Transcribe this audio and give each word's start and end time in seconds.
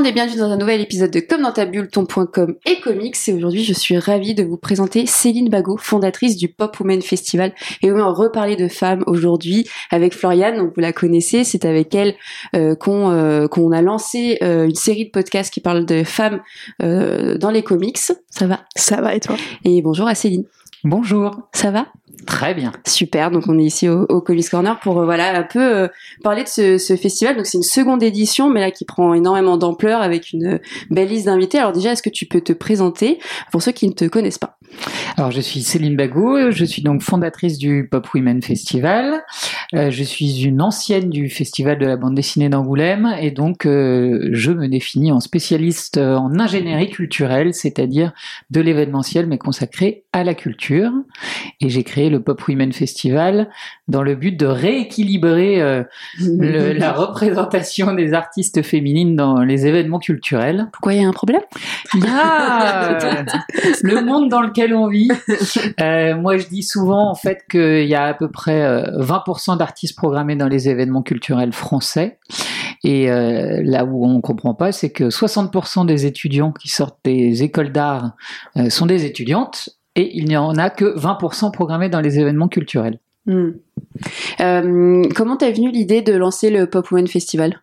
Monde 0.00 0.06
et 0.06 0.12
bienvenue 0.12 0.38
dans 0.38 0.50
un 0.50 0.56
nouvel 0.56 0.80
épisode 0.80 1.10
de 1.10 1.20
Comme 1.20 1.42
dans 1.42 1.52
ta 1.52 1.66
bulle, 1.66 1.90
ton.com 1.90 2.54
et 2.64 2.80
comics. 2.80 3.16
Et 3.28 3.34
aujourd'hui, 3.34 3.64
je 3.64 3.74
suis 3.74 3.98
ravie 3.98 4.34
de 4.34 4.42
vous 4.42 4.56
présenter 4.56 5.04
Céline 5.04 5.50
Bagot, 5.50 5.76
fondatrice 5.76 6.38
du 6.38 6.48
Pop 6.48 6.80
Women 6.80 7.02
Festival. 7.02 7.52
Et 7.82 7.92
on 7.92 7.96
va 7.96 8.06
reparler 8.06 8.56
de 8.56 8.66
femmes 8.66 9.04
aujourd'hui 9.06 9.68
avec 9.90 10.14
Floriane, 10.14 10.56
donc 10.56 10.72
vous 10.74 10.80
la 10.80 10.94
connaissez. 10.94 11.44
C'est 11.44 11.66
avec 11.66 11.94
elle 11.94 12.14
euh, 12.56 12.74
qu'on 12.74 13.10
euh, 13.10 13.46
qu'on 13.46 13.72
a 13.72 13.82
lancé 13.82 14.38
euh, 14.42 14.64
une 14.64 14.74
série 14.74 15.04
de 15.04 15.10
podcasts 15.10 15.52
qui 15.52 15.60
parlent 15.60 15.84
de 15.84 16.02
femmes 16.02 16.40
euh, 16.82 17.36
dans 17.36 17.50
les 17.50 17.62
comics. 17.62 17.98
Ça 17.98 18.46
va 18.46 18.60
Ça 18.74 19.02
va 19.02 19.14
et 19.14 19.20
toi? 19.20 19.36
Et 19.66 19.82
bonjour 19.82 20.08
à 20.08 20.14
Céline. 20.14 20.46
Bonjour. 20.84 21.42
Ça 21.52 21.70
va? 21.70 21.86
Très 22.26 22.54
bien. 22.54 22.72
Super, 22.86 23.30
donc 23.30 23.44
on 23.48 23.58
est 23.58 23.64
ici 23.64 23.88
au, 23.88 24.04
au 24.08 24.20
Comics 24.20 24.48
Corner 24.48 24.78
pour 24.80 25.00
euh, 25.00 25.04
voilà 25.04 25.36
un 25.36 25.42
peu 25.42 25.60
euh, 25.60 25.88
parler 26.22 26.44
de 26.44 26.48
ce, 26.48 26.78
ce 26.78 26.96
festival. 26.96 27.36
Donc 27.36 27.46
c'est 27.46 27.58
une 27.58 27.64
seconde 27.64 28.02
édition, 28.02 28.50
mais 28.50 28.60
là 28.60 28.70
qui 28.70 28.84
prend 28.84 29.14
énormément 29.14 29.56
d'ampleur 29.56 30.02
avec 30.02 30.32
une 30.32 30.60
belle 30.90 31.08
liste 31.08 31.26
d'invités. 31.26 31.58
Alors 31.58 31.72
déjà, 31.72 31.92
est-ce 31.92 32.02
que 32.02 32.10
tu 32.10 32.26
peux 32.26 32.40
te 32.40 32.52
présenter 32.52 33.18
pour 33.52 33.62
ceux 33.62 33.72
qui 33.72 33.88
ne 33.88 33.92
te 33.92 34.04
connaissent 34.06 34.38
pas? 34.38 34.58
Alors 35.16 35.30
je 35.30 35.40
suis 35.40 35.60
Céline 35.60 35.96
Bagot, 35.96 36.50
je 36.50 36.64
suis 36.64 36.82
donc 36.82 37.02
fondatrice 37.02 37.58
du 37.58 37.88
Pop 37.90 38.08
Women 38.14 38.42
Festival. 38.42 39.22
Euh, 39.74 39.90
je 39.90 40.02
suis 40.02 40.44
une 40.44 40.62
ancienne 40.62 41.10
du 41.10 41.28
Festival 41.28 41.78
de 41.78 41.86
la 41.86 41.96
bande 41.96 42.14
dessinée 42.14 42.48
d'Angoulême 42.48 43.14
et 43.20 43.30
donc 43.30 43.66
euh, 43.66 44.30
je 44.32 44.50
me 44.50 44.66
définis 44.66 45.12
en 45.12 45.20
spécialiste 45.20 45.98
euh, 45.98 46.16
en 46.16 46.40
ingénierie 46.40 46.90
culturelle, 46.90 47.54
c'est-à-dire 47.54 48.12
de 48.50 48.60
l'événementiel 48.60 49.26
mais 49.26 49.38
consacré 49.38 50.04
à 50.12 50.24
la 50.24 50.34
culture. 50.34 50.90
Et 51.60 51.68
j'ai 51.68 51.84
créé 51.84 52.10
le 52.10 52.22
Pop 52.22 52.42
Women 52.48 52.72
Festival 52.72 53.50
dans 53.90 54.02
le 54.02 54.14
but 54.14 54.32
de 54.38 54.46
rééquilibrer 54.46 55.60
euh, 55.60 55.82
le- 56.20 56.72
la 56.78 56.92
représentation 56.92 57.92
des 57.94 58.12
artistes 58.12 58.62
féminines 58.62 59.16
dans 59.16 59.40
les 59.42 59.66
événements 59.66 59.98
culturels. 59.98 60.68
Pourquoi 60.72 60.94
il 60.94 61.02
y 61.02 61.04
a 61.04 61.08
un 61.08 61.12
problème? 61.12 61.42
Ah, 62.06 62.98
le 63.82 64.04
monde 64.04 64.28
dans 64.28 64.40
lequel 64.40 64.74
on 64.74 64.88
vit. 64.88 65.08
Euh, 65.80 66.14
moi, 66.16 66.36
je 66.36 66.46
dis 66.46 66.62
souvent 66.62 67.10
en 67.10 67.14
fait 67.14 67.44
qu'il 67.50 67.86
y 67.86 67.94
a 67.94 68.04
à 68.04 68.14
peu 68.14 68.30
près 68.30 68.62
euh, 68.62 68.82
20% 68.98 69.56
d'artistes 69.56 69.96
programmés 69.96 70.36
dans 70.36 70.48
les 70.48 70.68
événements 70.68 71.02
culturels 71.02 71.52
français. 71.52 72.18
Et 72.84 73.10
euh, 73.10 73.60
là 73.64 73.84
où 73.84 74.04
on 74.06 74.20
comprend 74.20 74.54
pas, 74.54 74.72
c'est 74.72 74.90
que 74.90 75.04
60% 75.04 75.86
des 75.86 76.06
étudiants 76.06 76.52
qui 76.52 76.68
sortent 76.68 76.98
des 77.04 77.42
écoles 77.42 77.72
d'art 77.72 78.12
euh, 78.56 78.68
sont 78.70 78.86
des 78.86 79.04
étudiantes 79.06 79.70
et 79.96 80.16
il 80.16 80.26
n'y 80.26 80.36
en 80.36 80.56
a 80.56 80.70
que 80.70 80.98
20% 80.98 81.50
programmés 81.52 81.88
dans 81.88 82.00
les 82.00 82.18
événements 82.18 82.48
culturels. 82.48 82.98
Hmm. 83.26 83.50
Euh, 84.40 85.02
comment 85.14 85.36
t'es 85.36 85.52
venue 85.52 85.70
l'idée 85.70 86.02
de 86.02 86.14
lancer 86.14 86.50
le 86.50 86.66
Pop 86.66 86.90
Women 86.90 87.06
Festival? 87.06 87.60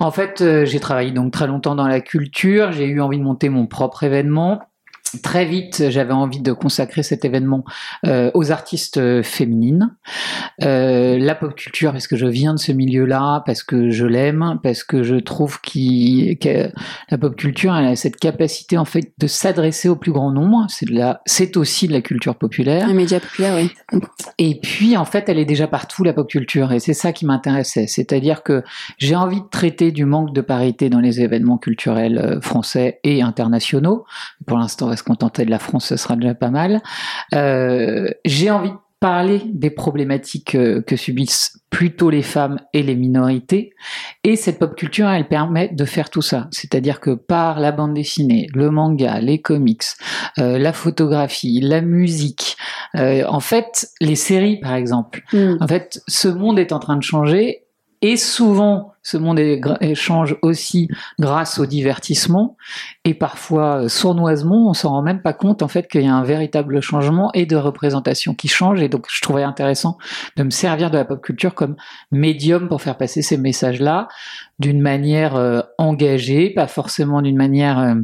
En 0.00 0.10
fait, 0.10 0.40
euh, 0.40 0.64
j'ai 0.64 0.80
travaillé 0.80 1.10
donc 1.12 1.32
très 1.32 1.46
longtemps 1.46 1.74
dans 1.74 1.88
la 1.88 2.00
culture. 2.00 2.72
J'ai 2.72 2.86
eu 2.86 3.00
envie 3.00 3.18
de 3.18 3.22
monter 3.22 3.48
mon 3.48 3.66
propre 3.66 4.02
événement. 4.04 4.60
Très 5.22 5.44
vite, 5.44 5.90
j'avais 5.90 6.12
envie 6.12 6.40
de 6.40 6.52
consacrer 6.52 7.02
cet 7.02 7.24
événement 7.24 7.64
euh, 8.06 8.30
aux 8.34 8.50
artistes 8.50 8.96
euh, 8.96 9.22
féminines, 9.22 9.94
Euh, 10.62 11.18
la 11.18 11.34
pop 11.34 11.54
culture 11.54 11.92
parce 11.92 12.06
que 12.06 12.16
je 12.16 12.26
viens 12.26 12.54
de 12.54 12.58
ce 12.58 12.72
milieu-là, 12.72 13.42
parce 13.46 13.62
que 13.62 13.90
je 13.90 14.06
l'aime, 14.06 14.58
parce 14.62 14.84
que 14.84 15.02
je 15.02 15.16
trouve 15.16 15.60
que 15.60 16.70
la 17.10 17.18
pop 17.18 17.34
culture 17.36 17.74
elle 17.74 17.86
a 17.86 17.96
cette 17.96 18.16
capacité 18.16 18.78
en 18.78 18.84
fait 18.84 19.12
de 19.18 19.26
s'adresser 19.26 19.88
au 19.88 19.96
plus 19.96 20.12
grand 20.12 20.30
nombre. 20.30 20.66
C'est 20.68 20.86
de 20.86 20.94
la, 20.94 21.20
c'est 21.26 21.56
aussi 21.56 21.88
de 21.88 21.92
la 21.92 22.00
culture 22.00 22.36
populaire. 22.36 22.86
Un 22.88 22.94
média 22.94 23.18
populaire, 23.20 23.54
oui. 23.56 24.00
Et 24.38 24.60
puis, 24.60 24.96
en 24.96 25.04
fait, 25.04 25.28
elle 25.28 25.38
est 25.38 25.44
déjà 25.44 25.66
partout, 25.66 26.04
la 26.04 26.12
pop 26.12 26.28
culture. 26.28 26.72
Et 26.72 26.80
c'est 26.80 26.94
ça 26.94 27.12
qui 27.12 27.26
m'intéressait. 27.26 27.86
C'est-à-dire 27.86 28.42
que 28.42 28.62
j'ai 28.98 29.16
envie 29.16 29.40
de 29.40 29.48
traiter 29.50 29.90
du 29.92 30.04
manque 30.04 30.32
de 30.32 30.40
parité 30.40 30.90
dans 30.90 31.00
les 31.00 31.20
événements 31.20 31.58
culturels 31.58 32.38
français 32.40 33.00
et 33.04 33.22
internationaux. 33.22 34.04
Pour 34.46 34.58
l'instant, 34.58 34.86
on 34.86 34.88
va 34.90 34.96
se 35.02 35.04
contenter 35.04 35.44
de 35.44 35.50
la 35.50 35.58
France, 35.58 35.86
ce 35.86 35.96
sera 35.96 36.16
déjà 36.16 36.34
pas 36.34 36.50
mal. 36.50 36.80
Euh, 37.34 38.08
j'ai 38.24 38.50
envie 38.50 38.70
de 38.70 38.76
parler 39.02 39.42
des 39.52 39.70
problématiques 39.70 40.54
euh, 40.54 40.80
que 40.80 40.94
subissent 40.94 41.58
plutôt 41.70 42.08
les 42.08 42.22
femmes 42.22 42.60
et 42.72 42.84
les 42.84 42.94
minorités. 42.94 43.72
Et 44.22 44.36
cette 44.36 44.60
pop 44.60 44.76
culture, 44.76 45.08
elle 45.08 45.26
permet 45.26 45.70
de 45.70 45.84
faire 45.84 46.08
tout 46.08 46.22
ça. 46.22 46.46
C'est-à-dire 46.52 47.00
que 47.00 47.10
par 47.10 47.58
la 47.58 47.72
bande 47.72 47.94
dessinée, 47.94 48.46
le 48.54 48.70
manga, 48.70 49.18
les 49.18 49.40
comics, 49.40 49.82
euh, 50.38 50.56
la 50.56 50.72
photographie, 50.72 51.60
la 51.60 51.80
musique, 51.80 52.56
euh, 52.94 53.24
en 53.26 53.40
fait, 53.40 53.88
les 54.00 54.14
séries, 54.14 54.60
par 54.60 54.74
exemple. 54.74 55.24
Hmm. 55.32 55.56
En 55.58 55.66
fait, 55.66 56.00
ce 56.06 56.28
monde 56.28 56.60
est 56.60 56.72
en 56.72 56.78
train 56.78 56.96
de 56.96 57.02
changer 57.02 57.61
et 58.02 58.16
souvent, 58.16 58.92
ce 59.04 59.16
monde 59.16 59.38
est- 59.38 59.58
gra- 59.60 59.94
change 59.94 60.36
aussi 60.42 60.88
grâce 61.18 61.58
au 61.58 61.66
divertissement 61.66 62.56
et 63.04 63.14
parfois 63.14 63.84
euh, 63.84 63.88
sournoisement, 63.88 64.68
on 64.68 64.74
s'en 64.74 64.90
rend 64.90 65.02
même 65.02 65.22
pas 65.22 65.32
compte 65.32 65.62
en 65.62 65.68
fait 65.68 65.88
qu'il 65.88 66.02
y 66.02 66.06
a 66.08 66.14
un 66.14 66.22
véritable 66.24 66.80
changement 66.80 67.30
et 67.32 67.46
de 67.46 67.56
représentation 67.56 68.34
qui 68.34 68.48
change 68.48 68.82
et 68.82 68.88
donc 68.88 69.06
je 69.08 69.20
trouvais 69.22 69.42
intéressant 69.44 69.98
de 70.36 70.42
me 70.42 70.50
servir 70.50 70.90
de 70.90 70.98
la 70.98 71.04
pop 71.04 71.20
culture 71.22 71.54
comme 71.54 71.76
médium 72.10 72.68
pour 72.68 72.82
faire 72.82 72.96
passer 72.98 73.22
ces 73.22 73.38
messages-là 73.38 74.08
d'une 74.58 74.80
manière 74.80 75.36
euh, 75.36 75.60
engagée, 75.78 76.50
pas 76.50 76.66
forcément 76.68 77.22
d'une 77.22 77.36
manière 77.36 77.78
euh, 77.78 77.94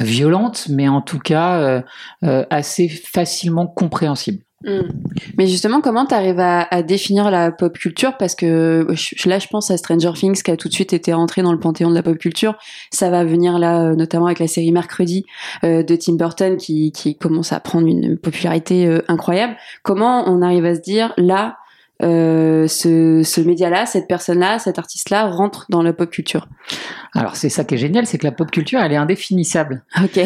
violente, 0.00 0.66
mais 0.68 0.88
en 0.88 1.00
tout 1.00 1.18
cas 1.18 1.82
euh, 2.22 2.44
assez 2.50 2.88
facilement 2.88 3.66
compréhensible. 3.66 4.42
Hmm. 4.64 4.88
Mais 5.38 5.46
justement, 5.48 5.80
comment 5.80 6.06
t'arrives 6.06 6.38
à, 6.38 6.62
à 6.70 6.82
définir 6.82 7.30
la 7.30 7.50
pop 7.50 7.76
culture? 7.76 8.16
Parce 8.16 8.34
que 8.36 8.86
je- 8.90 9.28
là, 9.28 9.38
je 9.38 9.48
pense 9.48 9.70
à 9.70 9.76
Stranger 9.76 10.12
Things 10.14 10.40
qui 10.42 10.50
a 10.50 10.56
tout 10.56 10.68
de 10.68 10.72
suite 10.74 10.92
été 10.92 11.12
rentré 11.12 11.42
dans 11.42 11.52
le 11.52 11.58
panthéon 11.58 11.90
de 11.90 11.94
la 11.94 12.02
pop 12.02 12.16
culture. 12.16 12.54
Ça 12.90 13.10
va 13.10 13.24
venir 13.24 13.58
là, 13.58 13.82
euh, 13.90 13.94
notamment 13.96 14.26
avec 14.26 14.38
la 14.38 14.46
série 14.46 14.70
Mercredi 14.70 15.24
euh, 15.64 15.82
de 15.82 15.96
Tim 15.96 16.14
Burton 16.14 16.56
qui, 16.56 16.92
qui 16.92 17.16
commence 17.16 17.52
à 17.52 17.58
prendre 17.60 17.86
une 17.88 18.16
popularité 18.16 18.86
euh, 18.86 19.02
incroyable. 19.08 19.56
Comment 19.82 20.24
on 20.28 20.42
arrive 20.42 20.64
à 20.64 20.74
se 20.76 20.80
dire 20.80 21.12
là, 21.16 21.56
euh, 22.02 22.66
ce, 22.66 23.22
ce 23.24 23.40
média-là, 23.40 23.86
cette 23.86 24.08
personne-là, 24.08 24.58
cet 24.58 24.78
artiste-là 24.78 25.26
rentre 25.30 25.66
dans 25.68 25.82
la 25.82 25.92
pop 25.92 26.10
culture 26.10 26.48
Alors 27.14 27.36
c'est 27.36 27.48
ça 27.48 27.64
qui 27.64 27.74
est 27.74 27.78
génial, 27.78 28.06
c'est 28.06 28.18
que 28.18 28.24
la 28.26 28.32
pop 28.32 28.50
culture, 28.50 28.80
elle 28.80 28.92
est 28.92 28.96
indéfinissable. 28.96 29.84
Ok. 30.02 30.18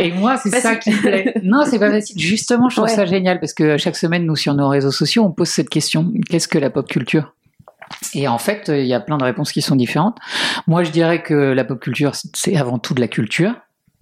Et 0.00 0.12
moi, 0.12 0.36
c'est 0.36 0.50
ça 0.60 0.76
qui 0.76 0.90
me 0.90 1.00
plaît. 1.00 1.34
Non, 1.42 1.62
c'est 1.66 1.78
pas 1.78 1.90
facile. 1.90 2.18
Justement, 2.20 2.68
je 2.68 2.76
trouve 2.76 2.88
Ouais. 2.88 2.94
ça 2.94 3.04
génial 3.06 3.40
parce 3.40 3.54
que 3.54 3.76
chaque 3.78 3.96
semaine, 3.96 4.24
nous, 4.26 4.36
sur 4.36 4.54
nos 4.54 4.68
réseaux 4.68 4.90
sociaux, 4.92 5.24
on 5.24 5.30
pose 5.30 5.48
cette 5.48 5.68
question. 5.68 6.12
Qu'est-ce 6.28 6.48
que 6.48 6.58
la 6.58 6.70
pop 6.70 6.86
culture? 6.88 7.34
Et 8.14 8.26
en 8.28 8.38
fait, 8.38 8.68
il 8.68 8.86
y 8.86 8.94
a 8.94 9.00
plein 9.00 9.18
de 9.18 9.24
réponses 9.24 9.52
qui 9.52 9.60
sont 9.62 9.76
différentes. 9.76 10.18
Moi, 10.66 10.82
je 10.84 10.90
dirais 10.90 11.22
que 11.22 11.34
la 11.34 11.64
pop 11.64 11.78
culture, 11.80 12.12
c'est 12.14 12.56
avant 12.56 12.78
tout 12.78 12.94
de 12.94 13.00
la 13.00 13.08
culture. 13.08 13.54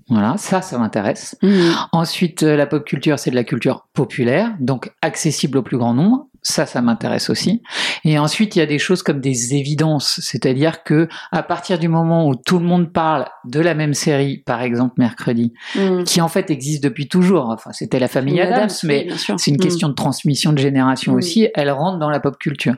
Voilà, 0.08 0.34
ça, 0.38 0.60
ça 0.60 0.76
m'intéresse. 0.76 1.36
Hmm. 1.40 1.70
Ensuite, 1.92 2.42
euh, 2.42 2.56
la 2.56 2.66
pop 2.66 2.84
culture, 2.84 3.18
c'est 3.20 3.30
de 3.30 3.36
la 3.36 3.44
culture 3.44 3.86
populaire, 3.94 4.52
donc 4.58 4.90
accessible 5.02 5.58
au 5.58 5.62
plus 5.62 5.78
grand 5.78 5.94
nombre. 5.94 6.26
Ça, 6.42 6.64
ça 6.64 6.80
m'intéresse 6.80 7.28
aussi. 7.28 7.62
Et 8.04 8.18
ensuite, 8.18 8.56
il 8.56 8.60
y 8.60 8.62
a 8.62 8.66
des 8.66 8.78
choses 8.78 9.02
comme 9.02 9.20
des 9.20 9.54
évidences, 9.54 10.20
c'est-à-dire 10.22 10.82
que 10.84 11.06
à 11.32 11.42
partir 11.42 11.78
du 11.78 11.88
moment 11.88 12.26
où 12.28 12.34
tout 12.34 12.58
le 12.58 12.64
monde 12.64 12.92
parle 12.92 13.26
de 13.44 13.60
la 13.60 13.74
même 13.74 13.92
série, 13.92 14.38
par 14.38 14.62
exemple 14.62 14.94
mercredi, 14.96 15.52
Hmm. 15.74 16.04
qui 16.04 16.20
en 16.22 16.28
fait 16.28 16.50
existe 16.50 16.82
depuis 16.82 17.08
toujours. 17.08 17.50
Enfin, 17.50 17.72
c'était 17.72 17.98
la 17.98 18.08
famille 18.08 18.40
Adams, 18.40 18.70
mais 18.84 19.08
c'est 19.36 19.50
une 19.50 19.56
Hmm. 19.56 19.60
question 19.60 19.88
de 19.90 19.94
transmission 19.94 20.52
de 20.54 20.58
génération 20.58 21.12
Mm. 21.12 21.16
aussi. 21.16 21.48
Elle 21.54 21.70
rentre 21.70 21.98
dans 21.98 22.08
la 22.10 22.20
pop 22.20 22.38
culture. 22.38 22.76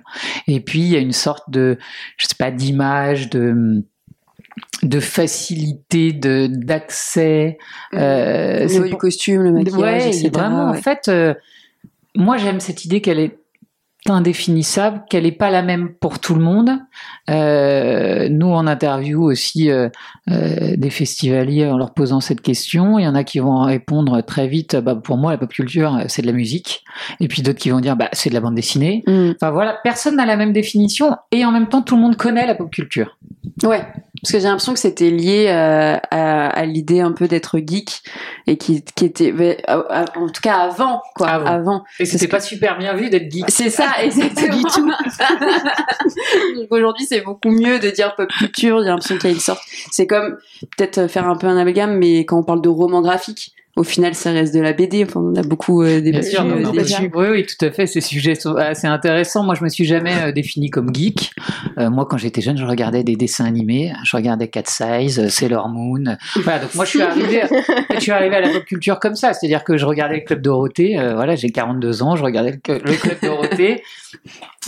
Et 0.49 0.61
puis 0.61 0.81
il 0.81 0.89
y 0.89 0.97
a 0.97 1.01
une 1.01 1.13
sorte 1.13 1.49
de, 1.49 1.79
je 2.17 2.27
sais 2.27 2.35
pas, 2.37 2.51
d'image, 2.51 3.31
de 3.31 3.85
de 4.83 5.01
facilité 5.01 6.13
de 6.13 6.49
d'accès. 6.51 7.59
Euh, 7.95 8.67
c'est 8.69 8.75
niveau 8.75 8.89
du 8.89 8.97
costume, 8.97 9.43
le 9.43 9.53
maquillage, 9.53 9.81
ouais, 10.03 10.09
etc. 10.09 10.31
vraiment. 10.33 10.69
En 10.69 10.75
fait, 10.75 11.09
euh, 11.09 11.35
moi 12.17 12.37
j'aime 12.37 12.61
cette 12.61 12.85
idée 12.85 13.01
qu'elle 13.01 13.19
est 13.21 13.39
indéfinissable, 14.11 15.05
qu'elle 15.09 15.23
n'est 15.25 15.33
pas 15.33 15.51
la 15.51 15.63
même 15.63 15.91
pour 15.95 16.19
tout 16.19 16.35
le 16.35 16.43
monde. 16.43 16.71
Euh, 17.31 18.29
nous, 18.29 18.49
on 18.49 18.67
interview 18.67 19.23
aussi 19.23 19.71
euh, 19.71 19.89
euh, 20.31 20.75
des 20.77 20.91
festivaliers 20.91 21.67
en 21.67 21.79
leur 21.79 21.95
posant 21.95 22.21
cette 22.21 22.41
question. 22.41 22.99
Il 22.99 23.05
y 23.05 23.09
en 23.09 23.15
a 23.15 23.23
qui 23.23 23.39
vont 23.39 23.61
répondre 23.61 24.21
très 24.23 24.49
vite, 24.49 24.77
bah, 24.77 24.97
pour 24.97 25.17
moi, 25.17 25.33
la 25.33 25.39
pop 25.39 25.51
culture, 25.51 26.05
c'est 26.09 26.23
de 26.23 26.27
la 26.27 26.33
musique. 26.33 26.85
Et 27.21 27.29
puis 27.29 27.43
d'autres 27.43 27.61
qui 27.61 27.71
vont 27.71 27.81
dire, 27.81 27.97
bah, 27.97 28.09
c'est 28.13 28.31
de 28.31 28.35
la 28.35 28.41
bande 28.41 28.57
dessinée. 28.57 29.05
Hmm. 29.07 29.33
Enfin 29.37 29.51
voilà, 29.51 29.79
personne 29.85 30.17
n'a 30.17 30.27
la 30.27 30.37
même 30.37 30.53
définition 30.53 31.17
et 31.31 31.45
en 31.45 31.53
même 31.53 31.69
temps, 31.69 31.83
tout 31.83 31.95
le 31.95 32.03
monde 32.03 32.17
connaît 32.17 32.47
la 32.47 32.55
pop 32.55 32.71
culture. 32.71 33.17
Ouais, 33.63 33.85
parce 34.23 34.33
que 34.33 34.39
j'ai 34.39 34.45
l'impression 34.45 34.73
que 34.73 34.79
c'était 34.79 35.11
lié 35.11 35.49
à, 35.49 35.99
à 36.49 36.65
l'idée 36.65 37.01
un 37.01 37.13
peu 37.13 37.29
d'être 37.29 37.59
geek 37.59 38.03
et 38.47 38.57
qui, 38.57 38.83
qui 38.83 39.05
était, 39.05 39.33
mais, 39.33 39.59
à- 39.67 39.79
à- 40.03 40.19
en 40.19 40.29
tout 40.29 40.41
cas 40.43 40.55
avant, 40.57 41.01
quoi, 41.15 41.29
Avant. 41.29 41.47
avant. 41.47 41.85
Et 41.99 42.05
c'était 42.05 42.29
pas 42.29 42.41
super 42.41 42.77
bien 42.79 42.95
vu 42.95 43.09
d'être 43.11 43.31
geek. 43.31 43.45
C'est 43.49 43.71
ça, 43.71 43.93
exactement. 44.03 44.57
du 44.57 44.63
tout. 44.65 44.93
Aujourd'hui, 46.71 47.07
c'est 47.07 47.21
beaucoup 47.21 47.51
mieux 47.51 47.79
de 47.79 47.91
dire 47.91 48.15
pop 48.17 48.29
culture. 48.31 48.81
J'ai 48.83 48.89
l'impression 48.89 49.17
qu'il 49.17 49.31
y 49.31 49.33
a 49.33 49.35
une 49.35 49.41
sorte. 49.41 49.63
C'est 49.91 50.07
comme 50.07 50.37
peut-être 50.77 51.07
faire 51.09 51.29
un 51.29 51.37
peu 51.37 51.47
un 51.47 51.57
amalgame, 51.57 51.97
mais 51.97 52.21
quand 52.25 52.39
on 52.39 52.43
parle 52.45 52.63
de 52.63 52.69
roman 52.69 53.01
graphique, 53.03 53.55
au 53.75 53.85
final, 53.85 54.15
ça 54.15 54.33
reste 54.33 54.55
de 54.55 54.61
la 54.61 54.75
BD. 54.75 55.03
Enfin, 55.05 55.21
on 55.21 55.35
a 55.35 55.43
beaucoup 55.43 55.83
euh, 55.83 56.03
débattu 56.03 56.37
euh, 56.39 56.73
déjà. 56.73 57.01
Oui, 57.15 57.27
oui, 57.31 57.47
tout 57.47 57.65
à 57.65 57.71
fait. 57.71 57.87
Ces 57.87 58.03
sujets 58.03 58.35
sont 58.35 58.55
assez 58.55 58.87
intéressants. 58.87 59.45
Moi, 59.45 59.55
je 59.55 59.65
me 59.65 59.71
suis 59.71 59.87
jamais 59.87 60.13
euh, 60.23 60.33
défini 60.33 60.69
comme 60.69 60.95
geek. 60.95 61.33
Euh, 61.79 61.89
moi, 61.89 62.05
quand 62.05 62.19
j'étais 62.19 62.43
jeune, 62.43 62.59
je 62.59 62.67
regardais 62.67 63.03
des 63.03 63.17
dessins 63.17 63.47
animés. 63.47 63.91
Je 64.05 64.15
regardais 64.15 64.49
Cat 64.49 64.65
Size, 64.67 65.27
Sailor 65.29 65.71
Moon. 65.71 66.17
Voilà, 66.43 66.59
donc 66.59 66.75
moi, 66.75 66.85
je 66.85 66.91
suis 66.91 67.01
arrivé, 67.01 67.45
je 67.95 68.01
suis 68.01 68.13
arrivé 68.13 68.37
à 68.37 68.41
la 68.43 68.51
pop 68.51 68.65
culture 68.67 69.01
comme 69.01 69.15
ça. 69.15 69.33
C'est-à-dire 69.33 69.65
que 69.65 69.79
je 69.79 69.87
regardais 69.87 70.17
le 70.17 70.25
Club 70.25 70.43
Dorothée. 70.43 70.99
Euh, 70.99 71.15
voilà, 71.15 71.35
j'ai 71.35 71.49
42 71.49 72.03
ans. 72.03 72.15
Je 72.15 72.25
regardais 72.25 72.51
le, 72.69 72.75
le 72.75 72.93
Club 72.97 73.17
Dorothée. 73.23 73.83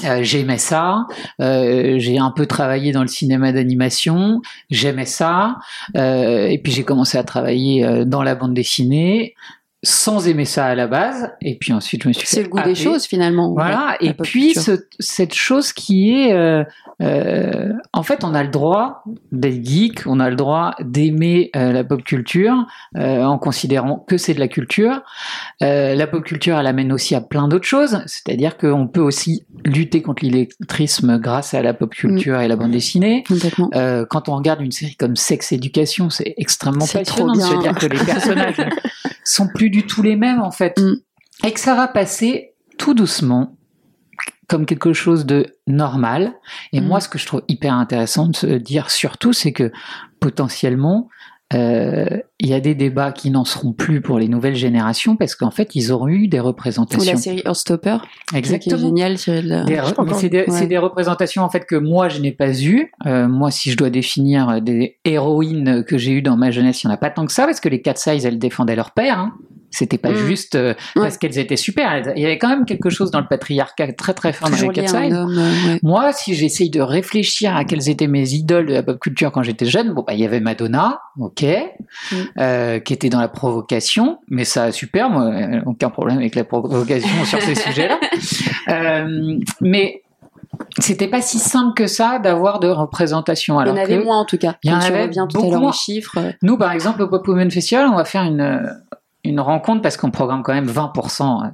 Euh, 0.05 0.23
j'aimais 0.23 0.59
ça. 0.59 1.07
Euh, 1.41 1.99
j'ai 1.99 2.19
un 2.19 2.31
peu 2.31 2.47
travaillé 2.47 2.93
dans 2.93 3.03
le 3.03 3.09
cinéma 3.09 3.53
d'animation. 3.53 4.41
J'aimais 4.71 5.05
ça. 5.05 5.57
Euh, 5.97 6.47
et 6.47 6.59
puis 6.59 6.73
j'ai 6.73 6.85
commencé 6.85 7.17
à 7.19 7.23
travailler 7.23 7.85
euh, 7.85 8.05
dans 8.05 8.23
la 8.23 8.35
bande 8.35 8.55
dessinée 8.55 8.94
dîner 8.95 9.35
sans 9.85 10.27
aimer 10.27 10.45
ça 10.45 10.67
à 10.67 10.75
la 10.75 10.87
base. 10.89 11.31
Et 11.41 11.57
puis 11.57 11.73
ensuite, 11.73 12.03
je 12.03 12.09
me 12.09 12.13
suis 12.13 12.27
fait 12.27 12.37
C'est 12.37 12.43
le 12.43 12.49
goût 12.49 12.61
des 12.63 12.75
choses 12.75 13.05
finalement. 13.07 13.53
Voilà. 13.53 13.97
Et 14.01 14.13
puis 14.15 14.55
ce- 14.55 14.87
cette 14.99 15.35
chose 15.35 15.73
qui 15.73 16.13
est, 16.13 16.33
euh, 16.33 16.65
euh, 17.03 17.73
en 17.93 18.03
fait, 18.03 18.25
on 18.25 18.35
a 18.35 18.43
le 18.43 18.49
droit 18.51 19.05
d'être 19.33 19.65
geek, 19.65 20.03
on 20.07 20.21
a 20.21 20.31
le 20.31 20.37
droit 20.37 20.75
d'aimer 20.81 21.51
euh, 21.57 21.73
la 21.73 21.85
pop 21.85 22.03
culture 22.03 22.67
euh, 22.97 23.23
en 23.25 23.39
considérant 23.39 23.97
que 24.09 24.17
c'est 24.17 24.35
de 24.35 24.41
la 24.41 24.49
culture. 24.49 25.03
Euh, 25.63 25.95
la 25.95 26.07
pop 26.07 26.25
culture, 26.25 26.59
elle 26.59 26.67
amène 26.67 26.93
aussi 26.93 27.15
à 27.15 27.21
plein 27.21 27.49
d'autres 27.49 27.67
choses, 27.67 28.01
c'est-à-dire 28.07 28.57
qu'on 28.57 28.87
peut 28.89 29.01
aussi 29.01 29.45
lutter 29.65 30.03
contre 30.03 30.25
l'illettrisme 30.25 31.19
grâce 31.19 31.55
à 31.55 31.63
la 31.63 31.75
pop 31.75 31.91
culture 31.95 32.41
et 32.41 32.49
la 32.49 32.57
bande 32.57 32.71
dessinée. 32.71 33.25
Complètement. 33.29 33.71
Euh, 33.75 34.05
quand 34.09 34.29
on 34.29 34.37
regarde 34.37 34.61
une 34.61 34.73
série 34.73 34.97
comme 34.97 35.17
Sex 35.17 35.53
Education, 35.53 36.11
c'est 36.11 36.35
extrêmement 36.37 36.87
passionnant. 36.87 37.33
trop 37.33 37.33
bien. 37.33 37.47
C'est-à-dire 37.49 37.75
que 37.79 37.87
les 37.87 37.99
personnages 38.05 38.57
sont 39.25 39.49
plus 39.49 39.71
du 39.71 39.87
tout 39.87 40.03
les 40.03 40.17
mêmes 40.17 40.41
en 40.43 40.51
fait, 40.51 40.79
Mm. 40.79 40.95
et 41.47 41.53
que 41.53 41.61
ça 41.61 41.75
va 41.75 41.89
passer 41.89 42.53
tout 42.79 42.95
doucement 42.95 43.57
comme 44.47 44.67
quelque 44.67 44.93
chose 44.93 45.25
de 45.25 45.47
normal. 45.67 46.35
Et 46.73 46.81
Mm. 46.81 46.87
moi, 46.87 47.01
ce 47.01 47.09
que 47.09 47.19
je 47.19 47.27
trouve 47.27 47.43
hyper 47.49 47.73
intéressant 47.75 48.29
de 48.29 48.37
se 48.37 48.47
dire 48.47 48.91
surtout, 48.91 49.33
c'est 49.33 49.53
que 49.53 49.73
potentiellement, 50.21 51.09
euh, 51.53 52.07
il 52.41 52.49
y 52.49 52.55
a 52.55 52.61
des 52.61 52.75
débats 52.75 53.13
qui 53.13 53.31
n'en 53.31 53.45
seront 53.45 53.73
plus 53.73 54.01
pour 54.01 54.19
les 54.19 54.29
nouvelles 54.29 54.57
générations 54.57 55.17
parce 55.17 55.35
qu'en 55.37 55.51
fait, 55.51 55.75
ils 55.75 55.93
auront 55.93 56.09
eu 56.09 56.27
des 56.27 56.39
Ou 56.39 56.43
la 56.43 56.47
représentations. 56.49 57.17
série 57.17 57.43
Earthstopper, 57.45 57.99
qui 58.29 58.37
est 58.37 58.39
Exactement. 58.39 58.79
c'est 60.15 60.29
des, 60.31 60.39
ouais. 60.39 60.45
c'est 60.49 60.67
des 60.67 60.79
représentations 60.79 61.43
en 61.43 61.51
fait 61.51 61.65
que 61.67 61.77
moi 61.77 62.09
je 62.09 62.21
n'ai 62.21 62.33
pas 62.33 62.61
eues. 62.61 62.91
Euh, 63.07 63.29
moi, 63.29 63.51
si 63.51 63.71
je 63.71 63.77
dois 63.77 63.91
définir 63.91 64.61
des 64.63 64.99
héroïnes 65.05 65.85
que 65.85 65.99
j'ai 65.99 66.13
eues 66.13 66.23
dans 66.23 66.37
ma 66.37 66.51
jeunesse, 66.51 66.83
il 66.83 66.87
n'y 66.87 66.93
en 66.93 66.95
a 66.95 66.99
pas 66.99 67.11
tant 67.11 67.27
que 67.27 67.33
ça 67.33 67.45
parce 67.45 67.61
que 67.61 67.69
les 67.69 67.83
Cat 67.83 67.97
Size 67.97 68.25
elles 68.25 68.39
défendaient 68.39 68.77
leur 68.77 68.93
père. 68.93 69.19
Hein. 69.19 69.35
C'était 69.75 69.99
pas 69.99 70.11
Mm. 70.13 70.17
juste 70.27 70.55
euh, 70.55 70.75
parce 70.95 71.19
qu'elles 71.19 71.39
étaient 71.39 71.57
super. 71.57 72.13
Il 72.17 72.23
y 72.23 72.25
avait 72.27 72.39
quand 72.39 72.49
même 72.49 72.65
quelque 72.65 72.91
chose 72.91 73.11
dans 73.11 73.21
le 73.21 73.27
patriarcat 73.27 73.93
très 73.95 74.15
très 74.15 74.33
fort 74.33 74.49
dans 74.49 74.55
les 74.57 74.61
Toujours 74.69 74.73
Cat 74.73 75.07
homme. 75.07 75.37
euh, 75.39 75.73
ouais. 75.73 75.79
Moi, 75.83 76.13
si 76.13 76.35
j'essaye 76.35 76.71
de 76.71 76.81
réfléchir 76.81 77.57
à 77.57 77.65
quelles 77.65 77.89
étaient 77.89 78.07
mes 78.07 78.31
idoles 78.35 78.67
de 78.67 78.73
la 78.75 78.83
pop 78.83 78.99
culture 79.01 79.33
quand 79.33 79.43
j'étais 79.43 79.67
jeune, 79.67 79.93
bon, 79.93 80.05
bah, 80.07 80.15
il 80.15 80.21
y 80.21 80.25
avait 80.25 80.41
Madonna, 80.41 81.01
ok, 81.19 81.43
Mm. 82.13 82.17
euh, 82.39 82.79
qui 82.79 82.93
était 82.93 83.09
dans 83.09 83.21
la 83.21 83.29
provocation, 83.29 84.19
mais 84.29 84.45
ça, 84.45 84.71
super, 84.73 85.11
moi, 85.11 85.33
aucun 85.67 85.91
problème 85.91 86.19
avec 86.19 86.35
la 86.37 86.45
provocation 86.45 87.25
sur 87.25 87.41
ces 87.43 87.55
sujets-là. 87.55 87.99
Euh, 88.69 89.39
mais 89.61 90.03
c'était 90.79 91.09
pas 91.09 91.21
si 91.21 91.39
simple 91.39 91.75
que 91.75 91.87
ça 91.89 92.19
d'avoir 92.21 92.61
de 92.61 92.69
représentation. 92.69 93.61
Il 93.61 93.67
y 93.67 93.71
Alors 93.71 93.75
en 93.77 93.83
avait 93.83 93.99
moins 94.05 94.21
en 94.21 94.25
tout 94.25 94.39
cas. 94.39 94.55
il 94.63 94.71
y 94.71 94.73
en 94.75 94.79
avait 94.81 95.03
reviens 95.07 95.27
tout 95.27 95.39
à 95.39 95.49
l'heure 95.49 95.75
chiffres. 95.75 96.19
nous, 96.43 96.57
par 96.57 96.73
exemple, 96.73 97.03
au 97.03 97.09
Pop 97.09 97.27
Women 97.27 97.51
Festival, 97.51 97.87
on 97.93 97.97
va 97.97 98.05
faire 98.05 98.23
une, 98.23 98.61
une 99.25 99.41
rencontre 99.41 99.83
parce 99.83 99.97
qu'on 99.97 100.11
programme 100.11 100.43
quand 100.43 100.55
même 100.55 100.71
20% 100.71 101.53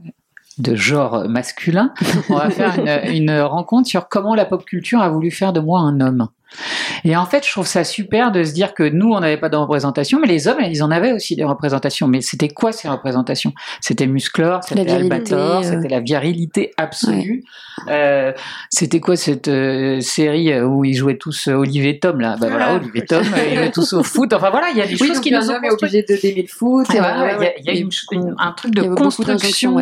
de 0.59 0.75
genre 0.75 1.29
masculin. 1.29 1.93
On 2.29 2.37
va 2.37 2.51
faire 2.51 2.79
une, 2.79 3.15
une 3.15 3.41
rencontre 3.41 3.89
sur 3.89 4.09
comment 4.09 4.35
la 4.35 4.45
pop 4.45 4.65
culture 4.65 5.01
a 5.01 5.09
voulu 5.09 5.31
faire 5.31 5.53
de 5.53 5.61
moi 5.61 5.81
un 5.81 6.01
homme. 6.01 6.29
Et 7.05 7.17
en 7.17 7.27
fait, 7.27 7.47
je 7.47 7.51
trouve 7.53 7.67
ça 7.67 7.85
super 7.85 8.33
de 8.33 8.43
se 8.45 8.53
dire 8.53 8.75
que 8.75 8.83
nous, 8.83 9.13
on 9.13 9.21
n'avait 9.21 9.37
pas 9.37 9.49
de 9.49 9.57
représentation, 9.57 10.19
mais 10.21 10.27
les 10.27 10.49
hommes, 10.49 10.59
ils 10.61 10.83
en 10.83 10.91
avaient 10.91 11.13
aussi 11.13 11.37
des 11.37 11.45
représentations. 11.45 12.09
Mais 12.09 12.21
c'était 12.21 12.49
quoi 12.49 12.73
ces 12.73 12.89
représentations? 12.89 13.53
C'était 13.81 14.07
Musclor, 14.07 14.63
c'était 14.65 14.91
Albator, 14.91 15.61
euh. 15.61 15.63
c'était 15.63 15.89
la 15.89 16.01
virilité 16.01 16.73
absolue. 16.77 17.45
Euh, 17.89 18.33
c'était 18.69 19.01
quoi 19.01 19.17
cette 19.17 19.49
euh, 19.49 20.01
série 20.01 20.61
où 20.61 20.85
ils 20.85 20.95
jouaient 20.95 21.17
tous 21.17 21.49
euh, 21.49 21.55
Olivier 21.55 21.99
Tom 21.99 22.21
là? 22.21 22.37
Bah 22.41 22.49
voilà, 22.51 22.75
Olivier 22.75 23.05
Tom, 23.07 23.25
ils 23.51 23.57
jouaient 23.57 23.71
tous 23.71 23.93
au 23.95 24.03
foot. 24.03 24.33
Enfin 24.33 24.51
voilà, 24.51 24.69
il 24.71 24.77
y 24.77 24.83
a 24.83 24.87
des 24.87 25.01
Oui, 25.01 25.09
choses 25.09 25.21
qui 25.21 25.31
nous 25.31 25.51
ont 25.51 25.55
homme 25.55 25.65
est 25.65 25.69
construit. 25.69 25.89
obligé 25.89 26.03
de 26.03 26.21
d'aimer 26.21 26.43
le 26.43 26.49
foot. 26.49 26.87
Ah, 26.91 26.93
ouais, 26.93 26.99
il 26.99 27.03
y 27.03 27.35
a, 27.35 27.39
ouais. 27.39 27.55
il 27.61 27.65
y 27.65 27.71
a 27.71 27.73
Et- 27.75 27.79
une- 27.81 27.91
une- 28.13 28.35
un 28.39 28.53
truc 28.53 28.75
de 28.75 28.83
construction 28.95 29.79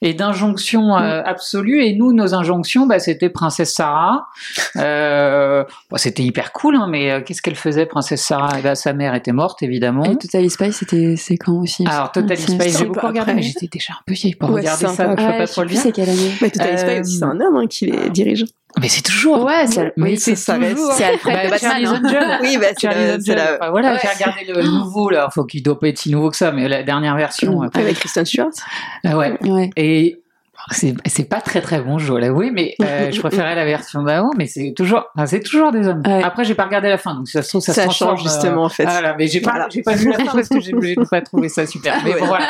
et 0.00 0.14
d'injonction 0.14 0.96
euh, 0.96 1.22
absolue. 1.24 1.84
Et 1.84 1.94
nous, 1.94 2.12
nos 2.12 2.34
injonctions, 2.34 2.86
bah, 2.86 2.98
c'était 2.98 3.28
Princesse 3.28 3.74
Sarah. 3.74 4.28
Euh, 4.76 5.64
bon, 5.96 5.98
c'était 5.98 6.22
hyper 6.22 6.52
cool, 6.52 6.76
hein, 6.76 6.86
mais 6.88 7.10
euh, 7.10 7.20
qu'est-ce 7.20 7.42
qu'elle 7.42 7.56
faisait, 7.56 7.86
Princesse 7.86 8.22
Sarah? 8.22 8.56
Eh 8.58 8.62
ben, 8.62 8.74
Sa 8.74 8.92
mère 8.92 9.14
était 9.14 9.32
morte, 9.32 9.62
évidemment. 9.62 10.04
Et 10.04 10.16
Total 10.16 10.48
Spice, 10.50 10.76
c'était 10.76 11.14
c'est 11.16 11.36
quand 11.36 11.60
aussi? 11.60 11.84
Alors, 11.86 12.12
Total 12.12 12.36
Spice, 12.36 12.56
c'est 12.58 12.78
j'ai 12.78 12.84
beaucoup 12.84 13.06
regardé, 13.06 13.34
mais 13.34 13.42
j'étais 13.42 13.68
déjà 13.70 13.94
un 13.94 14.02
peu 14.06 14.14
vieille 14.14 14.34
pour 14.34 14.50
Ouais, 14.50 14.60
regarder 14.60 14.86
ça, 14.86 15.06
donc 15.06 15.18
je 15.20 15.24
peux 15.24 15.30
Ouais, 15.32 15.38
pas 15.38 15.46
trop 15.46 15.62
le 15.62 15.68
dire. 15.68 15.80
c'est 15.80 15.92
quelle 15.92 16.08
année. 16.10 16.32
Mais 16.40 16.50
Total 16.50 16.74
Euh, 16.74 16.76
Spice 16.76 17.00
aussi, 17.00 17.18
c'est 17.18 17.24
un 17.24 17.40
homme 17.40 17.56
hein, 17.56 17.66
qui 17.68 17.86
les 17.86 18.10
dirige. 18.10 18.44
Mais 18.78 18.88
c'est 18.88 19.00
toujours. 19.02 19.42
Ouais, 19.44 19.66
c'est 19.66 19.92
mais 19.96 20.10
oui, 20.10 20.16
c'est 20.18 20.36
ça 20.36 20.58
c'est 20.92 21.04
Alfred 21.04 21.48
Bah, 21.50 21.56
hein. 21.62 22.00
Angel. 22.04 22.38
Oui, 22.42 22.58
bah, 22.60 22.66
c'est 22.78 22.80
Charlie's 22.92 23.26
la- 23.28 23.54
Enfin, 23.58 23.70
voilà, 23.70 23.92
Ouais. 23.94 23.98
j'ai 24.02 24.08
regardé 24.24 24.44
le 24.52 24.62
nouveau 24.68 25.08
là, 25.08 25.28
faut 25.32 25.44
qu'il 25.44 25.62
doit 25.62 25.78
pas 25.78 25.88
être 25.88 25.98
si 25.98 26.10
nouveau 26.10 26.28
que 26.30 26.36
ça, 26.36 26.52
mais 26.52 26.68
la 26.68 26.82
dernière 26.82 27.16
version. 27.16 27.60
Mm. 27.60 27.64
euh, 27.64 27.68
avec 27.80 27.98
Kristen 27.98 28.26
Stewart. 28.26 28.50
euh, 29.06 29.14
ouais. 29.14 29.38
Ouais. 29.48 29.70
Et 29.76 30.20
c'est 30.70 30.94
c'est 31.06 31.24
pas 31.28 31.40
très 31.40 31.60
très 31.60 31.80
bon, 31.80 31.98
je 31.98 32.06
dois 32.08 32.20
l'avouer, 32.20 32.50
mais 32.50 32.74
euh, 32.82 33.10
je 33.12 33.20
préférais 33.20 33.54
la 33.54 33.64
version 33.64 34.02
d'avant, 34.02 34.30
mais 34.36 34.46
c'est 34.46 34.72
toujours, 34.76 35.04
enfin, 35.14 35.26
c'est 35.26 35.40
toujours 35.40 35.72
des 35.72 35.86
hommes. 35.88 36.02
Ouais. 36.06 36.22
Après, 36.22 36.44
j'ai 36.44 36.54
pas 36.54 36.64
regardé 36.64 36.88
la 36.88 36.98
fin, 36.98 37.14
donc 37.14 37.28
ça 37.28 37.42
se 37.42 37.48
trouve, 37.50 37.60
ça, 37.62 37.88
change 37.90 38.22
justement 38.22 38.64
en 38.64 38.68
fait. 38.68 38.84
euh, 38.84 38.90
voilà, 38.90 39.14
mais 39.18 39.26
j'ai 39.28 39.40
pas, 39.40 39.50
Voilà. 39.52 39.68
j'ai 39.70 39.82
pas 39.82 39.94
vu 39.94 40.10
la 40.10 40.18
fin 40.18 40.32
parce 40.32 40.48
que 40.48 40.60
j'ai 40.60 40.96
pas 41.10 41.20
trouvé 41.20 41.48
ça 41.48 41.66
super. 41.66 41.96
Mais 42.04 42.14
Ouais. 42.14 42.20
bon, 42.20 42.26
voilà. 42.26 42.48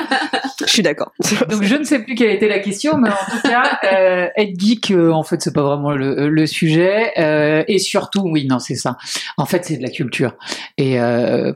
Je 0.61 0.73
suis 0.73 0.83
d'accord. 0.83 1.13
Donc 1.51 1.63
je 1.63 1.75
ne 1.77 1.85
sais 1.85 1.99
plus 2.01 2.15
quelle 2.15 2.31
était 2.31 2.49
la 2.49 2.59
question, 2.61 2.97
mais 2.99 3.11
en 3.11 3.31
tout 3.31 3.43
cas, 3.49 3.79
euh, 3.93 4.29
être 4.37 4.59
geek, 4.59 4.91
euh, 4.91 5.11
en 5.13 5.23
fait, 5.23 5.41
c'est 5.43 5.53
pas 5.53 5.63
vraiment 5.63 5.93
le, 5.93 6.29
le 6.29 6.47
sujet. 6.47 7.13
Euh, 7.19 7.63
et 7.69 7.79
surtout, 7.79 8.23
oui, 8.25 8.47
non, 8.47 8.59
c'est 8.59 8.75
ça. 8.75 8.97
En 9.37 9.45
fait, 9.47 9.65
c'est 9.65 9.77
de 9.77 9.83
la 9.83 9.91
culture. 9.91 10.33
Et 10.79 10.99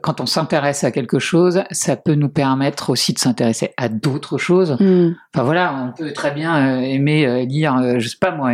quand 0.03 0.21
on 0.21 0.27
s'intéresse 0.27 0.85
à 0.85 0.91
quelque 0.91 1.19
chose, 1.19 1.63
ça 1.71 1.97
peut 1.97 2.15
nous 2.15 2.29
permettre 2.29 2.91
aussi 2.91 3.13
de 3.13 3.19
s'intéresser 3.19 3.73
à 3.77 3.89
d'autres 3.89 4.39
choses. 4.39 4.77
Mm. 4.81 5.15
Enfin 5.35 5.45
voilà, 5.45 5.75
on 5.75 5.93
peut 5.97 6.13
très 6.13 6.31
bien 6.33 6.50
euh, 6.57 6.81
aimer 6.81 7.27
euh, 7.27 7.45
lire, 7.45 7.77
euh, 7.77 7.99
je 7.99 8.09
sais 8.09 8.19
pas 8.21 8.31
moi. 8.33 8.51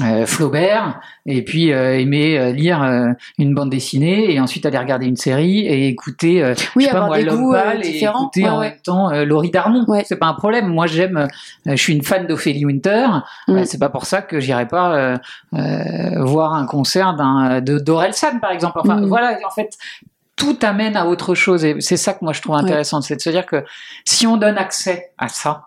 euh, 0.00 0.26
Flaubert 0.26 0.98
et 1.24 1.42
puis 1.44 1.72
euh, 1.72 1.96
aimer 2.00 2.36
euh, 2.36 2.50
lire 2.50 2.82
une 3.38 3.54
bande 3.54 3.70
dessinée 3.70 4.32
et 4.34 4.40
ensuite 4.40 4.66
aller 4.66 4.78
regarder 4.78 5.06
une 5.06 5.14
série 5.16 5.60
et 5.60 5.86
écouter 5.86 6.42
Oui, 6.74 6.82
je 6.82 6.86
sais 6.86 6.90
pas 6.90 6.96
avoir 7.04 7.06
moi 7.10 7.18
des 7.18 7.24
goûts 7.26 7.54
et 7.54 7.78
différents. 7.80 8.22
écouter 8.22 8.42
Ouais, 8.42 8.48
en 8.48 8.58
ouais. 8.58 8.70
même 8.70 8.78
temps 8.84 9.10
Laurie 9.24 9.52
Darmon 9.52 9.84
Ouais. 9.86 10.02
c'est 10.04 10.16
pas 10.16 10.26
un 10.26 10.34
problème 10.34 10.66
moi 10.66 10.88
j'aime 10.88 11.28
je 11.66 11.76
suis 11.76 11.92
une 11.94 12.02
fan 12.02 12.26
d'Ophélie 12.26 12.64
Winter 12.64 13.06
Mm. 13.46 13.64
C'est 13.66 13.78
pas 13.78 13.88
pour 13.88 14.06
ça 14.06 14.20
que 14.22 14.40
j'irai 14.40 14.66
pas 14.66 15.16
voir 15.52 16.54
un 16.54 16.66
concert 16.66 17.14
d'un 17.14 17.60
de 17.60 17.78
d'Orelsan 17.78 18.40
par 18.40 18.50
exemple 18.50 18.80
enfin 18.82 18.96
Mm. 19.00 19.04
voilà 19.06 19.38
en 19.46 19.50
fait 19.50 19.76
tout 20.36 20.56
amène 20.62 20.96
à 20.96 21.06
autre 21.06 21.36
chose 21.36 21.64
et 21.64 21.76
c'est 21.78 21.96
ça 21.96 22.14
que 22.14 22.18
moi 22.24 22.32
je 22.32 22.42
trouve 22.42 22.56
intéressant 22.56 23.00
c'est 23.00 23.14
de 23.16 23.20
se 23.20 23.30
dire 23.30 23.46
que 23.46 23.62
si 24.04 24.26
on 24.26 24.36
donne 24.36 24.58
accès 24.58 25.12
à 25.18 25.28
ça 25.28 25.66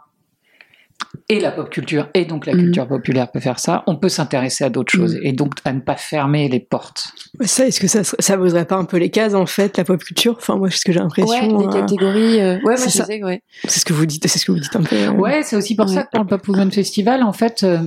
et 1.30 1.40
la 1.40 1.52
pop 1.52 1.70
culture 1.70 2.10
et 2.14 2.26
donc 2.26 2.46
la 2.46 2.54
Mhm. 2.54 2.60
culture 2.64 2.88
populaire 2.88 3.32
peut 3.32 3.40
faire 3.40 3.60
ça, 3.60 3.84
on 3.88 3.96
peut 3.96 4.10
s'intéresser 4.10 4.64
à 4.64 4.70
d'autres 4.70 4.92
choses 4.92 5.16
Mhm. 5.16 5.22
et 5.24 5.32
donc 5.34 5.54
à 5.66 5.74
ne 5.74 5.80
pas 5.80 5.96
fermer 5.96 6.48
les 6.50 6.60
portes. 6.60 7.08
Ça, 7.42 7.68
est-ce 7.68 7.80
que 7.80 7.88
ça, 7.88 8.04
ça 8.04 8.38
briserait 8.38 8.66
pas 8.66 8.76
un 8.76 8.86
peu 8.86 8.98
les 8.98 9.10
cases 9.10 9.34
en 9.34 9.46
fait, 9.46 9.78
la 9.78 9.84
pop 9.84 10.04
culture? 10.04 10.36
Enfin, 10.38 10.56
moi, 10.56 10.70
c'est 10.70 10.78
ce 10.80 10.86
que 10.86 10.92
j'ai 10.92 11.00
l'impression. 11.00 11.30
Ouais, 11.30 11.48
les 11.48 11.66
hein. 11.66 11.82
catégories. 11.82 12.42
euh, 12.42 12.60
Ouais, 12.64 12.78
C'est 12.78 13.24
ouais. 13.24 13.42
C'est 13.66 13.80
ce 13.80 13.86
que 13.86 13.94
vous 13.94 14.06
dites. 14.06 14.28
C'est 14.28 14.40
ce 14.40 14.46
que 14.46 14.52
vous 14.52 14.60
dites 14.60 14.76
un 14.76 14.84
peu. 14.84 14.96
hein. 14.98 15.14
Ouais, 15.16 15.44
c'est 15.44 15.56
aussi 15.56 15.76
pour 15.76 15.88
Ouais. 15.88 15.94
ça 15.94 16.04
que 16.04 16.10
pour 16.12 16.22
le 16.24 16.28
Pop 16.28 16.48
Women 16.48 16.72
Festival, 16.72 17.24
en 17.24 17.34
fait, 17.34 17.64
euh, 17.64 17.80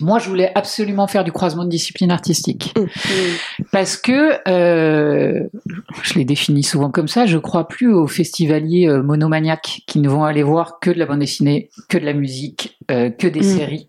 moi 0.00 0.18
je 0.18 0.28
voulais 0.28 0.52
absolument 0.54 1.06
faire 1.06 1.24
du 1.24 1.32
croisement 1.32 1.64
de 1.64 1.70
disciplines 1.70 2.10
artistiques 2.10 2.74
parce 3.72 3.96
que 3.96 4.38
euh, 4.48 5.44
je 6.02 6.14
les 6.14 6.24
définis 6.24 6.62
souvent 6.62 6.90
comme 6.90 7.08
ça. 7.08 7.26
Je 7.26 7.38
crois 7.38 7.68
plus 7.68 7.92
aux 7.92 8.06
festivaliers 8.06 8.88
euh, 8.88 9.02
monomaniaques 9.02 9.82
qui 9.86 9.98
ne 10.00 10.08
vont 10.08 10.24
aller 10.24 10.42
voir 10.42 10.78
que 10.80 10.90
de 10.90 10.98
la 10.98 11.06
bande 11.06 11.20
dessinée, 11.20 11.68
que 11.88 11.98
de 11.98 12.04
la 12.04 12.12
musique, 12.12 12.78
euh, 12.90 13.10
que 13.10 13.26
des 13.26 13.40
Mm. 13.40 13.56
séries. 13.56 13.86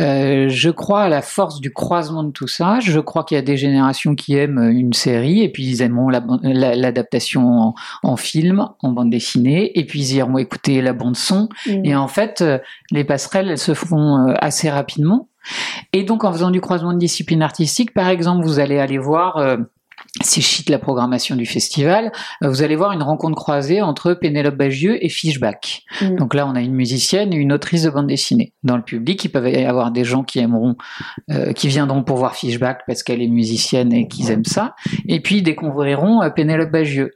Euh, 0.00 0.48
je 0.48 0.70
crois 0.70 1.02
à 1.02 1.08
la 1.08 1.22
force 1.22 1.60
du 1.60 1.72
croisement 1.72 2.24
de 2.24 2.30
tout 2.32 2.48
ça. 2.48 2.80
Je 2.80 2.98
crois 3.00 3.24
qu'il 3.24 3.36
y 3.36 3.38
a 3.38 3.42
des 3.42 3.56
générations 3.56 4.14
qui 4.14 4.34
aiment 4.36 4.62
une 4.70 4.92
série 4.92 5.42
et 5.42 5.48
puis 5.48 5.64
ils 5.64 5.82
aimeront 5.82 6.08
la- 6.08 6.24
la- 6.42 6.74
l'adaptation 6.74 7.46
en, 7.46 7.74
en 8.02 8.16
film, 8.16 8.68
en 8.82 8.90
bande 8.92 9.10
dessinée, 9.10 9.78
et 9.78 9.84
puis 9.86 10.00
ils 10.00 10.16
iront 10.16 10.38
écouter 10.38 10.82
la 10.82 10.92
bande 10.92 11.16
son. 11.16 11.48
Mm. 11.66 11.84
Et 11.84 11.94
en 11.96 12.08
fait, 12.08 12.40
euh, 12.42 12.58
les 12.90 13.04
passerelles, 13.04 13.50
elles 13.50 13.58
se 13.58 13.74
font 13.74 14.28
euh, 14.28 14.34
assez 14.40 14.68
rapidement. 14.70 15.28
Et 15.92 16.04
donc, 16.04 16.24
en 16.24 16.32
faisant 16.32 16.50
du 16.50 16.60
croisement 16.60 16.92
de 16.94 16.98
disciplines 16.98 17.42
artistiques, 17.42 17.92
par 17.92 18.08
exemple, 18.08 18.44
vous 18.46 18.58
allez 18.60 18.78
aller 18.78 18.98
voir 18.98 19.36
je 20.22 20.40
cite 20.40 20.70
la 20.70 20.78
programmation 20.78 21.34
du 21.34 21.44
festival, 21.44 22.12
euh, 22.42 22.48
vous 22.48 22.62
allez 22.62 22.76
voir 22.76 22.92
une 22.92 23.02
rencontre 23.02 23.34
croisée 23.34 23.82
entre 23.82 24.14
Pénélope 24.14 24.54
Bagieux 24.54 25.04
et 25.04 25.08
Fishback. 25.08 25.82
Mm. 26.00 26.16
Donc 26.16 26.34
là, 26.34 26.46
on 26.46 26.54
a 26.54 26.60
une 26.60 26.74
musicienne 26.74 27.32
et 27.32 27.36
une 27.36 27.52
autrice 27.52 27.82
de 27.82 27.90
bande 27.90 28.06
dessinée. 28.06 28.52
Dans 28.62 28.76
le 28.76 28.82
public, 28.82 29.24
il 29.24 29.30
peut 29.30 29.50
y 29.50 29.64
avoir 29.64 29.90
des 29.90 30.04
gens 30.04 30.22
qui 30.22 30.38
aimeront, 30.38 30.76
euh, 31.30 31.52
qui 31.52 31.66
viendront 31.66 32.04
pour 32.04 32.16
voir 32.16 32.36
Fishback 32.36 32.82
parce 32.86 33.02
qu'elle 33.02 33.22
est 33.22 33.28
musicienne 33.28 33.92
et 33.92 34.06
qu'ils 34.06 34.30
aiment 34.30 34.44
ça, 34.44 34.76
et 35.08 35.20
puis 35.20 35.38
ils 35.38 35.42
découvriront 35.42 36.22
euh, 36.22 36.30
Pénélope 36.30 36.70
Bagieux. 36.70 37.10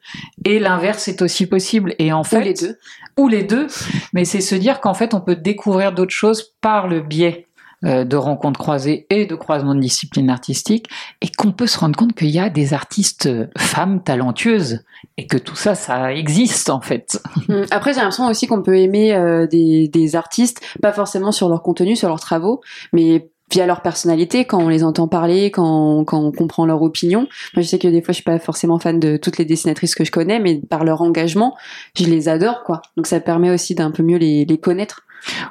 Et 0.44 0.58
l'inverse 0.58 1.06
est 1.06 1.22
aussi 1.22 1.46
possible. 1.46 1.94
Et 2.00 2.12
en 2.12 2.24
fait, 2.24 2.42
les 2.42 2.54
deux. 2.54 2.78
ou 3.16 3.28
les 3.28 3.44
deux, 3.44 3.68
mais 4.12 4.24
c'est 4.24 4.40
se 4.40 4.56
dire 4.56 4.80
qu'en 4.80 4.94
fait, 4.94 5.14
on 5.14 5.20
peut 5.20 5.36
découvrir 5.36 5.92
d'autres 5.92 6.14
choses 6.14 6.54
par 6.60 6.88
le 6.88 7.00
biais 7.00 7.47
de 7.82 8.16
rencontres 8.16 8.58
croisées 8.58 9.06
et 9.10 9.26
de 9.26 9.34
croisements 9.34 9.74
de 9.74 9.80
disciplines 9.80 10.30
artistiques, 10.30 10.88
et 11.20 11.28
qu'on 11.28 11.52
peut 11.52 11.66
se 11.66 11.78
rendre 11.78 11.96
compte 11.96 12.14
qu'il 12.14 12.30
y 12.30 12.38
a 12.38 12.50
des 12.50 12.74
artistes 12.74 13.26
euh, 13.26 13.46
femmes 13.56 14.02
talentueuses, 14.02 14.80
et 15.16 15.26
que 15.26 15.38
tout 15.38 15.56
ça, 15.56 15.74
ça 15.74 16.12
existe 16.12 16.70
en 16.70 16.80
fait. 16.80 17.20
Mm. 17.48 17.62
Après, 17.70 17.92
j'ai 17.92 18.00
l'impression 18.00 18.26
aussi 18.26 18.46
qu'on 18.46 18.62
peut 18.62 18.76
aimer 18.76 19.14
euh, 19.14 19.46
des, 19.46 19.88
des 19.88 20.16
artistes, 20.16 20.60
pas 20.82 20.92
forcément 20.92 21.32
sur 21.32 21.48
leur 21.48 21.62
contenu, 21.62 21.94
sur 21.94 22.08
leurs 22.08 22.20
travaux, 22.20 22.60
mais 22.92 23.30
via 23.50 23.66
leur 23.66 23.80
personnalité, 23.80 24.44
quand 24.44 24.58
on 24.58 24.68
les 24.68 24.84
entend 24.84 25.08
parler, 25.08 25.50
quand, 25.50 26.04
quand 26.04 26.20
on 26.20 26.32
comprend 26.32 26.66
leur 26.66 26.82
opinion. 26.82 27.20
Moi, 27.54 27.62
je 27.62 27.62
sais 27.62 27.78
que 27.78 27.88
des 27.88 28.02
fois, 28.02 28.12
je 28.12 28.16
suis 28.16 28.22
pas 28.24 28.38
forcément 28.38 28.78
fan 28.78 29.00
de 29.00 29.16
toutes 29.16 29.38
les 29.38 29.46
dessinatrices 29.46 29.94
que 29.94 30.04
je 30.04 30.10
connais, 30.10 30.38
mais 30.38 30.60
par 30.68 30.84
leur 30.84 31.00
engagement, 31.00 31.56
je 31.96 32.04
les 32.04 32.28
adore, 32.28 32.62
quoi. 32.64 32.82
Donc, 32.96 33.06
ça 33.06 33.20
permet 33.20 33.50
aussi 33.50 33.74
d'un 33.74 33.90
peu 33.90 34.02
mieux 34.02 34.18
les, 34.18 34.44
les 34.44 34.58
connaître. 34.58 35.06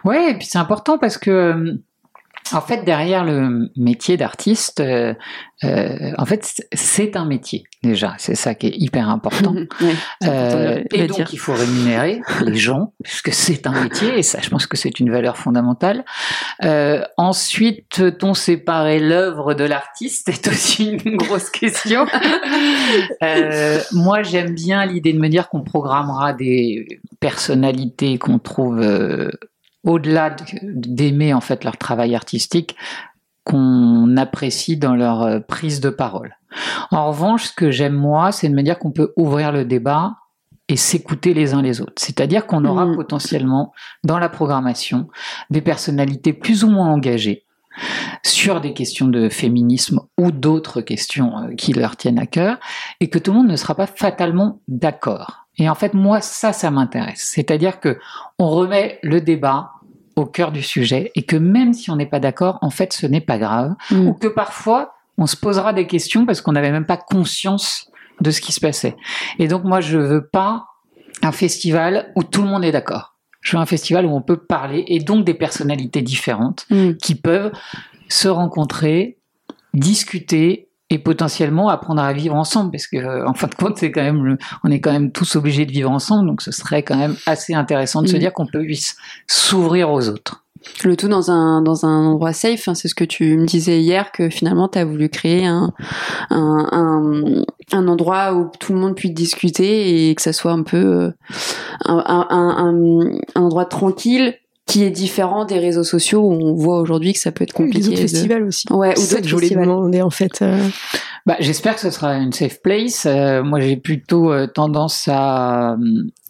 Ouais, 0.06 0.32
et 0.32 0.34
puis 0.36 0.48
c'est 0.48 0.60
important 0.60 0.98
parce 0.98 1.18
que 1.18 1.32
euh, 1.32 1.74
en 2.54 2.62
fait, 2.62 2.84
derrière 2.84 3.24
le 3.24 3.70
métier 3.76 4.18
d'artiste, 4.18 4.80
euh, 4.80 5.14
euh, 5.64 6.12
en 6.18 6.26
fait, 6.26 6.64
c'est 6.74 7.16
un 7.16 7.26
métier 7.26 7.64
déjà. 7.84 8.16
C'est 8.20 8.36
ça 8.36 8.54
qui 8.54 8.68
est 8.68 8.76
hyper 8.78 9.10
important. 9.10 9.56
Important 9.56 9.86
de 10.22 10.28
Euh, 10.28 10.84
et 10.92 11.08
dire. 11.08 11.18
donc, 11.18 11.34
il 11.34 11.40
faut 11.40 11.54
rémunérer 11.54 12.22
les 12.42 12.56
gens, 12.56 12.94
puisque 13.04 13.34
c'est 13.34 13.66
un 13.66 13.84
métier, 13.84 14.20
et 14.20 14.24
ça, 14.24 14.40
je 14.42 14.50
pense 14.50 14.68
que 14.68 14.78
c'est 14.78 15.00
une 15.00 15.10
valeur 15.12 15.38
fondamentale. 15.38 16.06
Euh, 16.64 17.04
ensuite, 17.18 17.86
peut-on 17.96 18.34
séparer 18.34 19.00
l'œuvre 19.00 19.54
de 19.54 19.64
l'artiste 19.64 20.30
C'est 20.32 20.48
aussi 20.48 20.92
une 21.04 21.18
grosse 21.18 21.50
question. 21.50 22.06
Euh, 23.22 23.80
moi, 23.92 24.24
j'aime 24.24 24.54
bien 24.54 24.86
l'idée 24.86 25.12
de 25.12 25.20
me 25.20 25.28
dire 25.28 25.50
qu'on 25.50 25.62
programmera 25.62 26.34
des 26.34 26.88
personnalités 27.20 28.18
qu'on 28.18 28.40
trouve 28.40 28.80
euh, 28.80 29.30
au-delà 29.84 30.32
de- 30.32 30.46
d'aimer 30.64 31.34
en 31.34 31.42
fait 31.42 31.64
leur 31.64 31.78
travail 31.78 32.16
artistique, 32.16 32.76
qu'on 33.44 34.18
apprécie 34.18 34.76
dans 34.78 34.96
leur 34.96 35.22
euh, 35.24 35.40
prise 35.40 35.80
de 35.80 35.90
parole. 35.90 36.36
En 36.92 37.08
revanche, 37.08 37.46
ce 37.46 37.54
que 37.54 37.72
j'aime 37.72 37.94
moi, 37.96 38.32
c'est 38.32 38.50
de 38.50 38.54
me 38.56 38.62
dire 38.64 38.78
qu'on 38.78 38.92
peut 38.92 39.14
ouvrir 39.16 39.52
le 39.52 39.64
débat 39.64 40.16
et 40.68 40.76
s'écouter 40.76 41.34
les 41.34 41.54
uns 41.54 41.62
les 41.62 41.80
autres. 41.80 41.94
C'est-à-dire 41.96 42.46
qu'on 42.46 42.66
aura 42.66 42.86
Mhm. 42.86 42.96
potentiellement 42.96 43.72
dans 44.04 44.20
la 44.20 44.28
programmation 44.28 45.08
des 45.50 45.62
personnalités 45.62 46.34
plus 46.34 46.66
ou 46.66 46.70
moins 46.70 46.90
engagées 46.90 47.46
sur 48.26 48.60
des 48.60 48.74
questions 48.74 49.08
de 49.08 49.30
féminisme 49.30 50.02
ou 50.18 50.32
d'autres 50.32 50.82
questions 50.82 51.38
euh, 51.38 51.54
qui 51.56 51.72
leur 51.74 51.96
tiennent 51.96 52.20
à 52.20 52.26
cœur, 52.26 52.58
et 53.00 53.10
que 53.10 53.20
tout 53.20 53.32
le 53.32 53.38
monde 53.38 53.48
ne 53.52 53.56
sera 53.56 53.76
pas 53.76 53.88
fatalement 53.88 54.60
d'accord. 54.68 55.47
Et 55.58 55.70
en 55.70 55.76
fait, 55.76 55.94
moi, 55.94 56.22
ça, 56.22 56.54
ça 56.54 56.70
m'intéresse. 56.72 57.32
C'est-à-dire 57.34 57.80
que 57.80 57.98
on 58.40 58.50
remet 58.50 59.00
le 59.04 59.22
débat 59.22 59.72
au 60.16 60.26
cœur 60.26 60.52
du 60.52 60.64
sujet, 60.64 61.12
et 61.16 61.24
que 61.24 61.36
même 61.36 61.74
si 61.74 61.92
on 61.92 61.96
n'est 61.96 62.06
pas 62.08 62.20
d'accord, 62.20 62.58
en 62.62 62.70
fait, 62.72 62.92
ce 62.94 63.06
n'est 63.06 63.22
pas 63.22 63.38
grave, 63.38 63.76
Mm. 63.92 64.08
ou 64.08 64.14
que 64.14 64.28
parfois, 64.28 64.96
on 65.20 65.28
se 65.28 65.36
posera 65.36 65.74
des 65.74 65.86
questions 65.88 66.26
parce 66.26 66.42
qu'on 66.42 66.52
n'avait 66.54 66.72
même 66.72 66.86
pas 66.86 66.98
conscience 66.98 67.90
de 68.22 68.32
ce 68.32 68.42
qui 68.42 68.52
se 68.52 68.60
passait. 68.60 68.96
Et 69.40 69.48
donc, 69.48 69.64
moi, 69.64 69.80
je 69.82 69.98
veux 69.98 70.26
pas 70.28 70.68
un 71.24 71.32
festival 71.32 72.12
où 72.16 72.24
tout 72.24 72.42
le 72.42 72.48
monde 72.48 72.64
est 72.66 72.72
d'accord. 72.72 73.16
Je 73.42 73.56
veux 73.56 73.62
un 73.62 73.66
festival 73.68 74.06
où 74.06 74.10
on 74.10 74.22
peut 74.22 74.38
parler, 74.38 74.84
et 74.88 75.00
donc 75.00 75.24
des 75.24 75.34
personnalités 75.36 76.02
différentes 76.02 76.66
Mm. 76.72 76.94
qui 76.94 77.14
peuvent 77.16 77.52
se 78.10 78.28
rencontrer, 78.28 79.18
discuter 79.74 80.67
et 80.90 81.00
potentiellement 81.00 81.68
apprendre 81.70 82.02
à 82.02 82.14
vivre 82.14 82.36
ensemble 82.36 82.72
parce 82.72 82.88
que 82.88 82.98
euh, 82.98 83.28
en 83.28 83.34
fin 83.34 83.48
de 83.48 83.56
compte 83.56 83.78
c'est 83.78 83.92
quand 83.92 84.04
même 84.04 84.24
le- 84.24 84.38
on 84.64 84.72
est 84.72 84.80
quand 84.80 84.92
même 84.94 85.12
tous 85.12 85.36
obligés 85.36 85.66
de 85.66 85.72
vivre 85.72 85.92
ensemble 85.92 86.28
donc 86.28 86.42
ce 86.42 86.52
serait 86.52 86.84
quand 86.84 86.96
même 86.98 87.16
assez 87.26 87.54
intéressant 87.54 88.02
de 88.02 88.08
se 88.08 88.14
Mhm. 88.14 88.20
dire 88.20 88.34
qu'on 88.34 88.46
peut 88.48 88.62
puisse 88.64 88.96
s'ouvrir 89.28 89.92
aux 89.92 90.08
autres. 90.10 90.44
Le 90.84 90.98
tout 90.98 91.08
dans 91.08 91.30
un, 91.32 91.62
dans 91.62 91.86
un 91.86 92.06
endroit 92.08 92.34
safe, 92.34 92.68
hein, 92.68 92.74
c'est 92.74 92.88
ce 92.88 92.96
que 92.96 93.04
tu 93.06 93.38
me 93.38 93.46
disais 93.46 93.80
hier, 93.80 94.12
que 94.12 94.30
finalement 94.30 94.68
tu 94.68 94.80
as 94.80 94.86
voulu 94.86 95.08
créer 95.08 95.46
un, 95.46 95.72
un, 96.30 96.68
un, 96.72 97.44
un 97.72 97.88
endroit 97.88 98.34
où 98.34 98.50
tout 98.60 98.74
le 98.74 98.80
monde 98.80 98.96
puisse 98.96 99.14
discuter 99.14 100.10
et 100.10 100.16
que 100.16 100.22
ça 100.22 100.34
soit 100.34 100.52
un 100.52 100.64
peu 100.64 100.78
euh, 100.78 101.12
un, 101.86 102.26
un 103.36 103.42
endroit 103.42 103.66
tranquille 103.66 104.36
qui 104.68 104.84
est 104.84 104.90
différent 104.92 105.46
des 105.46 105.58
réseaux 105.60 105.84
sociaux 105.86 106.20
où 106.22 106.32
on 106.34 106.54
voit 106.54 106.80
aujourd'hui 106.80 107.14
que 107.14 107.20
ça 107.20 107.32
peut 107.32 107.44
être 107.44 107.58
Oui, 107.60 107.66
compliqué. 107.68 107.80
les 107.80 107.88
autres 107.94 108.02
de- 108.04 108.08
festivals 108.08 108.44
aussi. 108.44 108.66
Ouais, 108.72 108.90
ou 108.92 108.96
C'est 108.98 109.02
ça 109.02 109.10
d'autres 109.16 109.22
que 109.24 109.28
je 109.30 109.34
voulais 109.36 109.48
festivals. 109.48 109.66
demander 109.68 110.02
en 110.02 110.10
fait. 110.10 110.42
euh, 110.42 110.58
Bah, 111.26 111.36
j'espère 111.40 111.76
que 111.76 111.82
ce 111.82 111.90
sera 111.90 112.16
une 112.18 112.34
safe 112.34 112.62
place. 112.62 113.06
Euh, 113.06 113.44
moi, 113.44 113.60
j'ai 113.62 113.78
plutôt 113.78 114.32
euh, 114.32 114.46
tendance 114.48 115.08
à 115.10 115.72
euh, 115.74 115.78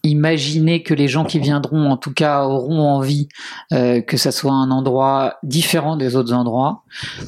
imaginer 0.04 0.84
que 0.84 0.94
les 0.94 1.08
gens 1.08 1.26
qui 1.26 1.40
viendront, 1.40 1.90
en 1.90 1.98
tout 1.98 2.14
cas, 2.14 2.44
auront 2.44 2.82
envie 2.82 3.28
euh, 3.74 4.02
que 4.02 4.18
ça 4.18 4.32
soit 4.32 4.54
un 4.54 4.72
endroit 4.72 5.38
différent 5.44 5.98
des 5.98 6.16
autres 6.16 6.34
endroits, 6.34 6.84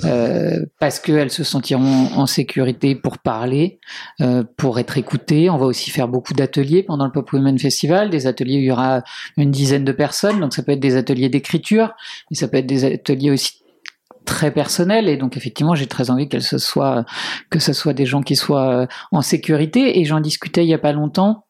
euh, 0.05 0.65
parce 0.79 0.99
qu'elles 0.99 1.31
se 1.31 1.43
sentiront 1.43 2.09
en 2.15 2.25
sécurité 2.25 2.95
pour 2.95 3.17
parler, 3.17 3.79
euh, 4.21 4.43
pour 4.57 4.79
être 4.79 4.97
écoutées. 4.97 5.49
On 5.49 5.57
va 5.57 5.65
aussi 5.65 5.89
faire 5.89 6.07
beaucoup 6.07 6.33
d'ateliers 6.33 6.83
pendant 6.83 7.05
le 7.05 7.11
Pop 7.11 7.31
Women 7.31 7.59
Festival, 7.59 8.09
des 8.09 8.27
ateliers 8.27 8.57
où 8.57 8.61
il 8.61 8.65
y 8.65 8.71
aura 8.71 9.03
une 9.38 9.51
dizaine 9.51 9.85
de 9.85 9.91
personnes. 9.91 10.39
Donc, 10.39 10.53
ça 10.53 10.63
peut 10.63 10.71
être 10.71 10.79
des 10.79 10.95
ateliers 10.95 11.29
d'écriture, 11.29 11.93
mais 12.29 12.38
ça 12.38 12.47
peut 12.47 12.57
être 12.57 12.67
des 12.67 12.85
ateliers 12.85 13.31
aussi 13.31 13.59
très 14.29 14.51
personnels. 14.51 15.09
Et 15.09 15.17
donc, 15.17 15.38
effectivement, 15.38 15.75
j'ai 15.75 15.88
très 15.88 16.11
envie 16.11 16.29
qu'elles 16.29 16.43
se 16.43 16.59
soient 16.59 17.05
que 17.49 17.59
ce 17.59 17.73
soit 17.73 17.93
des 17.93 18.05
gens 18.05 18.21
qui 18.21 18.35
soient 18.35 18.83
euh, 18.83 18.88
en 19.11 19.21
sécurité. 19.21 19.99
Et 19.99 20.05
j'en 20.05 20.19
discutais 20.19 20.63
il 20.63 20.69
y 20.69 20.73
a 20.73 20.79
pas 20.79 20.93
longtemps. 20.93 21.45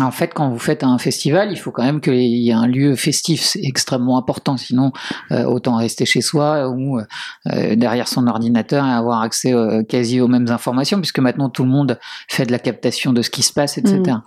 En 0.00 0.10
fait, 0.10 0.32
quand 0.34 0.48
vous 0.48 0.58
faites 0.58 0.84
un 0.84 0.98
festival, 0.98 1.52
il 1.52 1.56
faut 1.56 1.70
quand 1.70 1.82
même 1.82 2.00
qu'il 2.00 2.14
y 2.14 2.50
ait 2.50 2.54
un 2.54 2.66
lieu 2.66 2.94
festif. 2.96 3.42
C'est 3.42 3.62
extrêmement 3.62 4.18
important. 4.18 4.56
Sinon, 4.56 4.92
euh, 5.32 5.44
autant 5.44 5.76
rester 5.76 6.06
chez 6.06 6.20
soi 6.20 6.68
ou 6.68 6.98
euh, 6.98 7.76
derrière 7.76 8.08
son 8.08 8.26
ordinateur 8.26 8.84
et 8.86 8.90
avoir 8.90 9.22
accès 9.22 9.52
euh, 9.52 9.82
quasi 9.82 10.20
aux 10.20 10.28
mêmes 10.28 10.50
informations, 10.50 10.98
puisque 10.98 11.18
maintenant 11.18 11.48
tout 11.48 11.64
le 11.64 11.70
monde 11.70 11.98
fait 12.28 12.46
de 12.46 12.52
la 12.52 12.58
captation 12.58 13.12
de 13.12 13.22
ce 13.22 13.30
qui 13.30 13.42
se 13.42 13.52
passe, 13.52 13.78
etc. 13.78 14.18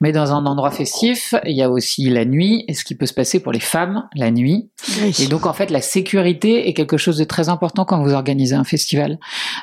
Mais 0.00 0.12
dans 0.12 0.32
un 0.32 0.46
endroit 0.46 0.70
festif, 0.70 1.34
il 1.44 1.56
y 1.56 1.62
a 1.62 1.70
aussi 1.70 2.08
la 2.08 2.24
nuit 2.24 2.64
et 2.68 2.74
ce 2.74 2.84
qui 2.84 2.94
peut 2.94 3.06
se 3.06 3.14
passer 3.14 3.40
pour 3.40 3.52
les 3.52 3.60
femmes 3.60 4.08
la 4.14 4.30
nuit. 4.30 4.70
Et 5.18 5.26
donc, 5.26 5.46
en 5.46 5.52
fait, 5.52 5.70
la 5.70 5.80
sécurité 5.80 6.68
est 6.68 6.74
quelque 6.74 6.96
chose 6.96 7.18
de 7.18 7.24
très 7.24 7.48
important 7.48 7.84
quand 7.84 8.02
vous 8.02 8.12
organisez 8.12 8.54
un 8.54 8.64
festival. 8.64 9.18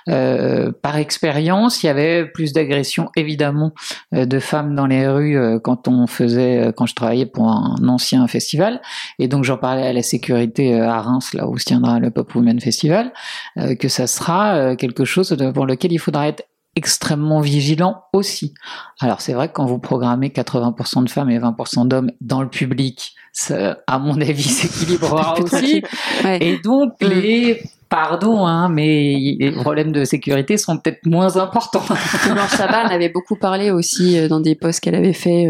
Par 0.06 0.98
expérience, 0.98 1.84
il 1.84 1.88
y 1.88 1.90
avait 1.90 2.26
plus 2.26 2.54
d'agressions, 2.54 3.10
évidemment, 3.16 3.74
de 4.12 4.40
femmes 4.40 4.76
dans 4.76 4.86
les 4.86 5.08
rues 5.08 5.57
quand 5.60 5.88
on 5.88 6.08
faisait, 6.08 6.68
euh, 6.68 6.72
quand 6.72 6.86
je 6.86 6.96
travaillais 6.96 7.26
pour 7.26 7.50
un 7.50 7.76
ancien 7.88 8.28
festival. 8.28 8.82
Et 9.20 9.28
donc, 9.28 9.44
j'en 9.44 9.58
parlais 9.58 9.88
à 9.88 9.94
la 9.94 10.04
sécurité 10.04 10.74
euh, 10.74 10.90
à 10.90 11.02
Reims, 11.02 11.34
là 11.34 11.48
où 11.48 11.58
se 11.58 11.66
tiendra 11.66 12.00
le 12.00 12.12
Pop 12.12 12.34
Women 12.36 12.60
Festival, 12.60 13.12
euh, 13.58 13.76
que 13.76 13.88
ça 13.88 14.08
sera 14.08 14.76
quelque 14.76 15.06
chose 15.06 15.36
pour 15.54 15.66
lequel 15.66 15.92
il 15.92 16.00
faudra 16.00 16.28
être 16.28 16.44
extrêmement 16.76 17.42
vigilant 17.42 18.04
aussi. 18.14 18.54
Alors 19.00 19.20
c'est 19.20 19.34
vrai 19.34 19.48
que 19.48 19.54
quand 19.54 19.66
vous 19.66 19.80
programmez 19.80 20.30
80% 20.30 21.04
de 21.06 21.10
femmes 21.10 21.32
et 21.32 21.40
20% 21.40 21.88
d'hommes 21.88 22.12
dans 22.22 22.44
le 22.44 22.50
public, 22.50 23.16
ça, 23.34 23.80
à 23.88 23.98
mon 23.98 24.22
avis 24.22 24.44
s'équilibrera 24.44 25.40
aussi. 25.40 25.84
Ouais. 26.24 26.38
Et 26.40 26.60
donc 26.60 26.94
Mm. 27.02 27.08
les 27.08 27.62
pardon, 27.90 28.46
hein, 28.46 28.70
mais 28.70 29.36
les 29.40 29.52
problèmes 29.52 29.92
de 29.92 30.06
sécurité 30.06 30.58
sont 30.58 30.78
peut-être 30.78 31.06
moins 31.06 31.38
importants. 31.38 31.84
Blanche 32.32 32.58
Chabat 32.58 32.86
en 32.86 32.90
avait 32.90 33.10
beaucoup 33.10 33.36
parlé 33.36 33.72
aussi 33.72 34.18
euh, 34.18 34.28
dans 34.28 34.40
des 34.40 34.56
posts 34.56 34.80
qu'elle 34.80 34.96
avait 34.96 35.14
fait 35.14 35.48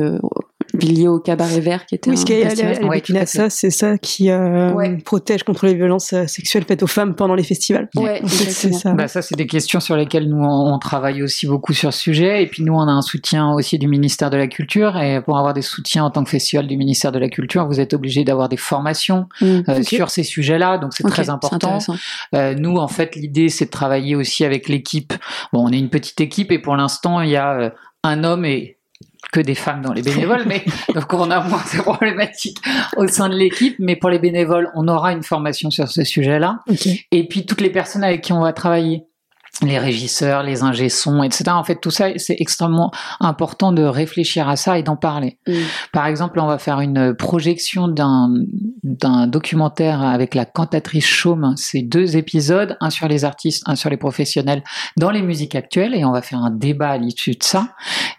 liés 0.86 1.08
au 1.08 1.20
cabaret 1.20 1.60
vert 1.60 1.86
qui 1.86 1.96
était 1.96 2.10
Oui, 2.10 2.16
un 2.16 2.20
ce 2.20 2.26
festival. 2.28 2.74
elle 2.78 2.84
est 2.84 2.88
Ouais, 2.88 3.02
fait. 3.06 3.18
ASSA, 3.18 3.50
c'est 3.50 3.70
ça 3.70 3.98
qui 3.98 4.30
euh, 4.30 4.72
Ouais. 4.74 4.98
protège 4.98 5.44
contre 5.44 5.66
les 5.66 5.74
violences 5.76 6.14
euh, 6.14 6.28
sexuelles 6.28 6.66
faites 6.68 6.84
aux 6.84 6.88
femmes 6.88 7.16
pendant 7.16 7.36
les 7.36 7.44
festivals. 7.44 7.90
Ouais, 7.96 8.22
c'est 8.28 8.74
ça. 8.74 8.94
Bah, 8.94 9.08
ça, 9.08 9.22
c'est 9.22 9.36
des 9.36 9.48
questions 9.48 9.80
sur 9.80 9.96
lesquelles 9.96 10.28
nous, 10.30 10.44
on, 10.44 10.74
on 10.74 10.80
travaille 10.80 11.24
aussi 11.24 11.48
beaucoup 11.48 11.74
sur 11.74 11.94
ce 11.94 12.00
sujet. 12.00 12.44
Et 12.44 12.48
puis, 12.48 12.64
nous, 12.64 12.74
on 12.74 12.88
a 12.88 12.92
un 12.92 13.02
soutien 13.02 13.52
aussi 13.54 13.78
du 13.80 13.88
ministère 13.88 14.30
de 14.30 14.38
la 14.38 14.48
Culture. 14.48 14.98
Et 14.98 15.22
pour 15.22 15.38
avoir 15.38 15.54
des 15.54 15.62
soutiens 15.62 16.04
en 16.06 16.12
tant 16.12 16.24
que 16.24 16.30
festival 16.30 16.68
du 16.68 16.78
ministère 16.78 17.12
de 17.12 17.20
la 17.20 17.30
Culture, 17.30 17.66
vous 17.68 17.80
êtes 17.80 17.94
obligé 17.94 18.24
d'avoir 18.24 18.50
des 18.50 18.58
formations 18.58 19.28
Mm. 19.42 19.60
euh, 19.70 19.82
sur 19.84 20.10
ces 20.10 20.24
sujets-là. 20.24 20.78
Donc, 20.78 20.94
c'est 20.94 21.04
très 21.08 21.30
important. 21.30 21.80
Euh, 22.36 22.56
nous, 22.56 22.78
en 22.78 22.88
fait, 22.88 23.16
l'idée, 23.16 23.50
c'est 23.50 23.66
de 23.66 23.70
travailler 23.72 24.16
aussi 24.16 24.46
avec 24.46 24.70
l'équipe. 24.70 25.14
Bon, 25.54 25.66
on 25.68 25.72
est 25.72 25.80
une 25.80 25.90
petite 25.90 26.20
équipe 26.22 26.52
et 26.52 26.60
pour 26.60 26.76
l'instant, 26.76 27.22
il 27.22 27.30
y 27.30 27.36
a 27.36 27.74
un 28.04 28.24
homme 28.24 28.46
et 28.46 28.77
que 29.32 29.40
des 29.40 29.56
femmes 29.56 29.82
dans 29.82 29.94
les 29.94 30.02
bénévoles, 30.02 30.44
mais 30.46 30.64
donc 30.94 31.14
on 31.14 31.30
a 31.32 31.42
moins 31.42 31.64
de 31.74 31.82
problématiques 31.82 32.60
au 32.96 33.08
sein 33.08 33.30
de 33.30 33.36
l'équipe. 33.36 33.76
Mais 33.80 33.96
pour 33.96 34.10
les 34.10 34.20
bénévoles, 34.20 34.70
on 34.76 34.88
aura 34.88 35.12
une 35.12 35.24
formation 35.24 35.70
sur 35.70 35.88
ce 35.88 36.04
sujet-là. 36.04 36.60
Et 37.12 37.28
puis 37.28 37.46
toutes 37.46 37.62
les 37.62 37.70
personnes 37.70 38.04
avec 38.04 38.22
qui 38.22 38.34
on 38.34 38.42
va 38.42 38.54
travailler. 38.54 39.04
Les 39.64 39.80
régisseurs, 39.80 40.44
les 40.44 40.64
ingé 40.64 40.90
sons, 40.90 41.24
etc. 41.24 41.46
En 41.50 41.64
fait, 41.64 41.80
tout 41.82 41.92
ça, 41.92 42.10
c'est 42.18 42.36
extrêmement 42.40 42.92
important 43.20 43.72
de 43.72 43.84
réfléchir 43.84 44.48
à 44.48 44.56
ça 44.56 44.78
et 44.78 44.84
d'en 44.84 44.96
parler. 44.96 45.40
Mm. 45.48 45.54
Par 45.94 46.06
exemple, 46.08 46.40
on 46.40 46.48
va 46.48 46.58
faire 46.58 46.80
une 46.80 47.16
projection 47.16 47.88
d'un 47.88 48.30
d'un 48.84 49.28
documentaire 49.28 50.02
avec 50.02 50.34
la 50.34 50.46
cantatrice 50.46 51.06
Chaume. 51.06 51.54
C'est 51.58 51.82
deux 51.82 52.18
épisodes, 52.18 52.78
un 52.80 52.90
sur 52.90 53.08
les 53.08 53.26
artistes, 53.26 53.64
un 53.66 53.76
sur 53.76 53.90
les 53.90 53.98
professionnels 53.98 54.64
dans 54.96 55.12
les 55.12 55.22
musiques 55.22 55.56
actuelles, 55.56 55.94
et 55.96 56.06
on 56.06 56.12
va 56.12 56.22
faire 56.22 56.40
un 56.40 56.52
débat 56.52 56.92
à 56.92 56.98
l'issue 56.98 57.32
de 57.32 57.44
ça. 57.44 57.70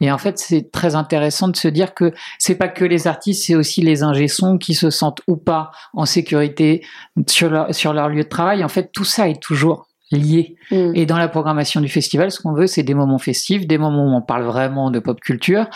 Et 0.00 0.10
en 0.12 0.18
fait, 0.18 0.38
c'est 0.38 0.70
très 0.70 0.94
intéressant 0.94 1.48
de 1.48 1.56
se 1.56 1.68
dire 1.68 1.94
que 1.94 2.12
c'est 2.38 2.54
pas 2.54 2.68
que 2.68 2.84
les 2.84 3.06
artistes, 3.06 3.44
c'est 3.46 3.54
aussi 3.54 3.82
les 3.82 4.02
ingé 4.02 4.28
sons 4.28 4.58
qui 4.58 4.74
se 4.74 4.90
sentent 4.90 5.20
ou 5.26 5.36
pas 5.36 5.70
en 5.94 6.04
sécurité 6.04 6.84
sur 7.26 7.50
leur, 7.50 7.74
sur 7.74 7.92
leur 7.92 8.08
lieu 8.08 8.22
de 8.22 8.28
travail. 8.28 8.64
En 8.64 8.68
fait, 8.68 8.90
tout 8.92 9.04
ça 9.04 9.28
est 9.28 9.40
toujours 9.40 9.87
lié. 10.10 10.56
Mm. 10.70 10.92
Et 10.94 11.06
dans 11.06 11.18
la 11.18 11.28
programmation 11.28 11.80
du 11.80 11.88
festival, 11.88 12.30
ce 12.30 12.40
qu'on 12.40 12.52
veut, 12.54 12.66
c'est 12.66 12.82
des 12.82 12.94
moments 12.94 13.18
festifs, 13.18 13.66
des 13.66 13.78
moments 13.78 14.04
où 14.06 14.16
on 14.16 14.22
parle 14.22 14.44
vraiment 14.44 14.90
de 14.90 14.98
pop 14.98 15.20
culture, 15.20 15.66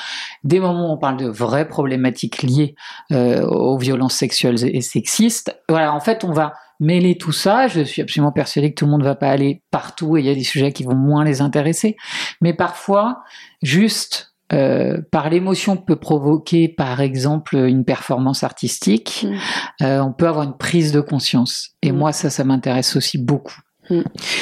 des 0.44 0.60
moments 0.60 0.90
où 0.90 0.92
on 0.94 0.98
parle 0.98 1.16
de 1.18 1.28
vraies 1.28 1.68
problématiques 1.68 2.42
liées 2.42 2.74
euh, 3.12 3.42
aux 3.46 3.78
violences 3.78 4.14
sexuelles 4.14 4.64
et 4.64 4.80
sexistes. 4.80 5.56
Voilà, 5.68 5.92
en 5.94 6.00
fait, 6.00 6.24
on 6.24 6.32
va 6.32 6.54
mêler 6.80 7.16
tout 7.16 7.32
ça. 7.32 7.68
Je 7.68 7.82
suis 7.82 8.02
absolument 8.02 8.32
persuadé 8.32 8.70
que 8.70 8.74
tout 8.76 8.86
le 8.86 8.90
monde 8.90 9.02
ne 9.02 9.06
va 9.06 9.14
pas 9.14 9.28
aller 9.28 9.62
partout 9.70 10.16
et 10.16 10.20
il 10.20 10.26
y 10.26 10.30
a 10.30 10.34
des 10.34 10.42
sujets 10.42 10.72
qui 10.72 10.82
vont 10.84 10.96
moins 10.96 11.24
les 11.24 11.40
intéresser. 11.40 11.96
Mais 12.40 12.54
parfois, 12.54 13.22
juste 13.62 14.30
euh, 14.52 15.00
par 15.10 15.30
l'émotion 15.30 15.76
que 15.78 15.84
peut 15.84 15.96
provoquer, 15.96 16.68
par 16.68 17.00
exemple, 17.00 17.56
une 17.56 17.84
performance 17.86 18.44
artistique, 18.44 19.24
Mm. 19.26 19.36
euh, 19.84 20.00
on 20.02 20.12
peut 20.12 20.26
avoir 20.28 20.44
une 20.44 20.56
prise 20.58 20.92
de 20.92 21.00
conscience. 21.00 21.70
Et 21.82 21.90
Mm. 21.92 21.96
moi, 21.96 22.12
ça, 22.12 22.28
ça 22.28 22.44
m'intéresse 22.44 22.94
aussi 22.96 23.16
beaucoup. 23.16 23.60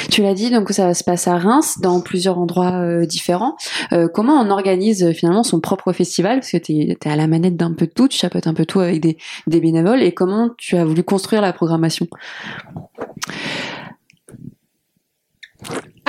Tu 0.09 0.21
l'as 0.21 0.33
dit, 0.33 0.51
donc 0.51 0.69
ça 0.69 0.93
se 0.93 1.03
passe 1.03 1.27
à 1.27 1.37
Reims, 1.37 1.79
dans 1.81 2.01
plusieurs 2.01 2.37
endroits 2.37 2.73
euh, 2.73 3.05
différents. 3.05 3.55
Euh, 3.91 4.07
comment 4.07 4.39
on 4.39 4.49
organise 4.49 5.03
euh, 5.03 5.13
finalement 5.13 5.43
son 5.43 5.59
propre 5.59 5.93
festival? 5.93 6.39
Parce 6.39 6.51
que 6.51 6.57
tu 6.57 6.73
es, 6.73 6.97
à 7.05 7.15
la 7.15 7.27
manette 7.27 7.55
d'un 7.55 7.73
peu 7.73 7.87
de 7.87 7.91
tout, 7.91 8.07
tu 8.07 8.17
chapeautes 8.17 8.47
un 8.47 8.53
peu 8.53 8.65
tout 8.65 8.79
avec 8.79 9.01
des 9.01 9.17
bénévoles. 9.47 10.03
Et 10.03 10.13
comment 10.13 10.49
tu 10.57 10.77
as 10.77 10.85
voulu 10.85 11.03
construire 11.03 11.41
la 11.41 11.53
programmation? 11.53 12.07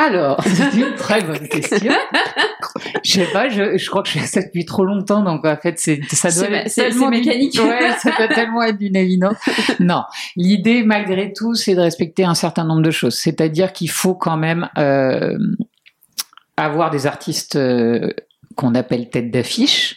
Alors, 0.06 0.42
c'est 0.46 0.74
une 0.74 0.94
très 0.96 1.22
bonne 1.22 1.48
question. 1.48 1.92
Je 3.04 3.12
sais 3.12 3.26
pas, 3.32 3.48
je, 3.48 3.76
je 3.76 3.90
crois 3.90 4.02
que 4.02 4.08
je 4.08 4.18
fais 4.18 4.26
ça 4.26 4.40
depuis 4.40 4.64
trop 4.64 4.84
longtemps, 4.84 5.22
donc 5.22 5.44
en 5.44 5.56
fait, 5.56 5.78
c'est, 5.78 6.00
ça 6.10 6.30
doit 6.30 6.56
être 6.56 6.74
tellement 6.74 7.10
mécanique. 7.10 7.58
Ouais, 7.62 7.92
ça 7.98 8.10
doit 8.16 8.28
tellement 8.28 8.62
être 8.62 8.78
d'une 8.78 8.96
évidence. 8.96 9.36
Non, 9.78 10.02
l'idée, 10.36 10.82
malgré 10.82 11.32
tout, 11.32 11.54
c'est 11.54 11.74
de 11.74 11.80
respecter 11.80 12.24
un 12.24 12.34
certain 12.34 12.64
nombre 12.64 12.82
de 12.82 12.90
choses. 12.90 13.14
C'est-à-dire 13.14 13.72
qu'il 13.72 13.90
faut 13.90 14.14
quand 14.14 14.36
même 14.36 14.68
euh, 14.78 15.36
avoir 16.56 16.90
des 16.90 17.06
artistes 17.06 17.56
euh, 17.56 18.12
qu'on 18.56 18.74
appelle 18.74 19.10
tête 19.10 19.30
d'affiche 19.30 19.96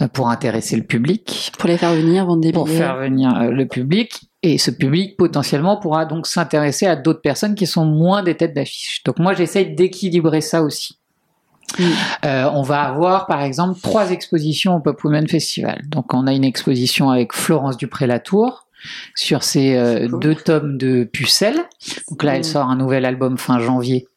euh, 0.00 0.08
pour 0.08 0.30
intéresser 0.30 0.76
le 0.76 0.84
public 0.84 1.52
Pour 1.58 1.68
les 1.68 1.76
faire 1.76 1.94
venir, 1.94 2.26
vendre 2.26 2.42
des 2.42 2.52
pour 2.52 2.64
billets 2.64 2.78
faire 2.78 2.96
venir 2.96 3.50
le 3.50 3.66
public. 3.66 4.31
Et 4.44 4.58
ce 4.58 4.70
public, 4.72 5.16
potentiellement, 5.16 5.76
pourra 5.76 6.04
donc 6.04 6.26
s'intéresser 6.26 6.86
à 6.86 6.96
d'autres 6.96 7.20
personnes 7.20 7.54
qui 7.54 7.66
sont 7.66 7.84
moins 7.84 8.22
des 8.24 8.36
têtes 8.36 8.54
d'affiche. 8.54 9.02
Donc 9.04 9.18
moi, 9.20 9.34
j'essaye 9.34 9.74
d'équilibrer 9.74 10.40
ça 10.40 10.62
aussi. 10.62 10.98
Mm. 11.78 11.82
Euh, 12.24 12.50
on 12.52 12.62
va 12.62 12.82
avoir, 12.82 13.26
par 13.26 13.42
exemple, 13.42 13.78
trois 13.80 14.10
expositions 14.10 14.74
au 14.76 14.80
Pop 14.80 15.02
Women 15.04 15.28
Festival. 15.28 15.82
Donc 15.86 16.12
on 16.12 16.26
a 16.26 16.32
une 16.32 16.44
exposition 16.44 17.10
avec 17.10 17.32
Florence 17.32 17.76
Dupré-Latour 17.76 18.66
sur 19.14 19.44
ses 19.44 19.76
euh, 19.76 20.08
Cool. 20.08 20.20
deux 20.20 20.34
tomes 20.34 20.76
de 20.76 21.04
Pucelle. 21.04 21.60
Donc 22.10 22.22
là, 22.24 22.34
elle 22.34 22.40
Mm. 22.40 22.44
sort 22.44 22.68
un 22.68 22.76
nouvel 22.76 23.04
album 23.04 23.38
fin 23.38 23.60
janvier. 23.60 24.08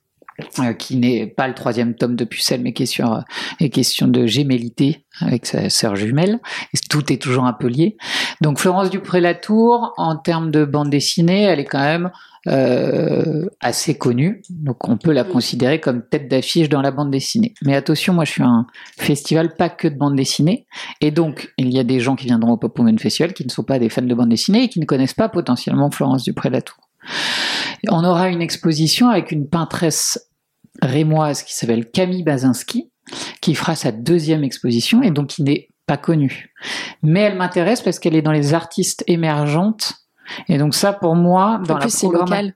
Euh, 0.60 0.74
qui 0.74 0.98
n'est 0.98 1.28
pas 1.28 1.48
le 1.48 1.54
troisième 1.54 1.96
tome 1.96 2.16
de 2.16 2.26
Pucelle, 2.26 2.62
mais 2.62 2.74
qui 2.74 2.84
est 2.84 2.88
sur 2.88 3.14
euh, 3.14 3.22
les 3.60 3.70
questions 3.70 4.08
de 4.08 4.26
gémellité 4.26 5.06
avec 5.22 5.46
sa 5.46 5.70
sœur 5.70 5.96
jumelle. 5.96 6.40
Et 6.74 6.78
tout 6.90 7.12
est 7.12 7.22
toujours 7.22 7.46
un 7.46 7.54
peu 7.54 7.68
lié. 7.68 7.96
Donc 8.42 8.60
Florence 8.60 8.90
Dupré-Latour, 8.90 9.94
en 9.98 10.18
termes 10.18 10.52
de 10.52 10.66
bande 10.66 10.90
dessinée, 10.90 11.44
elle 11.44 11.60
est 11.60 11.66
quand 11.66 11.80
même 11.80 12.12
euh, 12.48 13.46
assez 13.62 13.98
connue. 13.98 14.44
Donc 14.50 14.88
on 14.88 14.98
peut 14.98 15.14
la 15.14 15.24
considérer 15.24 15.80
comme 15.80 16.04
tête 16.08 16.28
d'affiche 16.28 16.70
dans 16.70 16.82
la 16.82 16.92
bande 16.92 17.12
dessinée. 17.12 17.54
Mais 17.64 17.76
attention, 17.76 18.14
moi 18.14 18.26
je 18.26 18.32
suis 18.32 18.44
un 18.44 18.68
festival 18.98 19.56
pas 19.56 19.70
que 19.70 19.88
de 19.88 19.96
bande 19.96 20.16
dessinée. 20.16 20.68
Et 21.02 21.12
donc 21.12 21.54
il 21.58 21.74
y 21.74 21.80
a 21.80 21.84
des 21.84 22.00
gens 22.00 22.16
qui 22.16 22.26
viendront 22.26 22.52
au 22.52 22.58
Pop 22.58 22.78
Women 22.78 23.00
Festival 23.00 23.34
qui 23.34 23.46
ne 23.46 23.52
sont 23.52 23.64
pas 23.64 23.80
des 23.80 23.90
fans 23.90 24.02
de 24.02 24.14
bande 24.14 24.30
dessinée 24.30 24.64
et 24.64 24.70
qui 24.70 24.80
ne 24.80 24.86
connaissent 24.86 25.14
pas 25.14 25.30
potentiellement 25.30 25.90
Florence 25.90 26.24
Dupré-Latour. 26.24 26.78
On 27.90 28.04
aura 28.04 28.30
une 28.30 28.42
exposition 28.42 29.10
avec 29.10 29.32
une 29.32 29.48
peintresse 29.48 30.30
rémoise 30.82 31.44
qui 31.44 31.56
s'appelle 31.56 31.90
Camille 31.90 32.24
Bazinski, 32.24 32.90
qui 33.42 33.56
fera 33.56 33.76
sa 33.76 33.92
deuxième 33.92 34.44
exposition 34.44 35.02
et 35.04 35.12
donc 35.12 35.28
qui 35.28 35.44
n'est 35.44 35.70
pas 35.86 35.98
connue. 35.98 36.54
Mais 37.04 37.22
elle 37.22 37.38
m'intéresse 37.38 37.82
parce 37.82 38.00
qu'elle 38.00 38.16
est 38.16 38.22
dans 38.24 38.32
les 38.32 38.54
artistes 38.54 39.04
émergentes. 39.08 39.94
Et 40.48 40.58
donc 40.58 40.74
ça, 40.74 40.94
pour 40.94 41.16
moi, 41.16 41.62
dans 41.68 41.76
En 41.76 41.78
la 41.78 41.86
plus, 41.86 41.96
programma- 42.00 42.26
local. 42.42 42.54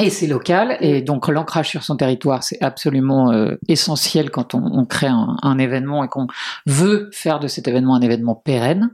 Et 0.00 0.10
c'est 0.10 0.26
local, 0.26 0.76
et 0.80 1.02
donc 1.02 1.28
l'ancrage 1.28 1.68
sur 1.68 1.82
son 1.82 1.96
territoire, 1.96 2.42
c'est 2.42 2.62
absolument 2.62 3.32
euh, 3.32 3.56
essentiel 3.68 4.30
quand 4.30 4.54
on, 4.54 4.62
on 4.64 4.84
crée 4.84 5.06
un, 5.06 5.36
un 5.42 5.58
événement 5.58 6.04
et 6.04 6.08
qu'on 6.08 6.26
veut 6.66 7.10
faire 7.12 7.40
de 7.40 7.48
cet 7.48 7.68
événement 7.68 7.94
un 7.94 8.00
événement 8.00 8.34
pérenne. 8.34 8.90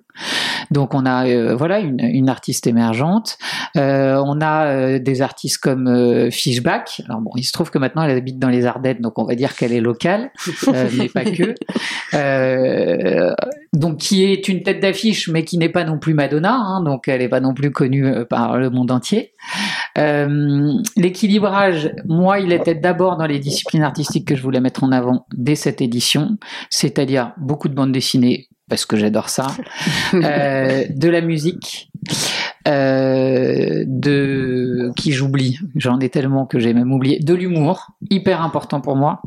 Donc 0.70 0.94
on 0.94 1.06
a 1.06 1.26
euh, 1.26 1.56
voilà 1.56 1.80
une, 1.80 2.00
une 2.00 2.28
artiste 2.28 2.66
émergente, 2.66 3.38
Euh, 3.76 4.20
on 4.24 4.40
a 4.40 4.66
euh, 4.66 4.98
des 4.98 5.22
artistes 5.22 5.58
comme 5.58 5.86
euh, 5.86 6.30
Fishback. 6.30 7.02
Alors 7.08 7.20
bon, 7.20 7.30
il 7.36 7.44
se 7.44 7.52
trouve 7.52 7.70
que 7.70 7.78
maintenant 7.78 8.02
elle 8.02 8.16
habite 8.16 8.38
dans 8.38 8.48
les 8.48 8.66
Ardennes, 8.66 8.98
donc 9.00 9.18
on 9.18 9.24
va 9.24 9.36
dire 9.36 9.54
qu'elle 9.54 9.72
est 9.72 9.80
locale, 9.80 10.30
euh, 10.68 10.88
mais 10.98 11.08
pas 11.08 11.24
que. 11.24 11.54
Euh, 12.14 13.32
donc 13.72 13.98
qui 13.98 14.24
est 14.24 14.48
une 14.48 14.62
tête 14.62 14.80
d'affiche, 14.80 15.28
mais 15.28 15.44
qui 15.44 15.56
n'est 15.56 15.68
pas 15.68 15.84
non 15.84 15.98
plus 15.98 16.14
Madonna, 16.14 16.54
hein, 16.54 16.82
donc 16.82 17.06
elle 17.06 17.20
n'est 17.20 17.28
pas 17.28 17.40
non 17.40 17.54
plus 17.54 17.70
connue 17.70 18.12
par 18.28 18.58
le 18.58 18.70
monde 18.70 18.90
entier. 18.90 19.32
Euh, 19.98 20.72
L'équilibrage, 20.96 21.92
moi, 22.06 22.40
il 22.40 22.52
était 22.52 22.74
d'abord 22.74 23.16
dans 23.16 23.26
les 23.26 23.38
disciplines 23.38 23.82
artistiques 23.82 24.26
que 24.26 24.36
je 24.36 24.42
voulais 24.42 24.60
mettre 24.60 24.84
en 24.84 24.92
avant 24.92 25.26
dès 25.32 25.54
cette 25.56 25.80
édition, 25.80 26.38
c'est-à-dire 26.68 27.32
beaucoup 27.38 27.68
de 27.68 27.74
bandes 27.74 27.92
dessinées, 27.92 28.48
parce 28.68 28.86
que 28.86 28.96
j'adore 28.96 29.28
ça, 29.28 29.48
euh, 30.14 30.84
de 30.88 31.08
la 31.08 31.20
musique, 31.20 31.90
euh, 32.68 33.84
de 33.86 34.92
qui 34.96 35.12
j'oublie, 35.12 35.58
j'en 35.74 35.98
ai 35.98 36.08
tellement 36.08 36.46
que 36.46 36.58
j'ai 36.58 36.72
même 36.72 36.92
oublié, 36.92 37.18
de 37.18 37.34
l'humour, 37.34 37.88
hyper 38.10 38.42
important 38.42 38.80
pour 38.80 38.96
moi, 38.96 39.22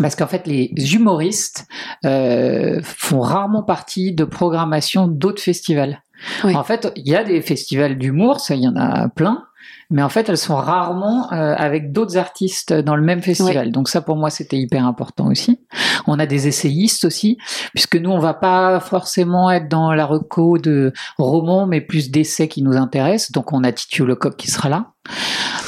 parce 0.00 0.16
qu'en 0.16 0.26
fait 0.26 0.46
les 0.46 0.72
humoristes 0.94 1.66
euh, 2.04 2.80
font 2.82 3.20
rarement 3.20 3.62
partie 3.62 4.12
de 4.12 4.24
programmation 4.24 5.06
d'autres 5.06 5.42
festivals. 5.42 6.02
Oui. 6.44 6.56
En 6.56 6.64
fait, 6.64 6.92
il 6.96 7.06
y 7.06 7.14
a 7.14 7.22
des 7.22 7.40
festivals 7.42 7.96
d'humour, 7.96 8.40
ça 8.40 8.54
il 8.54 8.62
y 8.62 8.68
en 8.68 8.76
a 8.76 9.08
plein, 9.08 9.44
mais 9.90 10.02
en 10.02 10.08
fait 10.08 10.28
elles 10.28 10.38
sont 10.38 10.56
rarement 10.56 11.32
euh, 11.32 11.54
avec 11.56 11.92
d'autres 11.92 12.18
artistes 12.18 12.72
dans 12.72 12.94
le 12.94 13.02
même 13.02 13.22
festival. 13.22 13.72
Donc 13.72 13.88
ça 13.88 14.02
pour 14.02 14.16
moi 14.16 14.30
c'était 14.30 14.58
hyper 14.58 14.86
important 14.86 15.28
aussi. 15.28 15.60
On 16.06 16.18
a 16.18 16.26
des 16.26 16.46
essayistes 16.46 17.04
aussi, 17.04 17.38
puisque 17.74 17.96
nous 17.96 18.10
on 18.10 18.18
va 18.18 18.34
pas 18.34 18.80
forcément 18.80 19.50
être 19.50 19.68
dans 19.68 19.92
la 19.92 20.04
reco 20.04 20.58
de 20.58 20.92
romans, 21.18 21.66
mais 21.66 21.80
plus 21.80 22.10
d'essais 22.10 22.48
qui 22.48 22.62
nous 22.62 22.76
intéressent. 22.76 23.32
Donc 23.32 23.52
on 23.52 23.64
a 23.64 23.72
Titu 23.72 24.04
Lecoq 24.04 24.36
qui 24.36 24.50
sera 24.50 24.68
là. 24.68 24.92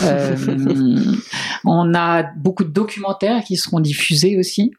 Euh, 0.02 0.36
on 1.64 1.94
a 1.94 2.22
beaucoup 2.22 2.64
de 2.64 2.70
documentaires 2.70 3.42
qui 3.42 3.56
seront 3.56 3.80
diffusés 3.80 4.38
aussi. 4.38 4.72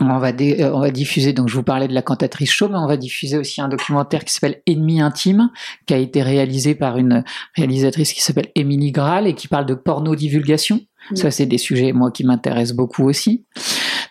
On 0.00 0.18
va, 0.18 0.32
dé- 0.32 0.62
euh, 0.62 0.74
on 0.74 0.80
va 0.80 0.90
diffuser, 0.90 1.32
donc 1.32 1.48
je 1.48 1.54
vous 1.54 1.62
parlais 1.62 1.88
de 1.88 1.94
la 1.94 2.02
cantatrice 2.02 2.50
Shaw, 2.50 2.68
mais 2.68 2.76
on 2.76 2.86
va 2.86 2.98
diffuser 2.98 3.38
aussi 3.38 3.62
un 3.62 3.68
documentaire 3.68 4.24
qui 4.24 4.34
s'appelle 4.34 4.60
Ennemi 4.66 5.00
intime, 5.00 5.50
qui 5.86 5.94
a 5.94 5.96
été 5.96 6.22
réalisé 6.22 6.74
par 6.74 6.98
une 6.98 7.24
réalisatrice 7.54 8.12
qui 8.12 8.20
s'appelle 8.22 8.50
Émilie 8.54 8.92
Graal 8.92 9.26
et 9.26 9.34
qui 9.34 9.48
parle 9.48 9.64
de 9.64 9.74
porno-divulgation. 9.74 10.80
Mm. 11.10 11.16
Ça, 11.16 11.30
c'est 11.30 11.46
des 11.46 11.56
sujets, 11.58 11.92
moi, 11.92 12.10
qui 12.10 12.24
m'intéressent 12.24 12.76
beaucoup 12.76 13.08
aussi. 13.08 13.46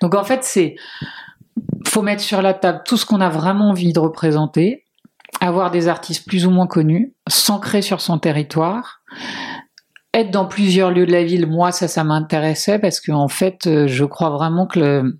Donc 0.02 0.15
en 0.15 0.24
fait, 0.24 0.43
c'est 0.43 0.76
faut 1.88 2.02
mettre 2.02 2.21
sur 2.21 2.41
la 2.41 2.54
table 2.54 2.82
tout 2.86 2.98
ce 2.98 3.06
qu'on 3.06 3.21
a 3.21 3.30
vraiment 3.30 3.69
envie 3.69 3.93
de 3.93 4.00
représenter, 4.00 4.86
avoir 5.39 5.71
des 5.71 5.88
artistes 5.88 6.28
plus 6.28 6.45
ou 6.45 6.50
moins 6.50 6.67
connus, 6.67 7.13
s'ancrer 7.30 7.82
sur 7.82 8.02
son 8.02 8.17
territoire, 8.17 9.02
être 10.13 10.32
dans 10.32 10.45
plusieurs 10.45 10.91
lieux 10.91 11.06
de 11.06 11.12
la 11.12 11.24
ville. 11.24 11.45
Moi, 11.45 11.71
ça, 11.71 11.88
ça 11.88 12.04
m'intéressait 12.04 12.80
parce 12.80 13.00
que 13.00 13.12
en 13.12 13.28
fait, 13.28 13.67
euh, 13.67 13.88
je 13.88 14.06
crois 14.06 14.30
vraiment 14.30 14.65
que 14.65 14.80
le, 14.80 15.19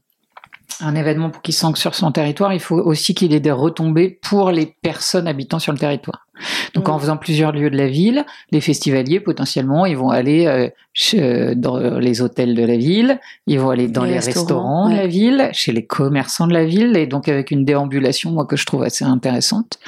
un 0.82 0.96
événement 0.96 1.30
pour 1.30 1.42
qu'il 1.42 1.54
s'ancre 1.54 1.78
sur 1.78 1.96
son 1.96 2.12
territoire, 2.12 2.54
il 2.54 2.60
faut 2.60 2.78
aussi 2.78 3.14
qu'il 3.16 3.34
ait 3.34 3.40
des 3.40 3.52
retombées 3.52 4.20
pour 4.22 4.52
les 4.52 4.66
personnes 4.82 5.28
habitant 5.28 5.60
sur 5.60 5.72
le 5.74 5.78
territoire. 5.80 6.26
Donc, 6.74 6.88
Mm. 6.88 6.92
en 6.92 7.00
faisant 7.00 7.18
plusieurs 7.18 7.54
lieux 7.54 7.70
de 7.70 7.78
la 7.78 7.88
ville, 7.88 8.26
les 8.52 8.60
festivaliers, 8.60 9.22
potentiellement, 9.22 9.86
ils 9.86 9.96
vont 9.96 10.10
aller 10.10 10.48
euh, 10.48 10.68
chez- 10.94 11.22
euh, 11.24 11.54
dans 11.56 11.78
les 11.78 12.22
hôtels 12.22 12.56
de 12.56 12.64
la 12.66 12.76
ville, 12.76 13.20
ils 13.48 13.58
vont 13.60 13.70
aller 13.70 13.88
dans 13.88 14.04
Les 14.04 14.12
les, 14.12 14.20
restaurants, 14.20 14.84
restaurants, 14.86 14.90
de 14.90 14.96
la 14.96 15.08
ville, 15.08 15.50
chez 15.54 15.72
les 15.72 15.86
commerçants 15.86 16.48
de 16.48 16.54
la 16.54 16.66
ville, 16.66 16.98
et 16.98 17.08
donc 17.08 17.30
avec 17.30 17.52
une 17.52 17.64
déambulation, 17.64 18.32
moi, 18.32 18.46
que 18.46 18.58
je 18.58 18.66
trouve 18.66 18.84
assez 18.84 19.06
intéressante. 19.06 19.80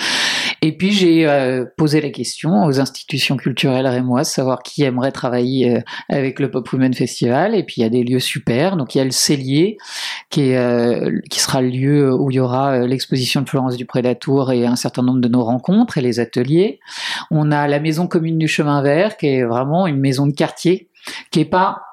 Et 0.61 0.75
puis 0.75 0.91
j'ai 0.91 1.27
euh, 1.27 1.65
posé 1.77 2.01
la 2.01 2.09
question 2.09 2.65
aux 2.65 2.79
institutions 2.79 3.37
culturelles 3.37 3.87
rémoises, 3.87 4.29
savoir 4.29 4.63
qui 4.63 4.83
aimerait 4.83 5.11
travailler 5.11 5.77
euh, 5.77 5.81
avec 6.09 6.39
le 6.39 6.49
Pop 6.49 6.71
Women 6.71 6.93
Festival. 6.93 7.55
Et 7.55 7.63
puis 7.63 7.75
il 7.77 7.81
y 7.81 7.85
a 7.85 7.89
des 7.89 8.03
lieux 8.03 8.19
super. 8.19 8.77
Donc 8.77 8.95
il 8.95 8.97
y 8.97 9.01
a 9.01 9.05
le 9.05 9.11
Cellier, 9.11 9.77
qui, 10.29 10.49
est, 10.49 10.57
euh, 10.57 11.19
qui 11.29 11.39
sera 11.39 11.61
le 11.61 11.69
lieu 11.69 12.13
où 12.13 12.31
il 12.31 12.35
y 12.35 12.39
aura 12.39 12.79
l'exposition 12.79 13.41
de 13.41 13.49
Florence 13.49 13.77
du 13.77 13.85
Prédatour 13.85 14.51
et 14.51 14.65
un 14.65 14.75
certain 14.75 15.03
nombre 15.03 15.21
de 15.21 15.27
nos 15.27 15.43
rencontres 15.43 15.97
et 15.97 16.01
les 16.01 16.19
ateliers. 16.19 16.79
On 17.31 17.51
a 17.51 17.67
la 17.67 17.79
maison 17.79 18.07
commune 18.07 18.37
du 18.37 18.47
chemin 18.47 18.81
vert, 18.81 19.17
qui 19.17 19.27
est 19.27 19.43
vraiment 19.43 19.87
une 19.87 19.99
maison 19.99 20.27
de 20.27 20.33
quartier, 20.33 20.89
qui 21.31 21.39
est 21.39 21.45
pas 21.45 21.83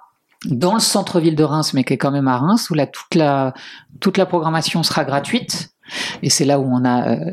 dans 0.47 0.75
le 0.75 0.81
centre-ville 0.81 1.37
de 1.37 1.45
Reims, 1.45 1.73
mais 1.75 1.85
qui 1.85 1.95
est 1.95 1.99
quand 1.99 2.11
même 2.11 2.29
à 2.29 2.37
Reims, 2.37 2.71
où 2.71 2.75
là, 2.75 2.87
toute 2.87 3.15
la, 3.15 3.55
toute 4.01 4.19
la 4.19 4.27
programmation 4.27 4.83
sera 4.83 5.05
gratuite. 5.05 5.74
Et 6.23 6.31
c'est 6.31 6.45
là 6.45 6.59
où 6.59 6.65
on 6.65 6.85
a 6.85 7.17
euh, 7.17 7.31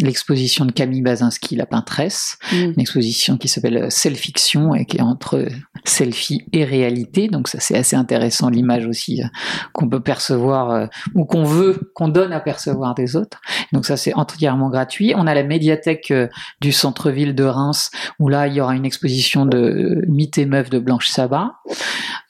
l'exposition 0.00 0.64
de 0.64 0.72
Camille 0.72 1.02
Bazinski, 1.02 1.56
la 1.56 1.66
peintresse, 1.66 2.38
Mm. 2.52 2.56
une 2.56 2.80
exposition 2.80 3.36
qui 3.36 3.48
s'appelle 3.48 3.90
Self-Fiction 3.90 4.74
et 4.74 4.84
qui 4.84 4.98
est 4.98 5.02
entre 5.02 5.46
selfie 5.84 6.44
et 6.52 6.64
réalité. 6.64 7.28
Donc 7.28 7.48
ça 7.48 7.60
c'est 7.60 7.76
assez 7.76 7.96
intéressant, 7.96 8.50
l'image 8.50 8.86
aussi 8.86 9.22
euh, 9.22 9.26
qu'on 9.72 9.88
peut 9.88 10.00
percevoir 10.00 10.70
euh, 10.70 10.86
ou 11.14 11.24
qu'on 11.24 11.44
veut, 11.44 11.90
qu'on 11.94 12.08
donne 12.08 12.32
à 12.32 12.40
percevoir 12.40 12.94
des 12.94 13.16
autres. 13.16 13.40
Donc 13.72 13.86
ça 13.86 13.96
c'est 13.96 14.14
entièrement 14.14 14.70
gratuit. 14.70 15.12
On 15.16 15.26
a 15.26 15.34
la 15.34 15.42
médiathèque 15.42 16.10
euh, 16.10 16.28
du 16.60 16.72
centre-ville 16.72 17.34
de 17.34 17.44
Reims 17.44 17.90
où 18.18 18.28
là 18.28 18.46
il 18.46 18.54
y 18.54 18.60
aura 18.60 18.74
une 18.74 18.86
exposition 18.86 19.46
de 19.46 20.04
mythes 20.08 20.38
et 20.38 20.46
meufs 20.46 20.70
de 20.70 20.78
Blanche 20.78 21.08
Sabat, 21.08 21.52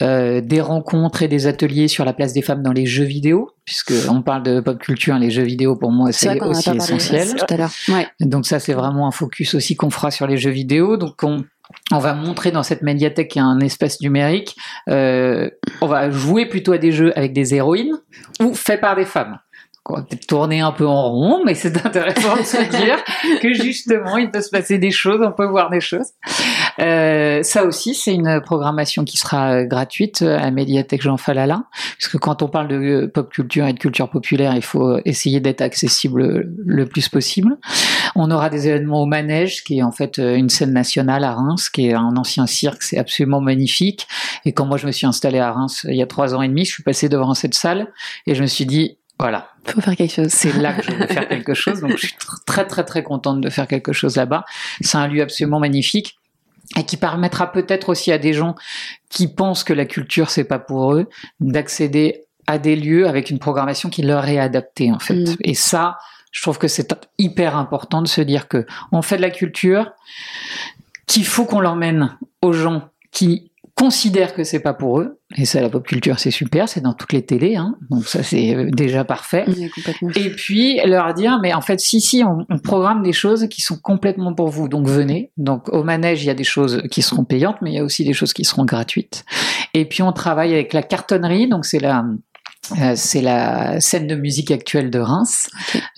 euh, 0.03 0.41
des 0.41 0.61
rencontres 0.61 1.23
et 1.23 1.29
des 1.29 1.47
ateliers 1.47 1.89
sur 1.89 2.05
la 2.05 2.13
place 2.13 2.33
des 2.33 2.43
femmes 2.43 2.63
dans 2.63 2.73
les 2.73 2.87
jeux 2.87 3.05
vidéo, 3.05 3.51
puisque 3.69 3.93
on 4.09 4.23
parle 4.23 4.43
de 4.45 4.61
pop 4.61 4.79
culture, 4.79 5.19
les 5.19 5.31
jeux 5.31 5.43
vidéo 5.43 5.77
pour 5.77 5.93
moi 5.93 6.11
C'est 6.11 6.41
aussi 6.41 6.71
essentiel. 6.71 7.29
tout 7.37 7.45
à 7.53 7.57
l'heure. 7.59 7.71
Ouais. 7.91 8.09
Donc 8.19 8.47
ça, 8.47 8.61
c'est 8.61 8.73
vraiment 8.73 9.07
un 9.07 9.11
focus 9.11 9.55
aussi 9.55 9.77
qu'on 9.77 9.91
fera 9.91 10.11
sur 10.11 10.27
les 10.27 10.39
jeux 10.39 10.51
vidéo. 10.51 10.97
Donc 10.97 11.23
on, 11.23 11.45
on 11.93 11.99
va 11.99 12.15
montrer 12.15 12.51
dans 12.51 12.63
cette 12.63 12.81
médiathèque 12.81 13.29
qu'il 13.29 13.43
y 13.43 13.45
a 13.45 13.47
un 13.47 13.61
espace 13.61 14.01
numérique. 14.01 14.57
Euh, 14.89 15.51
on 15.83 15.87
va 15.87 16.09
jouer 16.11 16.47
plutôt 16.47 16.73
à 16.73 16.79
des 16.79 16.93
jeux 16.93 17.13
avec 17.15 17.35
des 17.35 17.55
héroïnes 17.55 17.93
ou 18.41 18.55
faits 18.55 18.81
par 18.81 18.97
des 18.97 19.05
femmes. 19.05 19.39
On 19.89 19.97
va 19.97 20.03
peut-être 20.03 20.27
tourner 20.27 20.61
un 20.61 20.73
peu 20.73 20.87
en 20.87 21.11
rond, 21.11 21.43
mais 21.45 21.55
c'est 21.55 21.77
intéressant 21.87 22.37
de 22.37 22.43
se 22.43 22.63
dire 22.69 22.99
que 23.41 23.53
justement, 23.55 24.17
il 24.17 24.31
peut 24.31 24.43
se 24.43 24.51
passer 24.51 24.79
des 24.79 24.91
choses, 24.91 25.21
on 25.23 25.33
peut 25.33 25.47
voir 25.47 25.71
des 25.71 25.81
choses. 25.81 26.09
Euh, 26.79 27.43
ça 27.43 27.65
aussi, 27.65 27.95
c'est 27.95 28.15
une 28.15 28.41
programmation 28.41 29.05
qui 29.05 29.17
sera 29.17 29.53
euh, 29.53 29.65
gratuite 29.65 30.23
à 30.23 30.43
la 30.43 30.51
médiathèque 30.51 31.03
Jean 31.03 31.17
Falala, 31.17 31.65
puisque 31.97 32.19
quand 32.19 32.43
on 32.43 32.49
parle 32.49 32.69
de 32.69 32.77
euh, 32.77 33.09
pop 33.09 33.31
culture 33.31 33.67
et 33.67 33.73
de 33.73 33.79
culture 33.79 34.09
populaire, 34.11 34.55
il 34.55 34.63
faut 34.63 34.99
essayer 35.05 35.41
d'être 35.41 35.61
accessible 35.61 36.45
le 36.65 36.87
plus 36.87 37.09
possible. 37.09 37.57
On 38.15 38.31
aura 38.31 38.51
des 38.51 38.69
événements 38.69 39.03
au 39.03 39.07
Manège, 39.07 39.65
qui 39.65 39.79
est 39.79 39.83
en 39.83 39.93
fait 39.93 40.19
euh, 40.19 40.35
une 40.35 40.49
scène 40.49 40.73
nationale 40.73 41.25
à 41.25 41.35
Reims, 41.35 41.69
qui 41.69 41.89
est 41.89 41.95
un 41.95 42.17
ancien 42.17 42.47
cirque, 42.47 42.83
c'est 42.83 42.99
absolument 42.99 43.41
magnifique. 43.41 44.07
Et 44.45 44.53
quand 44.53 44.67
moi 44.67 44.77
je 44.77 44.87
me 44.87 44.93
suis 44.93 45.07
installé 45.07 45.39
à 45.39 45.53
Reims 45.53 45.85
euh, 45.85 45.93
il 45.93 45.99
y 45.99 46.03
a 46.03 46.07
trois 46.07 46.35
ans 46.35 46.43
et 46.43 46.49
demi, 46.49 46.65
je 46.65 46.73
suis 46.73 46.83
passé 46.83 47.09
devant 47.09 47.35
cette 47.35 47.55
salle 47.55 47.93
et 48.27 48.35
je 48.35 48.43
me 48.43 48.47
suis 48.47 48.67
dit, 48.67 48.98
voilà, 49.21 49.49
Faut 49.67 49.81
faire 49.81 49.97
quelque 49.97 50.15
chose. 50.15 50.29
c'est 50.29 50.53
là 50.57 50.73
que 50.75 50.83
je 50.83 50.93
veux 50.93 51.07
faire 51.07 51.29
quelque 51.29 51.55
chose. 51.55 51.81
Donc 51.81 51.93
je 51.93 52.07
suis 52.07 52.17
tr- 52.17 52.45
très 52.47 52.67
très 52.67 52.85
très 52.85 53.03
contente 53.03 53.41
de 53.41 53.51
faire 53.51 53.67
quelque 53.67 53.93
chose 53.93 54.17
là-bas. 54.17 54.45
C'est 54.81 54.97
un 54.99 55.09
lieu 55.09 55.23
absolument 55.23 55.59
magnifique 55.59 56.19
et 56.77 56.85
qui 56.85 56.97
permettra 56.97 57.51
peut-être 57.51 57.89
aussi 57.89 58.13
à 58.13 58.19
des 58.19 58.33
gens 58.33 58.55
qui 59.09 59.27
pensent 59.27 59.65
que 59.65 59.73
la 59.73 59.87
culture 59.87 60.31
c'est 60.31 60.45
pas 60.45 60.59
pour 60.59 60.93
eux 60.95 61.09
d'accéder 61.41 62.27
à 62.47 62.59
des 62.59 62.77
lieux 62.77 63.09
avec 63.09 63.31
une 63.31 63.39
programmation 63.39 63.91
qui 63.91 64.03
leur 64.03 64.29
est 64.29 64.39
adaptée 64.39 64.93
en 64.93 64.99
fait. 64.99 65.15
Mm. 65.15 65.37
Et 65.43 65.55
ça, 65.55 65.99
je 66.31 66.41
trouve 66.43 66.59
que 66.59 66.69
c'est 66.69 66.95
hyper 67.19 67.57
important 67.57 68.03
de 68.03 68.09
se 68.09 68.21
dire 68.21 68.49
que 68.49 68.67
on 68.93 69.03
fait 69.03 69.17
de 69.17 69.23
la 69.23 69.31
culture, 69.31 69.91
qu'il 71.07 71.25
faut 71.25 71.45
qu'on 71.45 71.61
l'emmène 71.61 72.17
aux 72.43 72.53
gens 72.53 72.89
qui 73.11 73.51
considèrent 73.79 74.35
que 74.35 74.43
c'est 74.43 74.59
pas 74.59 74.75
pour 74.75 75.01
eux. 75.01 75.21
Et 75.37 75.45
ça, 75.45 75.61
la 75.61 75.69
pop 75.69 75.87
culture, 75.87 76.19
c'est 76.19 76.33
super, 76.33 76.69
c'est 76.69 76.81
dans 76.81 76.95
toutes 76.95 77.13
les 77.13 77.25
télés, 77.25 77.55
hein. 77.55 77.77
donc 77.91 78.07
ça 78.07 78.23
c'est 78.23 78.57
euh, 78.57 78.71
déjà 78.73 79.05
parfait. 79.05 79.45
Et 80.17 80.31
puis 80.31 80.81
leur 80.85 81.15
dire, 81.15 81.39
mais 81.41 81.55
en 81.55 81.61
fait, 81.61 81.79
si, 81.79 82.01
si, 82.01 82.25
on, 82.25 82.47
on 82.49 82.59
programme 82.59 83.03
des 83.03 83.13
choses 83.13 83.47
qui 83.49 83.61
sont 83.61 83.79
complètement 83.79 84.35
pour 84.35 84.49
vous, 84.49 84.69
donc 84.69 84.89
venez. 84.89 85.31
Donc 85.37 85.69
au 85.69 85.85
manège, 85.85 86.25
il 86.25 86.27
y 86.27 86.31
a 86.31 86.35
des 86.35 86.45
choses 86.45 86.83
qui 86.91 87.03
seront 87.03 87.25
payantes, 87.25 87.59
mais 87.63 87.71
il 87.71 87.75
y 87.77 87.79
a 87.79 87.85
aussi 87.85 88.05
des 88.05 88.15
choses 88.15 88.33
qui 88.33 88.45
seront 88.45 88.65
gratuites. 88.65 89.25
Et 89.75 89.85
puis 89.85 90.03
on 90.03 90.13
travaille 90.13 90.55
avec 90.55 90.73
la 90.73 90.83
cartonnerie, 90.83 91.47
donc 91.47 91.65
c'est 91.65 91.79
la 91.79 92.05
euh, 92.79 92.93
c'est 92.97 93.23
la 93.23 93.81
scène 93.81 94.07
de 94.07 94.15
musique 94.15 94.51
actuelle 94.51 94.91
de 94.91 94.99
Reims, 94.99 95.49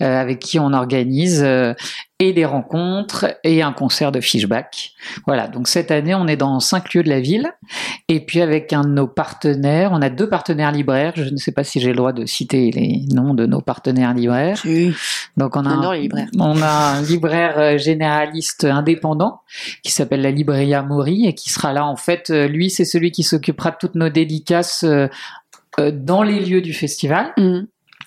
euh, 0.01 0.21
avec 0.21 0.39
qui 0.39 0.57
on 0.57 0.71
organise 0.71 1.43
euh, 1.43 1.73
et 2.19 2.33
des 2.33 2.45
rencontres 2.45 3.35
et 3.43 3.61
un 3.61 3.73
concert 3.73 4.11
de 4.11 4.21
Fishback. 4.21 4.91
Voilà, 5.25 5.47
donc 5.47 5.67
cette 5.67 5.91
année, 5.91 6.15
on 6.15 6.27
est 6.27 6.37
dans 6.37 6.59
cinq 6.59 6.93
lieux 6.93 7.03
de 7.03 7.09
la 7.09 7.19
ville. 7.19 7.51
Et 8.07 8.23
puis 8.23 8.41
avec 8.41 8.71
un 8.73 8.83
de 8.83 8.89
nos 8.89 9.07
partenaires, 9.07 9.89
on 9.91 10.01
a 10.01 10.09
deux 10.09 10.29
partenaires 10.29 10.71
libraires. 10.71 11.13
Je 11.15 11.23
ne 11.23 11.37
sais 11.37 11.51
pas 11.51 11.63
si 11.63 11.79
j'ai 11.79 11.89
le 11.89 11.95
droit 11.95 12.13
de 12.13 12.25
citer 12.25 12.69
les 12.71 13.01
noms 13.11 13.33
de 13.33 13.47
nos 13.47 13.61
partenaires 13.61 14.13
libraires. 14.13 14.61
Donc 15.35 15.55
on 15.55 15.65
a, 15.65 15.69
un, 15.69 16.27
on 16.39 16.61
a 16.61 16.69
un 16.69 17.01
libraire 17.01 17.77
généraliste 17.79 18.65
indépendant 18.65 19.41
qui 19.83 19.91
s'appelle 19.91 20.21
la 20.21 20.31
Libreria 20.31 20.83
Mori 20.83 21.25
et 21.25 21.33
qui 21.33 21.49
sera 21.49 21.73
là 21.73 21.85
en 21.85 21.95
fait. 21.95 22.29
Lui, 22.29 22.69
c'est 22.69 22.85
celui 22.85 23.11
qui 23.11 23.23
s'occupera 23.23 23.71
de 23.71 23.77
toutes 23.79 23.95
nos 23.95 24.09
dédicaces 24.09 24.85
dans 25.79 26.23
les 26.23 26.39
lieux 26.39 26.61
du 26.61 26.73
festival. 26.73 27.33
Mm. 27.37 27.61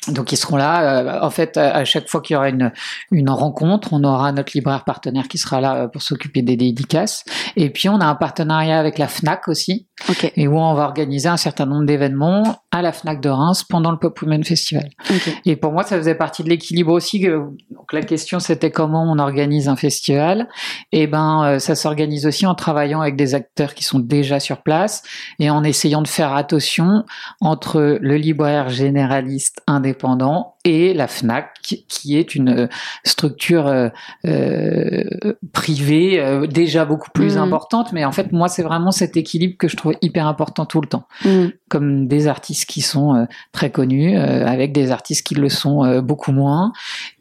Donc 0.08 0.32
ils 0.32 0.36
seront 0.36 0.56
là. 0.56 1.00
euh, 1.00 1.20
en 1.22 1.30
fait, 1.30 1.56
à 1.56 1.74
à 1.76 1.84
chaque 1.84 2.08
fois 2.08 2.20
qu'il 2.20 2.34
y 2.34 2.36
aura 2.36 2.48
une, 2.48 2.72
une 3.10 3.30
rencontre, 3.30 3.92
on 3.92 4.04
aura 4.04 4.32
notre 4.32 4.52
libraire 4.54 4.84
partenaire 4.84 5.28
qui 5.28 5.38
sera 5.38 5.60
là 5.60 5.74
euh, 5.76 5.88
pour 5.88 6.02
s'occuper 6.02 6.42
des 6.42 6.56
dédicaces. 6.56 7.24
Et 7.56 7.70
puis 7.70 7.88
on 7.88 8.00
a 8.00 8.06
un 8.06 8.14
partenariat 8.14 8.78
avec 8.78 8.98
la 8.98 9.08
Fnac 9.08 9.48
aussi, 9.48 9.86
Ok. 10.08 10.32
et 10.36 10.48
où 10.48 10.58
on 10.58 10.74
va 10.74 10.84
organiser 10.84 11.28
un 11.28 11.36
certain 11.36 11.66
nombre 11.66 11.86
d'événements 11.86 12.60
à 12.72 12.82
la 12.82 12.92
Fnac 12.92 13.20
de 13.20 13.28
Reims 13.28 13.64
pendant 13.64 13.90
le 13.90 13.96
Pop 13.96 14.20
Women 14.20 14.44
Festival. 14.44 14.90
Ok. 15.08 15.40
Et 15.46 15.56
pour 15.56 15.72
moi, 15.72 15.84
ça 15.84 15.96
faisait 15.96 16.16
partie 16.16 16.42
de 16.42 16.48
l'équilibre 16.48 16.92
aussi. 16.92 17.20
donc 17.20 17.92
la 17.92 18.02
question, 18.02 18.40
c'était 18.40 18.70
comment 18.70 19.04
on 19.04 19.18
organise 19.18 19.68
un 19.68 19.76
festival. 19.76 20.48
Et 20.92 21.06
ben, 21.06 21.44
euh, 21.44 21.58
ça 21.58 21.74
s'organise 21.74 22.26
aussi 22.26 22.44
en 22.44 22.54
travaillant 22.54 23.00
avec 23.00 23.16
des 23.16 23.34
acteurs 23.34 23.74
qui 23.74 23.84
sont 23.84 24.00
déjà 24.00 24.40
sur 24.40 24.62
place 24.62 25.02
et 25.38 25.48
en 25.48 25.62
essayant 25.64 26.02
de 26.02 26.08
faire 26.08 26.34
attention 26.34 27.04
entre 27.40 27.98
le 28.00 28.16
libraire 28.16 28.68
généraliste 28.68 29.62
indépendant 29.66 30.53
et 30.64 30.94
la 30.94 31.06
Fnac, 31.08 31.50
qui 31.88 32.16
est 32.18 32.34
une 32.34 32.48
euh, 32.48 32.66
structure 33.04 33.66
euh, 33.66 33.88
euh, 34.26 35.04
privée 35.52 36.20
euh, 36.20 36.46
déjà 36.46 36.84
beaucoup 36.84 37.10
plus 37.12 37.36
Mhm. 37.36 37.42
importante. 37.42 37.92
Mais 37.92 38.04
en 38.04 38.12
fait, 38.12 38.32
moi, 38.32 38.48
c'est 38.48 38.62
vraiment 38.62 38.90
cet 38.90 39.16
équilibre 39.16 39.56
que 39.58 39.68
je 39.68 39.76
trouve 39.76 39.94
hyper 40.02 40.26
important 40.26 40.64
tout 40.66 40.80
le 40.80 40.86
temps 40.88 41.06
Mm. 41.24 41.46
comme 41.68 42.06
des 42.08 42.26
artistes 42.28 42.66
qui 42.66 42.80
sont 42.80 43.14
euh, 43.14 43.24
très 43.52 43.70
connus, 43.70 44.16
euh, 44.16 44.46
avec 44.46 44.72
des 44.72 44.90
artistes 44.90 45.26
qui 45.26 45.34
le 45.34 45.48
sont 45.48 45.84
euh, 45.84 46.00
beaucoup 46.00 46.32
moins. 46.32 46.72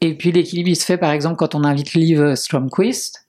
Et 0.02 0.16
puis 0.18 0.32
l'équilibre, 0.32 0.70
il 0.70 0.76
se 0.76 0.86
fait 0.86 0.98
par 0.98 1.12
exemple 1.12 1.36
quand 1.38 1.56
on 1.56 1.64
invite 1.64 1.94
Liv 1.94 2.36
Stromquist. 2.36 3.20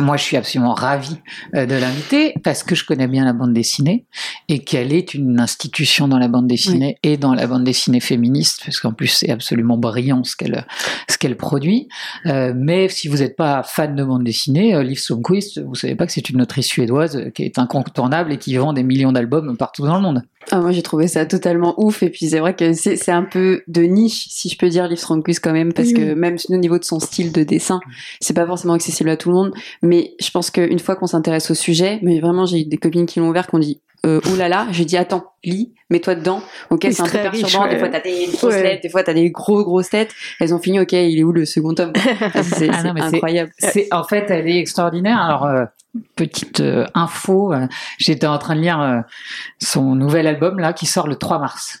Moi, 0.00 0.16
je 0.16 0.24
suis 0.24 0.36
absolument 0.36 0.74
ravi 0.74 1.16
euh, 1.54 1.66
de 1.66 1.74
l'inviter 1.74 2.34
parce 2.42 2.62
que 2.62 2.74
je 2.74 2.84
connais 2.84 3.06
bien 3.06 3.24
la 3.24 3.32
bande 3.32 3.52
dessinée 3.52 4.06
et 4.48 4.60
qu'elle 4.60 4.92
est 4.92 5.14
une 5.14 5.38
institution 5.38 6.08
dans 6.08 6.18
la 6.18 6.28
bande 6.28 6.46
dessinée 6.46 6.96
et 7.02 7.16
dans 7.16 7.34
la 7.34 7.46
bande 7.46 7.64
dessinée 7.64 8.00
féministe, 8.00 8.62
parce 8.64 8.80
qu'en 8.80 8.92
plus 8.92 9.08
c'est 9.08 9.30
absolument 9.30 9.76
brillant 9.76 10.24
ce 10.24 10.36
qu'elle 10.36 10.66
ce 11.08 11.18
qu'elle 11.18 11.36
produit. 11.36 11.88
Euh, 12.26 12.52
mais 12.56 12.88
si 12.88 13.08
vous 13.08 13.18
n'êtes 13.18 13.36
pas 13.36 13.62
fan 13.62 13.94
de 13.94 14.02
bande 14.02 14.24
dessinée, 14.24 14.74
euh, 14.74 14.82
Liv 14.82 14.98
Stromquist, 14.98 15.60
vous 15.62 15.74
savez 15.74 15.94
pas 15.94 16.06
que 16.06 16.12
c'est 16.12 16.30
une 16.30 16.40
autrice 16.40 16.66
suédoise 16.66 17.30
qui 17.34 17.44
est 17.44 17.58
incontournable 17.58 18.32
et 18.32 18.38
qui 18.38 18.56
vend 18.56 18.72
des 18.72 18.82
millions 18.82 19.12
d'albums 19.12 19.56
partout 19.56 19.84
dans 19.84 19.96
le 19.96 20.02
monde. 20.02 20.22
Ah, 20.50 20.60
moi 20.60 20.72
j'ai 20.72 20.82
trouvé 20.82 21.06
ça 21.06 21.26
totalement 21.26 21.74
ouf. 21.78 22.02
Et 22.02 22.10
puis 22.10 22.28
c'est 22.28 22.38
vrai 22.38 22.54
que 22.54 22.72
c'est 22.72 22.96
c'est 22.96 23.12
un 23.12 23.22
peu 23.22 23.62
de 23.68 23.82
niche 23.82 24.26
si 24.28 24.48
je 24.48 24.56
peux 24.56 24.68
dire 24.68 24.88
Liv 24.88 25.00
quand 25.42 25.52
même 25.52 25.72
parce 25.72 25.88
Oui, 25.88 25.94
que 25.94 26.14
même 26.14 26.36
au 26.48 26.56
niveau 26.56 26.78
de 26.78 26.84
son 26.84 26.98
style 26.98 27.30
de 27.32 27.42
dessin 27.42 27.80
c'est 28.20 28.34
pas 28.34 28.46
forcément 28.46 28.72
accessible 28.74 29.10
à 29.10 29.16
tout 29.16 29.28
le 29.28 29.34
monde. 29.34 29.52
Mais 29.82 30.14
je 30.20 30.30
pense 30.30 30.50
qu'une 30.50 30.78
fois 30.78 30.96
qu'on 30.96 31.06
s'intéresse 31.06 31.50
au 31.50 31.54
sujet 31.54 31.98
mais 32.02 32.20
vraiment 32.20 32.46
j'ai 32.46 32.60
eu 32.60 32.64
des 32.64 32.78
copines 32.78 33.06
qui 33.06 33.20
l'ont 33.20 33.28
ouvert 33.28 33.46
qui 33.46 33.54
ont 33.54 33.58
dit 33.60 33.80
euh, 34.06 34.20
oh 34.32 34.36
là 34.36 34.48
là 34.48 34.66
j'ai 34.70 34.84
dit 34.84 34.96
attends 34.96 35.32
lis 35.44 35.72
mets-toi 35.90 36.14
dedans 36.14 36.42
ok 36.70 36.86
c'est 36.90 37.00
un 37.02 37.04
peu 37.04 37.10
perturbant 37.18 37.66
des 37.68 37.78
fois 37.78 37.88
t'as 37.88 38.00
des 38.00 38.26
grosses 38.32 38.42
Ouais. 38.54 38.62
lettres 38.62 38.82
des 38.82 38.88
fois 38.88 39.02
t'as 39.02 39.12
des 39.14 39.30
gros 39.30 39.62
grosses 39.64 39.90
têtes 39.90 40.12
elles 40.40 40.54
ont 40.54 40.58
fini 40.58 40.80
ok 40.80 40.92
il 40.92 41.18
est 41.18 41.22
où 41.24 41.32
le 41.32 41.44
second 41.44 41.74
tome? 41.74 41.92
Ah, 42.34 42.42
c'est 42.42 42.68
Ah 42.70 42.78
c'est 42.80 42.84
non, 42.86 42.92
mais 42.94 43.00
c'est- 43.02 43.16
incroyable 43.16 43.52
C'est 43.58 43.88
en 43.92 44.04
fait, 44.04 44.26
elle 44.30 44.48
est 44.48 44.58
extraordinaire. 44.58 45.20
Alors 45.20 45.44
euh, 45.46 45.64
petite 46.16 46.60
euh, 46.60 46.86
info, 46.94 47.52
euh, 47.52 47.66
j'étais 47.98 48.26
en 48.26 48.38
train 48.38 48.54
de 48.56 48.60
lire 48.60 48.80
euh, 48.80 49.00
son 49.60 49.94
nouvel 49.94 50.26
album 50.26 50.58
là 50.60 50.72
qui 50.72 50.86
sort 50.86 51.06
le 51.08 51.16
3 51.16 51.38
mars. 51.38 51.80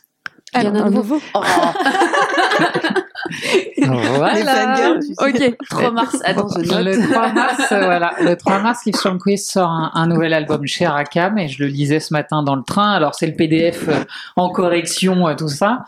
Il 0.54 0.64
y 0.64 0.66
en 0.68 0.74
a 0.74 0.78
un 0.80 0.90
nouveau. 0.90 1.14
nouveau. 1.14 1.20
Oh. 1.34 1.42
Les 3.76 3.84
fangirls, 3.86 4.98
tu 5.00 5.14
sais. 5.14 5.50
ok 5.50 5.56
3 5.70 5.90
mars 5.92 6.16
attends 6.24 6.48
je 6.48 6.70
note 6.70 6.84
Le 6.84 7.08
3 7.12 7.32
mars, 7.32 7.62
voilà, 7.70 8.14
le 8.22 8.36
3 8.36 8.58
mars, 8.60 8.84
Liv 8.86 8.94
Stromquist 8.96 9.50
sort 9.50 9.70
un, 9.70 9.90
un 9.94 10.06
nouvel 10.06 10.32
album 10.34 10.66
chez 10.66 10.84
Aracam 10.86 11.38
et 11.38 11.48
je 11.48 11.62
le 11.62 11.68
lisais 11.68 12.00
ce 12.00 12.12
matin 12.12 12.42
dans 12.42 12.56
le 12.56 12.62
train. 12.62 12.92
Alors 12.92 13.14
c'est 13.14 13.26
le 13.26 13.34
PDF 13.34 13.88
euh, 13.88 14.04
en 14.36 14.50
correction, 14.50 15.28
euh, 15.28 15.34
tout 15.34 15.48
ça. 15.48 15.84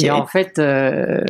Et 0.00 0.10
en 0.10 0.26
fait, 0.26 0.58
euh, 0.58 1.20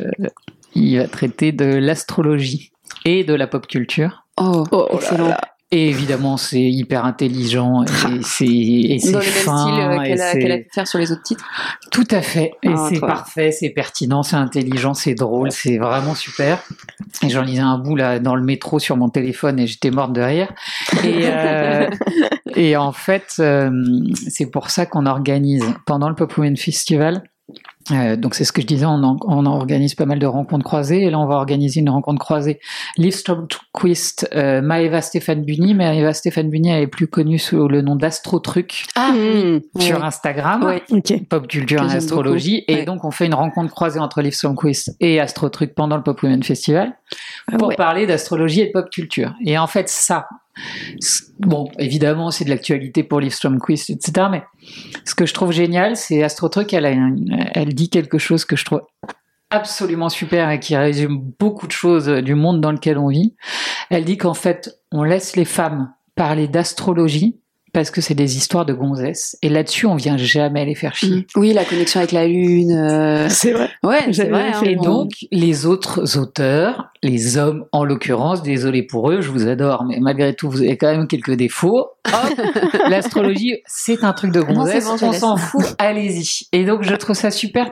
il 0.75 0.97
va 0.97 1.07
traiter 1.07 1.51
de 1.51 1.65
l'astrologie. 1.65 2.71
et 3.05 3.23
de 3.23 3.33
la 3.33 3.47
pop 3.47 3.67
culture. 3.67 4.25
Oh, 4.37 4.63
Oh 4.71 4.87
là 4.91 4.95
excellent. 4.95 5.27
là. 5.29 5.41
Et 5.73 5.87
évidemment, 5.87 6.35
c'est 6.35 6.59
hyper 6.61 7.05
intelligent 7.05 7.83
et 7.83 7.87
c'est 8.23 8.45
et 8.45 8.99
c'est 8.99 9.11
Dans 9.13 9.19
le 9.19 9.23
même 9.25 9.33
fin 9.33 9.57
style 9.57 9.79
euh, 9.79 10.01
et 10.01 10.07
qu'elle 10.09 10.21
a, 10.21 10.31
c'est- 10.33 10.39
qu'elle 10.39 10.51
a 10.51 10.57
pu 10.57 10.67
faire 10.73 10.87
sur 10.87 10.99
les 10.99 11.11
autres 11.13 11.23
titres. 11.23 11.45
Tout 11.91 12.07
à 12.11 12.21
fait. 12.21 12.51
Et 12.63 12.69
Ah, 12.75 12.87
c'est 12.89 12.99
parfait, 12.99 13.51
c'est 13.51 13.69
pertinent, 13.69 14.21
c'est 14.21 14.35
intelligent, 14.35 14.93
c'est 14.93 15.13
drôle, 15.15 15.49
c'est 15.51 15.77
vraiment 15.77 16.13
super. 16.13 16.61
Et 17.23 17.29
j'en 17.29 17.43
lisais 17.43 17.61
un 17.61 17.77
bout 17.77 17.95
là 17.95 18.19
dans 18.19 18.35
le 18.35 18.43
métro 18.43 18.79
sur 18.79 18.97
mon 18.97 19.07
téléphone 19.07 19.59
et 19.59 19.67
j'étais 19.67 19.91
morte 19.91 20.11
de 20.11 20.21
rire. 20.21 20.51
Et, 21.05 21.21
euh, 21.23 21.89
et 22.57 22.75
en 22.75 22.91
fait, 22.91 23.35
euh, 23.39 23.71
c'est 24.27 24.47
pour 24.47 24.71
ça 24.71 24.85
qu'on 24.85 25.05
organise 25.05 25.63
pendant 25.85 26.09
le 26.09 26.15
Pop 26.15 26.35
Women 26.37 26.57
Festival. 26.57 27.23
Euh, 27.91 28.15
donc 28.15 28.35
c'est 28.35 28.43
ce 28.43 28.51
que 28.51 28.61
je 28.61 28.67
disais, 28.67 28.85
on, 28.85 29.03
en- 29.03 29.17
on 29.27 29.45
organise 29.45 29.95
pas 29.95 30.05
mal 30.05 30.19
de 30.19 30.25
rencontres 30.25 30.63
croisées 30.63 31.03
et 31.03 31.09
là 31.09 31.19
on 31.19 31.25
va 31.25 31.35
organiser 31.35 31.79
une 31.79 31.89
rencontre 31.89 32.19
croisée. 32.19 32.59
Liv 32.97 33.11
Stromquist, 33.13 34.29
euh, 34.35 34.61
Maeva 34.61 35.01
Stéphane 35.01 35.43
Bunny, 35.43 35.73
Maeva 35.73 36.13
Stéphane 36.13 36.49
Bunny 36.49 36.69
elle 36.69 36.83
est 36.83 36.87
plus 36.87 37.07
connue 37.07 37.39
sous 37.39 37.67
le 37.67 37.81
nom 37.81 37.95
d'Astro 37.95 38.39
Truc 38.39 38.85
Ah, 38.95 39.11
Mmh. 39.11 39.61
sur. 39.79 40.03
Instagram. 40.03 40.79
Ok. 40.89 41.13
pop 41.29 41.47
culture 41.47 41.83
et 41.91 41.95
astrologie. 41.95 42.59
beaucoup. 42.67 42.71
Et 42.71 42.75
Ouais. 42.81 42.85
donc, 42.85 43.03
on 43.05 43.11
fait 43.11 43.25
une 43.25 43.33
rencontre 43.33 43.71
croisée 43.71 43.99
entre 43.99 44.21
Liv 44.21 44.31
Stromquist 44.33 44.95
et 44.99 45.19
Astro 45.19 45.49
Truc 45.49 45.73
pendant 45.75 45.97
le 45.97 46.03
Pop 46.03 46.21
Women 46.23 46.43
Festival 46.43 46.93
pour 47.57 47.69
ouais. 47.69 47.75
parler 47.75 48.05
d'astrologie 48.07 48.61
et 48.61 48.67
de 48.67 48.71
pop 48.71 48.89
culture. 48.89 49.33
Et 49.45 49.57
en 49.57 49.67
fait, 49.67 49.89
ça, 49.89 50.27
bon, 51.39 51.69
évidemment, 51.79 52.31
c'est 52.31 52.45
de 52.45 52.49
l'actualité 52.49 53.03
pour 53.03 53.19
Liv 53.19 53.31
Stromquist, 53.33 53.89
etc. 53.89 54.27
Mais 54.31 54.43
ce 55.05 55.15
que 55.15 55.25
je 55.25 55.33
trouve 55.33 55.51
génial, 55.51 55.95
c'est 55.95 56.23
Astro 56.23 56.49
Truc, 56.49 56.73
elle, 56.73 56.85
a 56.85 56.91
une- 56.91 57.49
elle 57.53 57.73
dit 57.73 57.89
quelque 57.89 58.17
chose 58.17 58.45
que 58.45 58.55
je 58.55 58.65
trouve 58.65 58.81
absolument 59.49 60.09
super 60.09 60.49
et 60.49 60.59
qui 60.59 60.75
résume 60.77 61.19
beaucoup 61.39 61.67
de 61.67 61.71
choses 61.73 62.07
du 62.07 62.35
monde 62.35 62.61
dans 62.61 62.71
lequel 62.71 62.97
on 62.97 63.07
vit. 63.07 63.35
Elle 63.89 64.05
dit 64.05 64.17
qu'en 64.17 64.33
fait, 64.33 64.79
on 64.91 65.03
laisse 65.03 65.35
les 65.35 65.45
femmes 65.45 65.93
parler 66.15 66.47
d'astrologie 66.47 67.40
parce 67.73 67.91
que 67.91 68.01
c'est 68.01 68.13
des 68.15 68.37
histoires 68.37 68.65
de 68.65 68.73
gonzesses. 68.73 69.37
Et 69.41 69.49
là-dessus, 69.49 69.85
on 69.85 69.95
vient 69.95 70.17
jamais 70.17 70.65
les 70.65 70.75
faire 70.75 70.95
chier. 70.95 71.17
Mm. 71.17 71.23
Oui, 71.37 71.53
la 71.53 71.63
connexion 71.65 71.99
avec 71.99 72.11
la 72.11 72.27
lune. 72.27 72.71
euh, 72.71 73.27
C'est 73.29 73.51
vrai. 73.53 73.69
Ouais, 73.83 74.11
c'est 74.11 74.29
vrai. 74.29 74.51
hein, 74.53 74.61
Et 74.63 74.77
on- 74.77 74.83
donc, 74.83 75.11
les 75.31 75.65
autres 75.65 76.17
auteurs, 76.17 76.91
les 77.03 77.37
hommes 77.37 77.65
en 77.71 77.83
l'occurrence, 77.83 78.43
désolé 78.43 78.83
pour 78.83 79.09
eux, 79.11 79.21
je 79.21 79.29
vous 79.31 79.47
adore, 79.47 79.85
mais 79.85 79.99
malgré 79.99 80.33
tout, 80.35 80.49
vous 80.49 80.61
avez 80.61 80.77
quand 80.77 80.91
même 80.91 81.07
quelques 81.07 81.35
défauts. 81.35 81.87
Hop, 82.07 82.41
l'astrologie, 82.89 83.57
c'est 83.65 84.03
un 84.03 84.13
truc 84.13 84.31
de 84.31 84.39
Non, 84.41 84.53
gonzesse, 84.53 84.85
bon, 84.85 84.97
on 85.01 85.13
s'en 85.13 85.37
fout, 85.37 85.63
allez-y. 85.77 86.47
Et 86.51 86.65
donc, 86.65 86.83
je 86.83 86.95
trouve 86.95 87.15
ça 87.15 87.31
super 87.31 87.71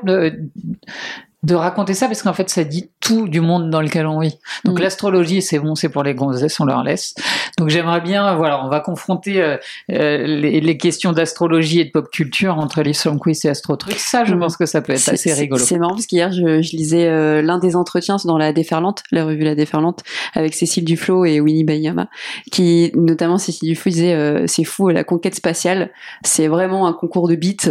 de, 1.43 1.55
raconter 1.55 1.93
ça 1.93 2.07
parce 2.07 2.21
qu'en 2.21 2.33
fait, 2.33 2.49
ça 2.49 2.63
dit 2.63 2.89
tout 2.99 3.27
du 3.27 3.41
monde 3.41 3.69
dans 3.69 3.81
lequel 3.81 4.05
on 4.07 4.19
vit. 4.19 4.37
Donc, 4.65 4.77
Mm. 4.79 4.81
l'astrologie, 4.83 5.41
c'est 5.41 5.59
bon, 5.59 5.75
c'est 5.75 5.89
pour 5.89 6.03
les 6.03 6.13
gonzesses, 6.13 6.59
on 6.59 6.65
leur 6.65 6.83
laisse. 6.83 7.15
Donc, 7.57 7.69
j'aimerais 7.69 8.01
bien, 8.01 8.35
voilà, 8.35 8.63
on 8.63 8.69
va 8.69 8.79
confronter 8.81 9.41
euh, 9.41 9.57
euh, 9.91 10.25
les, 10.27 10.59
les 10.61 10.77
questions 10.77 11.11
d'astrologie 11.11 11.79
et 11.79 11.85
de 11.85 11.91
pop 11.91 12.09
culture 12.11 12.57
entre 12.57 12.81
Liv 12.81 12.93
Stromquist 12.93 13.45
et 13.45 13.49
Astro 13.49 13.75
Truc. 13.77 13.93
Ça, 13.97 14.25
je 14.25 14.35
Mm. 14.35 14.39
pense 14.39 14.57
que 14.57 14.65
ça 14.65 14.81
peut 14.81 14.93
être 14.93 15.09
assez 15.09 15.33
rigolo. 15.33 15.63
C'est 15.63 15.77
marrant 15.77 15.93
parce 15.93 16.05
qu'hier, 16.05 16.31
je, 16.31 16.61
je 16.61 16.75
lisais 16.75 17.07
euh, 17.07 17.41
l'un 17.41 17.57
des 17.57 17.75
entretiens 17.75 18.17
dans 18.25 18.37
la 18.37 18.53
Déferlante, 18.53 19.03
la 19.11 19.25
revue 19.25 19.43
La 19.43 19.55
Déferlante, 19.55 20.03
avec 20.33 20.53
Cécile 20.53 20.83
Duflo 20.85 21.25
et 21.25 21.39
Winnie 21.39 21.63
Bayama, 21.63 22.07
qui, 22.51 22.91
notamment 22.95 23.37
Cécile 23.37 23.69
Duflo, 23.69 23.89
disait 23.91 24.13
euh, 24.13 24.45
c'est 24.47 24.63
fou, 24.65 24.89
la 24.89 25.03
conquête 25.03 25.35
spatiale, 25.35 25.91
c'est 26.23 26.47
vraiment 26.47 26.85
un 26.87 26.93
concours 26.93 27.27
de 27.27 27.35
beats. 27.35 27.69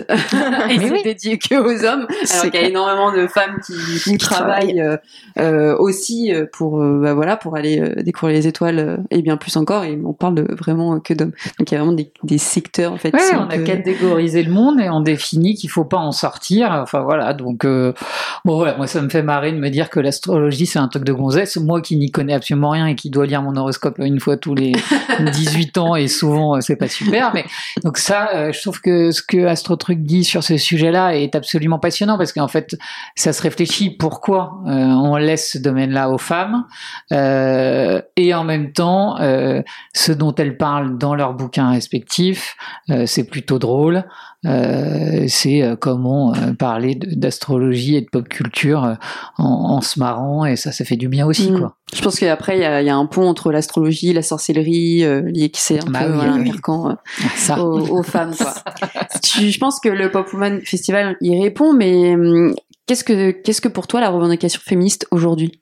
et 0.71 0.79
c'est 0.81 0.91
oui. 0.91 1.03
dédié 1.05 1.39
que 1.39 1.55
aux 1.55 1.85
hommes. 1.85 2.07
Alors 2.33 2.51
qu'il 2.51 2.61
y 2.61 2.65
a 2.65 2.69
énormément 2.69 3.13
de 3.13 3.27
femmes 3.27 3.58
qui, 3.65 3.75
qui 4.03 4.19
travaillent 4.19 4.81
euh, 4.81 4.97
euh, 5.39 5.77
aussi 5.79 6.33
euh, 6.33 6.47
pour, 6.53 6.79
bah 6.79 7.15
voilà, 7.15 7.37
pour 7.37 7.57
aller 7.57 7.95
découvrir 8.03 8.37
les 8.37 8.47
étoiles 8.47 9.05
et 9.11 9.23
bien 9.23 9.37
plus 9.37 9.57
encore. 9.57 9.85
Et 9.85 9.99
on 10.05 10.13
parle 10.13 10.35
de 10.35 10.55
vraiment 10.55 11.01
que 11.01 11.15
d'hommes. 11.15 11.33
Donc 11.59 11.71
il 11.71 11.75
y 11.75 11.77
a 11.77 11.81
vraiment 11.81 11.95
des, 11.95 12.11
des 12.23 12.39
secteurs, 12.39 12.93
en 12.93 12.97
fait. 12.97 13.13
Ouais, 13.13 13.35
on 13.35 13.49
a 13.49 13.59
catégorisé 13.59 14.43
le 14.43 14.53
monde 14.53 14.81
et 14.81 14.89
on 14.89 15.01
définit 15.01 15.55
qu'il 15.55 15.71
faut 15.71 15.85
pas 15.85 15.99
en 15.99 16.13
sortir. 16.13 16.71
Enfin 16.73 17.01
voilà, 17.01 17.35
donc 17.35 17.65
euh, 17.65 17.93
bon 18.45 18.57
voilà, 18.57 18.77
moi 18.77 18.87
ça 18.87 19.01
me 19.03 19.09
fait 19.09 19.23
marrer 19.23 19.53
de 19.53 19.59
me 19.59 19.71
dire 19.71 19.91
que 19.91 20.01
l'astrologie 20.01 20.67
c'est 20.67 20.79
un 20.79 20.89
truc 20.89 21.05
de 21.05 21.13
gonzesse. 21.13 21.57
Moi 21.57 21.81
qui 21.81 21.97
n'y 21.97 22.11
connais 22.11 22.35
absolument 22.35 22.71
rien 22.71 22.87
et 22.87 22.95
qui 22.95 23.11
dois 23.11 23.27
lire 23.27 23.43
mon 23.43 23.57
horoscope 23.57 23.99
une 23.99 24.21
fois 24.21 24.37
tous 24.37 24.55
les 24.55 24.73
18 25.33 25.79
ans 25.79 25.97
et 25.97 26.09
souvent 26.09 26.61
c'est 26.61 26.77
pas 26.77 26.89
super. 26.89 27.33
Mais 27.35 27.45
donc 27.85 27.99
ça, 27.99 28.51
je 28.53 28.61
trouve 28.61 28.81
que 28.81 29.11
ce 29.11 29.23
que 29.23 29.47
AstroTruc 29.47 30.03
dit 30.03 30.25
sur 30.25 30.43
ce 30.43 30.57
sujet-là 30.57 31.17
est 31.17 31.35
absolument 31.35 31.79
passionnant 31.79 32.19
parce 32.19 32.33
qu'en 32.33 32.49
fait 32.49 32.77
ça 33.15 33.33
se 33.33 33.43
réfléchit 33.49 33.91
pourquoi 33.91 34.61
euh, 34.67 34.71
on 34.71 35.17
laisse 35.17 35.53
ce 35.53 35.59
domaine-là 35.59 36.11
aux 36.11 36.19
femmes 36.19 36.65
euh, 37.13 38.01
et 38.17 38.35
en 38.35 38.45
même 38.45 38.73
temps 38.73 39.19
euh, 39.21 39.63
ce 39.95 40.13
dont 40.13 40.35
elles 40.35 40.57
parlent 40.57 40.99
dans 40.99 41.15
leurs 41.15 41.35
bouquins 41.35 41.71
respectifs, 41.71 42.57
c'est 43.07 43.25
plutôt 43.25 43.59
drôle. 43.59 44.05
C'est 44.45 45.77
comment 45.81 46.33
parler 46.59 46.95
d'astrologie 46.95 47.97
et 47.97 48.01
de 48.03 48.07
pop 48.11 48.29
culture 48.29 48.97
en, 49.37 49.45
en 49.45 49.81
se 49.81 49.99
marrant 49.99 50.45
et 50.45 50.57
ça, 50.57 50.71
ça 50.73 50.85
fait 50.85 50.97
du 50.97 51.09
bien 51.09 51.27
aussi, 51.27 51.51
Mm. 51.51 51.59
quoi. 51.59 51.75
Je 51.95 52.03
pense 52.03 52.19
qu'après, 52.21 52.59
il 52.59 52.61
y 52.61 52.65
a, 52.65 52.83
il 52.83 52.87
y 52.87 52.91
a 52.91 52.97
un 52.97 53.07
pont 53.07 53.27
entre 53.29 53.51
l'astrologie, 53.51 54.13
la 54.13 54.23
sorcellerie, 54.23 54.99
lié 55.33 55.49
qui 55.51 55.61
c'est 55.61 55.83
un 55.83 55.91
Bah 55.91 56.01
peu 56.05 56.11
oui, 56.11 56.17
voilà, 56.17 56.35
oui, 56.35 56.95
Ça. 57.35 57.63
aux, 57.65 57.99
aux 57.99 58.03
femmes. 58.03 58.35
Quoi. 58.37 58.55
Je 59.41 59.59
pense 59.59 59.81
que 59.81 59.89
le 59.89 60.11
Pop 60.11 60.31
Woman 60.33 60.61
Festival 60.65 61.17
y 61.21 61.41
répond, 61.41 61.73
mais 61.73 62.15
hum, 62.15 62.55
qu'est-ce 62.89 63.05
que 63.05 63.31
qu'est-ce 63.31 63.61
que 63.61 63.69
pour 63.69 63.87
toi 63.87 64.01
la 64.01 64.09
revendication 64.11 64.61
féministe 64.65 65.07
aujourd'hui? 65.13 65.61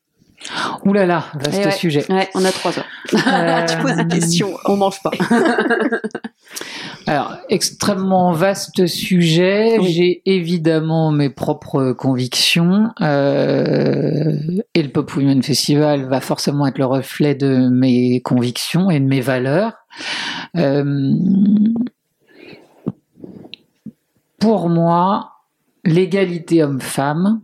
Ouh 0.85 0.93
là 0.93 1.07
là, 1.07 1.25
vaste 1.35 1.59
Eh 1.63 1.65
ouais. 1.65 1.71
sujet. 1.73 2.05
Ouais, 2.13 2.29
on 2.35 2.45
a 2.45 2.53
trois 2.53 2.73
heures. 2.79 2.85
Euh, 3.15 3.67
tu 3.69 3.77
poses 3.79 3.97
des 3.97 4.07
questions, 4.07 4.55
on 4.67 4.77
mange 4.77 5.03
pas. 5.03 5.11
Alors, 7.07 7.37
extrêmement 7.49 8.33
vaste 8.33 8.87
sujet. 8.87 9.79
Oui. 9.79 9.93
J'ai 9.93 10.23
évidemment 10.27 11.11
mes 11.11 11.31
propres 11.31 11.93
convictions. 11.93 12.91
euh, 13.01 14.35
et 14.75 14.83
le 14.83 14.89
Pop 14.91 15.15
Women 15.17 15.43
Festival 15.43 16.05
va 16.05 16.21
forcément 16.21 16.67
être 16.67 16.79
le 16.79 16.87
reflet 16.87 17.35
de 17.35 17.69
mes 17.71 18.21
convictions 18.21 18.91
et 18.91 19.01
de 19.01 19.07
mes 19.07 19.21
valeurs. 19.23 19.73
Euh, 20.57 20.85
pour 24.39 24.69
moi, 24.69 25.33
l'égalité 25.87 26.63
homme-femme 26.63 27.41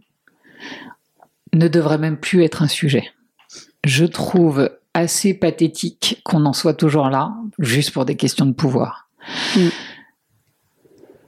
ne 1.54 1.68
devrait 1.68 1.98
même 1.98 2.18
plus 2.18 2.44
être 2.44 2.62
un 2.62 2.68
sujet. 2.68 3.10
Je 3.84 4.04
trouve 4.04 4.70
assez 4.94 5.34
pathétique 5.34 6.20
qu'on 6.24 6.44
en 6.44 6.52
soit 6.52 6.74
toujours 6.74 7.08
là, 7.08 7.34
juste 7.58 7.92
pour 7.92 8.04
des 8.04 8.16
questions 8.16 8.46
de 8.46 8.52
pouvoir. 8.52 9.08
Mm. 9.56 9.68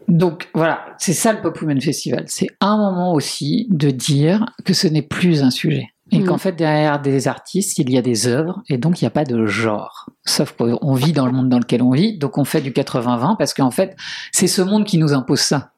Donc 0.08 0.48
voilà, 0.52 0.84
c'est 0.98 1.14
ça 1.14 1.32
le 1.32 1.40
Pop 1.40 1.58
Women 1.60 1.80
Festival. 1.80 2.24
C'est 2.26 2.48
un 2.60 2.76
moment 2.76 3.14
aussi 3.14 3.66
de 3.70 3.90
dire 3.90 4.44
que 4.64 4.74
ce 4.74 4.86
n'est 4.86 5.02
plus 5.02 5.42
un 5.42 5.50
sujet. 5.50 5.88
Et 6.10 6.18
Mm. 6.18 6.26
qu'en 6.26 6.38
fait, 6.38 6.52
derrière 6.52 7.00
des 7.00 7.26
artistes, 7.28 7.78
il 7.78 7.90
y 7.90 7.96
a 7.96 8.02
des 8.02 8.26
œuvres, 8.26 8.62
et 8.68 8.76
donc 8.76 9.00
il 9.00 9.04
n'y 9.04 9.08
a 9.08 9.10
pas 9.10 9.24
de 9.24 9.46
genre. 9.46 10.10
Sauf 10.26 10.52
qu'on 10.52 10.94
vit 10.94 11.12
dans 11.12 11.24
le 11.24 11.32
monde 11.32 11.48
dans 11.48 11.58
lequel 11.58 11.82
on 11.82 11.90
vit, 11.90 12.18
donc 12.18 12.36
on 12.36 12.44
fait 12.44 12.60
du 12.60 12.72
80-20, 12.72 13.36
parce 13.36 13.54
qu'en 13.54 13.70
fait, 13.70 13.96
c'est 14.30 14.46
ce 14.46 14.60
monde 14.60 14.84
qui 14.84 14.98
nous 14.98 15.14
impose 15.14 15.40
ça. 15.40 15.72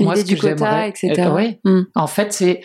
Moi, 0.00 0.16
ce 0.16 0.22
du 0.22 0.36
que 0.36 0.42
j'aimerais- 0.42 0.88
etc. 0.90 1.14
Euh, 1.18 1.34
oui. 1.34 1.58
Hum. 1.64 1.86
En 1.94 2.06
fait, 2.06 2.32
c'est 2.32 2.60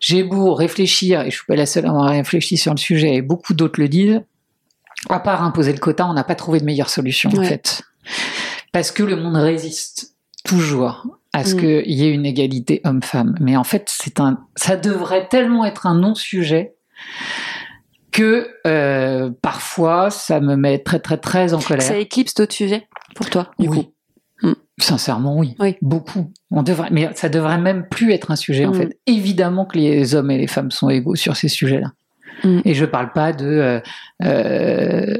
j'ai 0.00 0.22
beau 0.24 0.54
réfléchir, 0.54 1.20
et 1.22 1.30
je 1.30 1.36
suis 1.36 1.46
pas 1.46 1.54
la 1.56 1.66
seule 1.66 1.86
à 1.86 1.90
avoir 1.90 2.10
réfléchi 2.10 2.56
sur 2.56 2.72
le 2.72 2.78
sujet, 2.78 3.14
et 3.14 3.22
beaucoup 3.22 3.54
d'autres 3.54 3.80
le 3.80 3.88
disent. 3.88 4.22
À 5.10 5.18
part 5.20 5.42
imposer 5.42 5.72
le 5.72 5.78
quota, 5.78 6.06
on 6.06 6.12
n'a 6.14 6.24
pas 6.24 6.34
trouvé 6.36 6.60
de 6.60 6.64
meilleure 6.64 6.88
solution 6.90 7.28
en 7.36 7.42
fait, 7.42 7.82
parce 8.72 8.90
que 8.92 9.02
le 9.02 9.16
monde 9.16 9.36
résiste 9.36 10.14
toujours 10.44 11.06
à 11.32 11.44
ce 11.44 11.54
Mm. 11.54 11.58
qu'il 11.60 11.92
y 11.92 12.04
ait 12.06 12.10
une 12.12 12.26
égalité 12.26 12.80
homme-femme. 12.84 13.34
Mais 13.40 13.56
en 13.56 13.64
fait, 13.64 13.90
c'est 13.92 14.20
un, 14.20 14.38
ça 14.54 14.76
devrait 14.76 15.26
tellement 15.28 15.64
être 15.64 15.86
un 15.86 15.94
non-sujet 15.98 16.74
que 18.10 18.48
euh, 18.66 19.30
parfois 19.40 20.10
ça 20.10 20.40
me 20.40 20.54
met 20.56 20.78
très 20.78 21.00
très 21.00 21.16
très 21.16 21.54
en 21.54 21.58
colère. 21.60 21.82
Ça 21.82 21.96
éclipse 21.96 22.34
d'autres 22.34 22.52
sujets 22.54 22.86
pour 23.14 23.30
toi, 23.30 23.50
du 23.58 23.68
Oui. 23.68 23.84
coup. 23.86 23.92
Sincèrement, 24.78 25.36
oui. 25.38 25.54
Oui. 25.60 25.76
Beaucoup. 25.82 26.32
On 26.50 26.62
devrait, 26.62 26.88
mais 26.90 27.08
ça 27.14 27.28
devrait 27.28 27.58
même 27.58 27.86
plus 27.88 28.12
être 28.12 28.30
un 28.30 28.36
sujet, 28.36 28.64
en 28.66 28.70
Mm. 28.72 28.74
fait. 28.74 28.98
Évidemment 29.06 29.64
que 29.64 29.78
les 29.78 30.14
hommes 30.14 30.30
et 30.30 30.38
les 30.38 30.46
femmes 30.46 30.70
sont 30.70 30.88
égaux 30.88 31.14
sur 31.14 31.36
ces 31.36 31.48
sujets-là. 31.48 31.92
Mm. 32.42 32.60
Et 32.64 32.74
je 32.74 32.84
parle 32.84 33.12
pas 33.12 33.32
de, 33.32 33.46
euh, 33.46 33.80
euh, 34.24 35.16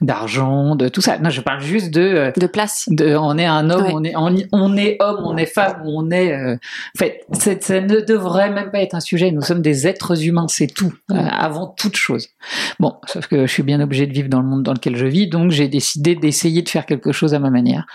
d'argent, 0.00 0.76
de 0.76 0.88
tout 0.88 1.00
ça. 1.00 1.18
Non, 1.18 1.30
je 1.30 1.40
parle 1.40 1.60
juste 1.62 1.90
de, 1.90 2.00
euh, 2.00 2.32
De 2.36 2.46
place. 2.46 2.84
de 2.88 3.16
on 3.16 3.38
est 3.38 3.46
un 3.46 3.70
homme, 3.70 3.82
Ouais. 3.84 3.92
on, 3.94 4.04
est, 4.04 4.14
on, 4.16 4.36
on 4.52 4.76
est 4.76 4.96
homme, 5.00 5.20
on 5.24 5.36
est 5.36 5.46
femme, 5.46 5.82
on 5.86 6.10
est. 6.10 6.32
euh, 6.32 6.54
en 6.54 6.98
fait, 6.98 7.24
ça 7.62 7.80
ne 7.80 8.00
devrait 8.00 8.50
même 8.50 8.70
pas 8.70 8.80
être 8.80 8.94
un 8.94 9.00
sujet. 9.00 9.30
Nous 9.30 9.42
sommes 9.42 9.62
des 9.62 9.86
êtres 9.86 10.24
humains, 10.26 10.46
c'est 10.48 10.66
tout, 10.66 10.92
euh, 11.10 11.14
avant 11.16 11.66
toute 11.66 11.96
chose. 11.96 12.28
Bon, 12.80 12.96
sauf 13.06 13.26
que 13.26 13.46
je 13.46 13.52
suis 13.52 13.62
bien 13.62 13.80
obligé 13.80 14.06
de 14.06 14.12
vivre 14.12 14.28
dans 14.28 14.40
le 14.40 14.46
monde 14.46 14.62
dans 14.62 14.74
lequel 14.74 14.96
je 14.96 15.06
vis, 15.06 15.26
donc 15.28 15.50
j'ai 15.50 15.68
décidé 15.68 16.14
d'essayer 16.16 16.62
de 16.62 16.68
faire 16.68 16.86
quelque 16.86 17.12
chose 17.12 17.34
à 17.34 17.38
ma 17.38 17.50
manière. 17.50 17.86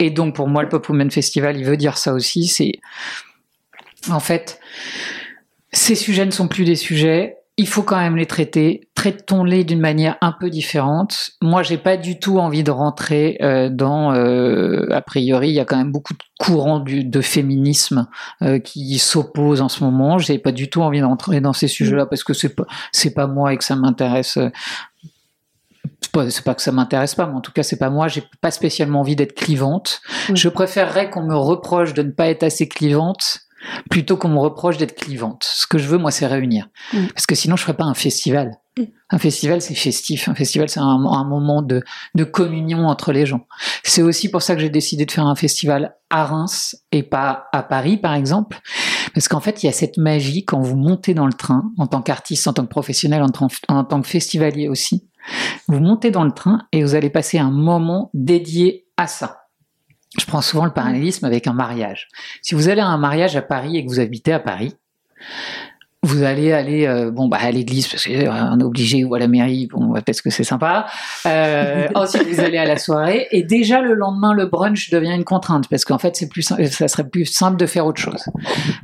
Et 0.00 0.10
donc 0.10 0.34
pour 0.34 0.48
moi, 0.48 0.62
le 0.62 0.68
Pop 0.68 0.88
Women 0.88 1.10
Festival, 1.10 1.56
il 1.56 1.64
veut 1.64 1.76
dire 1.76 1.96
ça 1.98 2.12
aussi. 2.12 2.46
C'est 2.46 2.72
en 4.10 4.20
fait, 4.20 4.58
ces 5.72 5.94
sujets 5.94 6.26
ne 6.26 6.30
sont 6.30 6.48
plus 6.48 6.64
des 6.64 6.76
sujets. 6.76 7.36
Il 7.62 7.68
faut 7.68 7.84
quand 7.84 7.96
même 7.96 8.16
les 8.16 8.26
traiter. 8.26 8.88
Traitons-les 8.96 9.62
d'une 9.62 9.78
manière 9.78 10.16
un 10.20 10.32
peu 10.32 10.50
différente. 10.50 11.30
Moi, 11.40 11.62
j'ai 11.62 11.78
pas 11.78 11.96
du 11.96 12.18
tout 12.18 12.40
envie 12.40 12.64
de 12.64 12.72
rentrer 12.72 13.38
euh, 13.40 13.68
dans. 13.70 14.12
Euh, 14.12 14.88
a 14.90 15.00
priori, 15.00 15.50
il 15.50 15.54
y 15.54 15.60
a 15.60 15.64
quand 15.64 15.76
même 15.76 15.92
beaucoup 15.92 16.12
de 16.12 16.18
courants 16.40 16.80
du, 16.80 17.04
de 17.04 17.20
féminisme 17.20 18.08
euh, 18.42 18.58
qui 18.58 18.98
s'opposent 18.98 19.60
en 19.60 19.68
ce 19.68 19.84
moment. 19.84 20.18
J'ai 20.18 20.40
pas 20.40 20.50
du 20.50 20.68
tout 20.68 20.82
envie 20.82 21.00
d'entrer 21.00 21.40
dans 21.40 21.52
ces 21.52 21.68
sujets-là 21.68 22.06
parce 22.06 22.24
que 22.24 22.34
c'est 22.34 22.56
pas 22.56 22.66
c'est 22.90 23.14
pas 23.14 23.28
moi 23.28 23.54
et 23.54 23.56
que 23.56 23.64
ça 23.64 23.76
m'intéresse. 23.76 24.40
c'est 26.28 26.44
pas, 26.44 26.54
que 26.54 26.62
ça 26.62 26.72
m'intéresse 26.72 27.14
pas, 27.14 27.26
mais 27.26 27.36
en 27.36 27.40
tout 27.40 27.52
cas 27.52 27.62
c'est 27.62 27.78
pas 27.78 27.90
moi. 27.90 28.08
J'ai 28.08 28.24
pas 28.40 28.50
spécialement 28.50 29.00
envie 29.00 29.14
d'être 29.14 29.34
clivante. 29.34 30.00
Je 30.34 30.48
préférerais 30.48 31.10
qu'on 31.10 31.22
me 31.22 31.36
reproche 31.36 31.94
de 31.94 32.02
ne 32.02 32.10
pas 32.10 32.26
être 32.26 32.42
assez 32.42 32.68
clivante 32.68 33.41
plutôt 33.90 34.16
qu'on 34.16 34.28
me 34.28 34.38
reproche 34.38 34.76
d'être 34.76 34.94
clivante. 34.94 35.44
Ce 35.44 35.66
que 35.66 35.78
je 35.78 35.88
veux, 35.88 35.98
moi, 35.98 36.10
c'est 36.10 36.26
réunir. 36.26 36.68
Mm. 36.92 37.06
Parce 37.14 37.26
que 37.26 37.34
sinon, 37.34 37.56
je 37.56 37.62
ferais 37.62 37.76
pas 37.76 37.84
un 37.84 37.94
festival. 37.94 38.52
Mm. 38.78 38.82
Un 39.10 39.18
festival, 39.18 39.60
c'est 39.60 39.74
festif. 39.74 40.28
Un 40.28 40.34
festival, 40.34 40.68
c'est 40.68 40.80
un, 40.80 40.84
un 40.84 41.24
moment 41.24 41.62
de, 41.62 41.82
de 42.14 42.24
communion 42.24 42.86
entre 42.86 43.12
les 43.12 43.26
gens. 43.26 43.46
C'est 43.82 44.02
aussi 44.02 44.30
pour 44.30 44.42
ça 44.42 44.54
que 44.54 44.60
j'ai 44.60 44.70
décidé 44.70 45.06
de 45.06 45.10
faire 45.10 45.26
un 45.26 45.36
festival 45.36 45.96
à 46.10 46.24
Reims 46.24 46.76
et 46.92 47.02
pas 47.02 47.46
à 47.52 47.62
Paris, 47.62 47.96
par 47.96 48.14
exemple. 48.14 48.60
Parce 49.14 49.28
qu'en 49.28 49.40
fait, 49.40 49.62
il 49.62 49.66
y 49.66 49.68
a 49.68 49.72
cette 49.72 49.96
magie 49.96 50.44
quand 50.44 50.60
vous 50.60 50.76
montez 50.76 51.14
dans 51.14 51.26
le 51.26 51.32
train, 51.32 51.70
en 51.78 51.86
tant 51.86 52.02
qu'artiste, 52.02 52.46
en 52.48 52.52
tant 52.52 52.64
que 52.64 52.70
professionnel, 52.70 53.22
en 53.22 53.84
tant 53.84 54.00
que 54.00 54.08
festivalier 54.08 54.68
aussi. 54.68 55.08
Vous 55.68 55.80
montez 55.80 56.10
dans 56.10 56.24
le 56.24 56.32
train 56.32 56.66
et 56.72 56.82
vous 56.82 56.94
allez 56.94 57.10
passer 57.10 57.38
un 57.38 57.50
moment 57.50 58.10
dédié 58.14 58.86
à 58.96 59.06
ça. 59.06 59.41
Je 60.18 60.26
prends 60.26 60.42
souvent 60.42 60.64
le 60.64 60.72
parallélisme 60.72 61.24
avec 61.24 61.46
un 61.46 61.52
mariage. 61.52 62.08
Si 62.42 62.54
vous 62.54 62.68
allez 62.68 62.80
à 62.80 62.86
un 62.86 62.98
mariage 62.98 63.36
à 63.36 63.42
Paris 63.42 63.76
et 63.76 63.84
que 63.84 63.90
vous 63.90 64.00
habitez 64.00 64.32
à 64.32 64.40
Paris, 64.40 64.74
vous 66.04 66.24
allez 66.24 66.52
aller 66.52 66.86
euh, 66.88 67.12
bon 67.12 67.28
bah 67.28 67.38
à 67.40 67.50
l'église 67.52 67.86
parce 67.86 68.04
qu'on 68.04 68.12
est 68.58 68.64
obligé 68.64 69.04
ou 69.04 69.14
à 69.14 69.20
la 69.20 69.28
mairie 69.28 69.68
bon 69.68 69.94
parce 70.04 70.20
que 70.20 70.30
c'est 70.30 70.42
sympa. 70.42 70.86
Euh, 71.26 71.86
ensuite 71.94 72.26
vous 72.26 72.40
allez 72.40 72.58
à 72.58 72.64
la 72.64 72.76
soirée 72.76 73.28
et 73.30 73.44
déjà 73.44 73.80
le 73.80 73.94
lendemain 73.94 74.34
le 74.34 74.46
brunch 74.46 74.90
devient 74.90 75.14
une 75.14 75.24
contrainte 75.24 75.68
parce 75.68 75.84
qu'en 75.84 75.98
fait 75.98 76.16
c'est 76.16 76.28
plus 76.28 76.42
ça 76.42 76.88
serait 76.88 77.08
plus 77.08 77.24
simple 77.24 77.56
de 77.56 77.66
faire 77.66 77.86
autre 77.86 78.00
chose. 78.00 78.24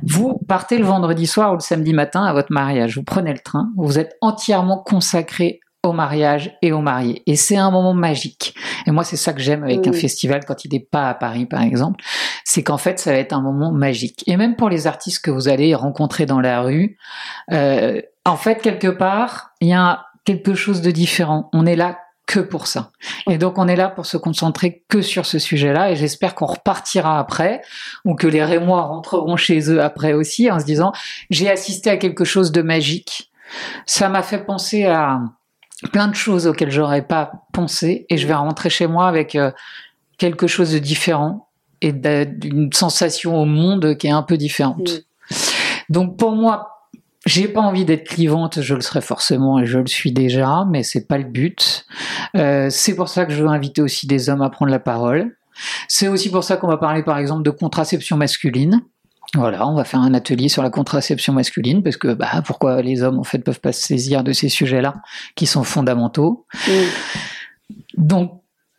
Vous 0.03 0.39
partez 0.47 0.77
le 0.77 0.85
vendredi 0.85 1.27
soir 1.27 1.51
ou 1.51 1.55
le 1.55 1.59
samedi 1.59 1.93
matin 1.93 2.23
à 2.23 2.31
votre 2.31 2.53
mariage, 2.53 2.95
vous 2.95 3.03
prenez 3.03 3.33
le 3.33 3.39
train, 3.39 3.69
vous 3.75 3.99
êtes 3.99 4.15
entièrement 4.21 4.77
consacré 4.77 5.59
au 5.83 5.93
mariage 5.93 6.57
et 6.61 6.71
aux 6.71 6.81
mariés 6.81 7.23
et 7.25 7.35
c'est 7.35 7.57
un 7.57 7.71
moment 7.71 7.93
magique. 7.93 8.53
Et 8.85 8.91
moi 8.91 9.03
c'est 9.03 9.15
ça 9.15 9.33
que 9.33 9.39
j'aime 9.39 9.63
avec 9.63 9.87
un 9.87 9.93
festival 9.93 10.45
quand 10.45 10.65
il 10.65 10.73
n'est 10.73 10.79
pas 10.79 11.09
à 11.09 11.13
Paris 11.13 11.45
par 11.45 11.61
exemple, 11.61 12.03
c'est 12.43 12.63
qu'en 12.63 12.77
fait 12.77 12.99
ça 12.99 13.11
va 13.11 13.17
être 13.17 13.33
un 13.33 13.41
moment 13.41 13.71
magique. 13.71 14.23
Et 14.27 14.35
même 14.35 14.55
pour 14.55 14.69
les 14.69 14.87
artistes 14.87 15.23
que 15.23 15.31
vous 15.31 15.47
allez 15.47 15.73
rencontrer 15.75 16.25
dans 16.25 16.41
la 16.41 16.61
rue, 16.61 16.97
euh, 17.51 18.01
en 18.29 18.37
fait, 18.37 18.61
quelque 18.61 18.87
part, 18.87 19.51
il 19.59 19.69
y 19.69 19.73
a 19.73 20.05
quelque 20.25 20.53
chose 20.53 20.81
de 20.81 20.91
différent. 20.91 21.49
On 21.53 21.65
est 21.65 21.75
là 21.75 21.99
que 22.27 22.39
pour 22.39 22.67
ça. 22.67 22.91
Et 23.27 23.39
donc, 23.39 23.57
on 23.57 23.67
est 23.67 23.75
là 23.75 23.89
pour 23.89 24.05
se 24.05 24.17
concentrer 24.17 24.83
que 24.87 25.01
sur 25.01 25.25
ce 25.25 25.39
sujet-là. 25.39 25.91
Et 25.91 25.95
j'espère 25.95 26.35
qu'on 26.35 26.45
repartira 26.45 27.17
après, 27.17 27.61
ou 28.05 28.13
que 28.13 28.27
les 28.27 28.43
Rémois 28.43 28.83
rentreront 28.83 29.35
chez 29.35 29.71
eux 29.71 29.81
après 29.81 30.13
aussi, 30.13 30.51
en 30.51 30.59
se 30.59 30.65
disant, 30.65 30.91
j'ai 31.31 31.49
assisté 31.49 31.89
à 31.89 31.97
quelque 31.97 32.23
chose 32.23 32.51
de 32.51 32.61
magique. 32.61 33.31
Ça 33.87 34.09
m'a 34.09 34.21
fait 34.21 34.45
penser 34.45 34.85
à 34.85 35.21
plein 35.91 36.07
de 36.07 36.15
choses 36.15 36.47
auxquelles 36.47 36.71
j'aurais 36.71 37.05
pas 37.05 37.31
pensé, 37.53 38.05
et 38.09 38.17
je 38.17 38.27
vais 38.27 38.33
rentrer 38.33 38.69
chez 38.69 38.87
moi 38.87 39.07
avec 39.07 39.35
euh, 39.35 39.51
quelque 40.17 40.47
chose 40.47 40.71
de 40.71 40.79
différent 40.79 41.47
et 41.81 41.93
d'une 41.93 42.73
sensation 42.73 43.41
au 43.41 43.45
monde 43.45 43.95
qui 43.97 44.07
est 44.07 44.11
un 44.11 44.23
peu 44.23 44.37
différente. 44.37 44.89
Mm. 44.89 45.33
Donc 45.89 46.17
pour 46.17 46.33
moi, 46.33 46.87
j'ai 47.25 47.47
pas 47.47 47.61
envie 47.61 47.85
d'être 47.85 48.07
clivante, 48.07 48.61
je 48.61 48.75
le 48.75 48.81
serai 48.81 49.01
forcément 49.01 49.59
et 49.59 49.65
je 49.65 49.79
le 49.79 49.87
suis 49.87 50.11
déjà, 50.11 50.65
mais 50.69 50.83
c'est 50.83 51.07
pas 51.07 51.17
le 51.17 51.25
but. 51.25 51.85
Euh, 52.35 52.69
c'est 52.69 52.95
pour 52.95 53.09
ça 53.09 53.25
que 53.25 53.33
je 53.33 53.43
veux 53.43 53.49
inviter 53.49 53.81
aussi 53.81 54.07
des 54.07 54.29
hommes 54.29 54.41
à 54.41 54.49
prendre 54.49 54.71
la 54.71 54.79
parole. 54.79 55.35
C'est 55.87 56.07
aussi 56.07 56.29
pour 56.29 56.43
ça 56.43 56.57
qu'on 56.57 56.67
va 56.67 56.77
parler 56.77 57.03
par 57.03 57.17
exemple 57.17 57.43
de 57.43 57.49
contraception 57.49 58.17
masculine. 58.17 58.81
Voilà, 59.35 59.67
on 59.67 59.75
va 59.75 59.83
faire 59.83 59.99
un 59.99 60.13
atelier 60.15 60.49
sur 60.49 60.63
la 60.63 60.71
contraception 60.71 61.33
masculine 61.33 61.83
parce 61.83 61.97
que 61.97 62.13
bah 62.13 62.41
pourquoi 62.45 62.81
les 62.81 63.03
hommes 63.03 63.19
en 63.19 63.23
fait 63.23 63.39
peuvent 63.39 63.59
pas 63.59 63.71
se 63.71 63.81
saisir 63.85 64.23
de 64.23 64.33
ces 64.33 64.49
sujets-là 64.49 64.95
qui 65.35 65.45
sont 65.45 65.63
fondamentaux. 65.63 66.45
Mm. 66.67 66.71
Donc 67.97 68.31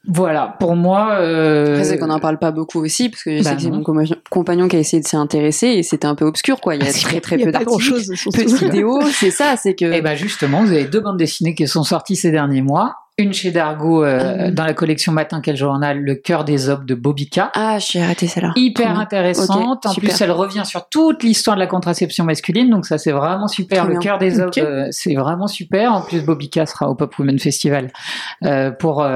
voilà, 0.09 0.57
pour 0.59 0.77
moi. 0.77 1.13
euh, 1.21 1.75
Après, 1.75 1.85
c'est 1.85 1.99
qu'on 1.99 2.07
n'en 2.07 2.19
parle 2.21 2.39
pas 2.39 2.51
beaucoup 2.53 2.81
aussi, 2.83 3.11
parce 3.11 3.23
que 3.23 3.37
je 3.39 3.45
bah 3.45 3.51
sais 3.51 3.57
que 3.57 3.63
c'est 3.63 3.71
mon 3.71 3.83
compagnon- 4.31 4.67
qui 4.67 4.77
a 4.77 4.79
essayé 4.79 5.03
de 5.03 5.07
s'y 5.07 5.15
intéresser 5.15 5.67
et 5.67 5.83
c'était 5.83 6.07
un 6.07 6.15
peu 6.15 6.25
obscur, 6.25 6.61
quoi. 6.61 6.75
Il 6.75 6.83
y 6.83 6.87
a 6.87 6.91
Ah, 6.91 6.99
très 6.99 7.21
très 7.21 7.37
y 7.39 7.43
peu 7.45 7.51
a 7.51 7.53
grand 7.63 7.77
d'articles, 7.77 8.17
peu 8.35 8.45
de 8.45 8.57
vidéos, 8.57 9.01
c'est 9.13 9.31
ça, 9.31 9.57
c'est 9.57 9.75
que. 9.75 9.85
Et 9.93 10.01
ben 10.01 10.15
justement, 10.17 10.65
vous 10.65 10.73
avez 10.73 10.87
deux 10.87 11.01
bandes 11.01 11.19
dessinées 11.19 11.55
qui 11.55 11.69
sont 11.69 11.85
sorties 11.85 12.17
ces 12.17 12.31
derniers 12.31 12.63
mois. 12.63 12.95
Une 13.21 13.33
chez 13.35 13.51
Dargo 13.51 14.03
euh, 14.05 14.49
Mhm. 14.49 14.55
dans 14.55 14.65
la 14.65 14.73
collection 14.73 15.13
Matin 15.13 15.41
Quel 15.43 15.57
Journal, 15.57 16.01
Le 16.01 16.15
cœur 16.15 16.45
des 16.45 16.69
hommes 16.69 16.87
de 16.87 16.95
Bobika. 16.95 17.51
Ah, 17.55 17.79
j'ai 17.79 18.03
raté 18.03 18.27
celle-là. 18.27 18.53
Hyper 18.57 18.99
intéressante. 18.99 19.85
En 19.87 19.91
super. 19.91 20.11
plus, 20.11 20.21
elle 20.23 20.31
revient 20.31 20.63
sur 20.65 20.89
toute 20.89 21.23
l'histoire 21.23 21.57
de 21.57 21.61
la 21.61 21.67
contraception 21.67 22.25
masculine. 22.25 22.71
Donc 22.71 22.87
ça, 22.87 22.97
c'est 22.99 23.13
vraiment 23.13 23.49
super. 23.49 23.87
Le 23.87 23.99
cœur 23.99 24.19
des 24.19 24.41
hommes, 24.41 24.51
euh, 24.59 24.89
c'est 24.91 25.15
vraiment 25.15 25.47
super. 25.49 25.93
En 25.93 26.01
plus, 26.01 26.25
Bobika 26.25 26.65
sera 26.67 26.89
au 26.89 26.95
Pop 26.95 27.17
Women 27.19 27.39
Festival 27.39 27.93
euh, 28.45 28.71
pour 28.71 29.07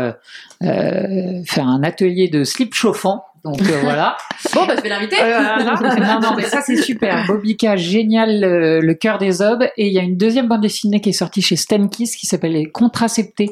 faire 0.60 1.66
un 1.68 1.82
atelier 1.82 2.28
de 2.28 2.44
slip 2.44 2.74
chauffant. 2.74 3.24
Donc 3.44 3.60
euh, 3.60 3.78
voilà. 3.82 4.16
Bon, 4.54 4.66
bah, 4.66 4.74
je 4.76 4.80
vais 4.82 4.88
l'inviter. 4.88 5.16
non, 6.00 6.20
non, 6.20 6.34
mais 6.36 6.44
ça 6.44 6.60
c'est 6.62 6.76
super. 6.76 7.26
Bobika, 7.26 7.76
génial, 7.76 8.40
le, 8.40 8.80
le 8.80 8.94
cœur 8.94 9.18
des 9.18 9.42
obes. 9.42 9.64
Et 9.76 9.88
il 9.88 9.92
y 9.92 9.98
a 9.98 10.02
une 10.02 10.16
deuxième 10.16 10.48
bande 10.48 10.62
dessinée 10.62 11.00
qui 11.00 11.10
est 11.10 11.12
sortie 11.12 11.42
chez 11.42 11.56
Stenkiss 11.56 12.16
qui 12.16 12.26
s'appelle 12.26 12.52
Les 12.52 12.70
Contraceptés, 12.70 13.50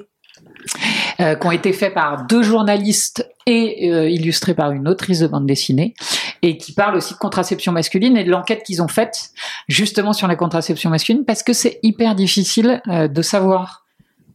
euh, 1.21 1.35
qui 1.35 1.47
ont 1.47 1.53
été 1.53 1.73
faits 1.73 1.95
par 1.95 2.27
deux 2.27 2.43
journalistes 2.43 3.29
et 3.47 3.91
euh, 3.91 4.09
illustrés 4.09 4.55
par 4.55 4.73
une 4.73 4.89
autrice 4.89 5.21
de 5.21 5.27
bande 5.27 5.47
dessinée, 5.47 5.95
et 6.43 6.57
qui 6.59 6.73
parlent 6.73 6.97
aussi 6.97 7.15
de 7.15 7.19
contraception 7.19 7.73
masculine 7.73 8.17
et 8.17 8.25
de 8.25 8.31
l'enquête 8.31 8.63
qu'ils 8.65 8.83
ont 8.83 8.89
faite 8.89 9.31
justement 9.69 10.13
sur 10.13 10.29
la 10.29 10.37
contraception 10.37 10.91
masculine, 10.91 11.25
parce 11.25 11.43
que 11.43 11.53
c'est 11.53 11.79
hyper 11.83 12.15
difficile 12.15 12.81
euh, 12.89 13.09
de 13.09 13.23
savoir. 13.23 13.81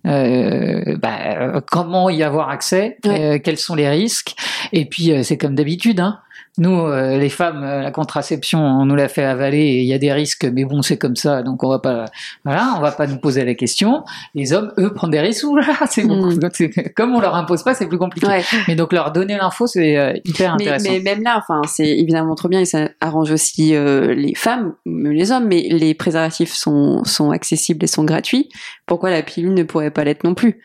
euh, 0.06 0.98
bah, 0.98 1.62
comment 1.70 2.10
y 2.10 2.24
avoir 2.24 2.50
accès, 2.50 2.98
euh, 3.06 3.40
quels 3.44 3.58
sont 3.58 3.76
les 3.76 3.90
risques, 3.90 4.36
et 4.72 4.86
puis 4.86 5.12
euh, 5.12 5.24
c'est 5.24 5.38
comme 5.38 5.56
d'habitude, 5.56 6.00
hein, 6.00 6.20
nous, 6.58 6.80
euh, 6.88 7.18
les 7.18 7.30
femmes, 7.30 7.64
euh, 7.64 7.82
la 7.82 7.92
contraception, 7.92 8.60
on 8.60 8.86
nous 8.86 8.96
l'a 8.96 9.08
fait 9.08 9.24
avaler 9.24 9.60
et 9.60 9.82
il 9.82 9.86
y 9.88 9.94
a 9.94 9.98
des 9.98 10.12
risques, 10.12 10.46
mais 10.52 10.66
bon, 10.66 10.82
c'est 10.82 10.98
comme 10.98 11.16
ça, 11.16 11.44
donc 11.44 11.64
on 11.64 11.70
va 11.70 11.80
pas, 11.80 12.06
voilà, 12.44 12.74
on 12.78 12.82
va 12.82 12.92
pas 12.92 13.06
nous 13.08 13.18
poser 13.18 13.46
la 13.46 13.54
question. 13.54 14.04
Les 14.34 14.54
hommes, 14.54 14.72
eux, 14.80 14.94
prennent 14.94 15.12
des 15.12 15.20
risques. 15.20 15.46
C'est. 15.90 16.04
Mm. 16.04 16.40
c'est- 16.54 16.94
Comme 16.96 17.14
on 17.16 17.20
leur 17.20 17.36
impose 17.36 17.64
pas, 17.64 17.74
c'est 17.74 17.88
plus 17.88 17.98
compliqué. 17.98 18.28
Ouais. 18.28 18.44
Mais 18.68 18.76
donc 18.76 18.92
leur 18.94 19.12
donner 19.12 19.38
l'info, 19.38 19.68
c'est 19.68 19.98
euh, 19.98 20.14
hyper 20.26 20.56
Mais, 20.58 20.64
intéressant. 20.68 20.90
mais 20.92 21.00
même 21.00 21.24
là, 21.24 21.38
enfin, 21.38 21.62
c'est 21.68 21.88
évidemment 21.88 22.36
trop 22.36 22.48
bien 22.50 22.62
et 22.62 22.66
ça 22.66 22.90
arrange 23.02 23.32
aussi 23.32 23.76
euh, 23.76 24.14
les 24.14 24.36
femmes, 24.36 24.74
même 24.86 25.14
les 25.14 25.32
hommes, 25.32 25.46
mais 25.48 25.68
les 25.70 25.94
préservatifs 25.94 26.54
sont, 26.54 27.04
sont 27.04 27.32
accessibles 27.32 27.84
et 27.84 27.88
sont 27.88 28.04
gratuits. 28.04 28.50
Pourquoi 28.86 29.10
la 29.12 29.22
pilule 29.22 29.54
ne 29.54 29.64
pourrait 29.64 29.92
pas 29.92 30.04
l'être 30.04 30.24
non 30.24 30.34
plus? 30.34 30.62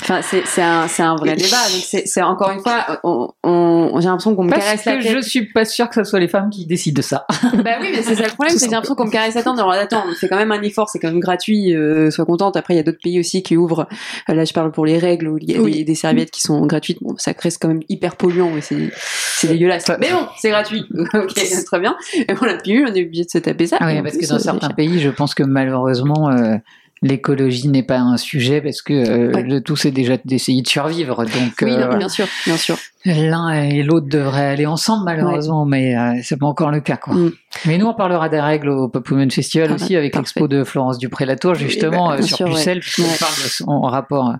Enfin, 0.00 0.20
c'est 0.22 0.42
c'est 0.46 0.62
un, 0.62 0.88
c'est 0.88 1.02
un 1.02 1.14
vrai 1.14 1.36
débat. 1.36 1.56
C'est 1.68 2.06
c'est 2.06 2.22
encore 2.22 2.50
une 2.50 2.60
fois, 2.60 3.00
on, 3.04 3.28
on- 3.44 4.00
j'ai 4.00 4.08
l'impression 4.08 4.34
qu'on 4.34 4.44
me 4.44 4.50
caresse 4.50 4.84
la 4.86 4.96
que 4.96 5.02
tête. 5.02 5.12
je 5.12 5.20
suis 5.20 5.52
pas 5.52 5.64
sûre 5.66 5.88
que 5.90 5.94
ce 5.94 6.04
soit 6.04 6.20
les 6.20 6.26
femmes 6.28 6.48
qui 6.50 6.64
décident 6.66 6.96
de 6.96 7.02
ça. 7.02 7.26
Bah 7.64 7.76
oui, 7.80 7.88
mais 7.92 8.02
c'est 8.02 8.14
ça 8.16 8.22
le 8.22 8.28
problème, 8.28 8.56
c'est 8.56 8.64
que 8.64 8.70
j'ai 8.70 8.74
l'impression 8.74 8.94
qu'on 8.94 9.04
me 9.04 9.10
caresse 9.10 9.34
la 9.34 9.42
tête. 9.42 9.52
Alors 9.52 9.70
attends, 9.70 10.04
on 10.10 10.14
fait 10.14 10.28
quand 10.28 10.36
même 10.38 10.52
un 10.52 10.62
effort, 10.62 10.88
c'est 10.88 10.98
quand 10.98 11.08
même 11.10 11.20
gratuit, 11.20 11.74
euh, 11.76 12.10
sois 12.10 12.24
contente. 12.24 12.56
Après, 12.56 12.74
il 12.74 12.78
y 12.78 12.80
a 12.80 12.82
d'autres 12.82 12.98
pays 13.02 13.20
aussi 13.20 13.42
qui 13.42 13.56
ouvrent. 13.58 13.86
euh, 14.30 14.34
là, 14.34 14.44
je 14.44 14.52
parle 14.54 14.72
pour 14.72 14.86
les 14.86 14.98
règles 14.98 15.28
où 15.28 15.38
il 15.38 15.50
y 15.50 15.56
a 15.56 15.60
Oui. 15.60 15.72
des, 15.72 15.84
des 15.84 15.94
serviettes 15.94 16.30
qui 16.30 16.40
sont 16.40 16.64
gratuites. 16.66 16.98
Bon, 17.02 17.14
ça 17.18 17.32
reste 17.38 17.60
quand 17.60 17.68
même 17.68 17.82
hyper 17.90 18.16
polluant, 18.16 18.56
et 18.56 18.62
c'est 18.62 18.90
c'est 18.96 19.48
dégueulasse. 19.48 19.84
Mais 20.00 20.10
bon, 20.10 20.26
c'est 20.38 20.48
gratuit. 20.50 20.84
ok, 21.14 21.34
très 21.66 21.80
bien. 21.80 21.94
Et 22.16 22.32
bon, 22.32 22.46
la 22.46 22.56
pilule, 22.56 22.86
on 22.90 22.94
est 22.94 23.04
obligé 23.04 23.24
de 23.24 23.30
se 23.30 23.38
taper 23.38 23.66
ça. 23.66 23.76
Ah 23.80 23.86
oui, 23.88 24.00
parce 24.02 24.16
plus, 24.16 24.26
que 24.26 24.32
dans 24.32 24.38
certains 24.38 24.70
pays, 24.70 24.98
je 25.00 25.10
pense 25.10 25.34
que 25.34 25.42
malheureusement, 25.42 26.30
euh, 26.30 26.56
l'écologie 27.02 27.68
n'est 27.68 27.82
pas 27.82 27.98
un 27.98 28.16
sujet 28.16 28.60
parce 28.60 28.82
que 28.82 28.92
euh, 28.92 29.32
Ouais. 29.32 29.42
le 29.42 29.60
tout 29.60 29.76
c'est 29.76 29.90
déjà 29.90 30.16
d'essayer 30.24 30.62
de 30.62 30.68
survivre. 30.68 31.24
Donc 31.24 31.54
Oui, 31.62 31.72
euh, 31.72 31.86
non, 31.90 31.96
bien 31.98 32.08
sûr, 32.08 32.26
bien 32.46 32.56
sûr. 32.56 32.76
L'un 33.04 33.52
et 33.52 33.82
l'autre 33.82 34.06
devraient 34.08 34.46
aller 34.46 34.66
ensemble 34.66 35.04
malheureusement, 35.04 35.64
mais 35.64 35.96
euh, 35.96 36.12
c'est 36.22 36.38
pas 36.38 36.46
encore 36.46 36.70
le 36.70 36.80
cas 36.80 36.96
quoi. 36.96 37.14
Mm. 37.14 37.32
Mais 37.66 37.78
nous 37.78 37.86
on 37.86 37.94
parlera 37.94 38.28
des 38.28 38.40
règles 38.40 38.68
au 38.70 38.88
Pop 38.88 39.08
Women 39.10 39.30
Festival 39.30 39.68
Ah, 39.70 39.74
aussi 39.74 39.94
avec 39.96 40.12
parfait. 40.12 40.22
l'expo 40.22 40.48
de 40.48 40.64
Florence 40.64 40.98
Dupré-Latour 40.98 41.54
justement 41.54 42.08
bah, 42.08 42.16
euh, 42.18 42.22
sur 42.22 42.36
sûr. 42.38 42.46
Pucelle 42.48 42.80
puisqu'on 42.80 43.02
Ouais. 43.02 43.16
parle 43.20 43.32
de 43.34 43.48
son 43.48 43.80
rapport 43.82 44.32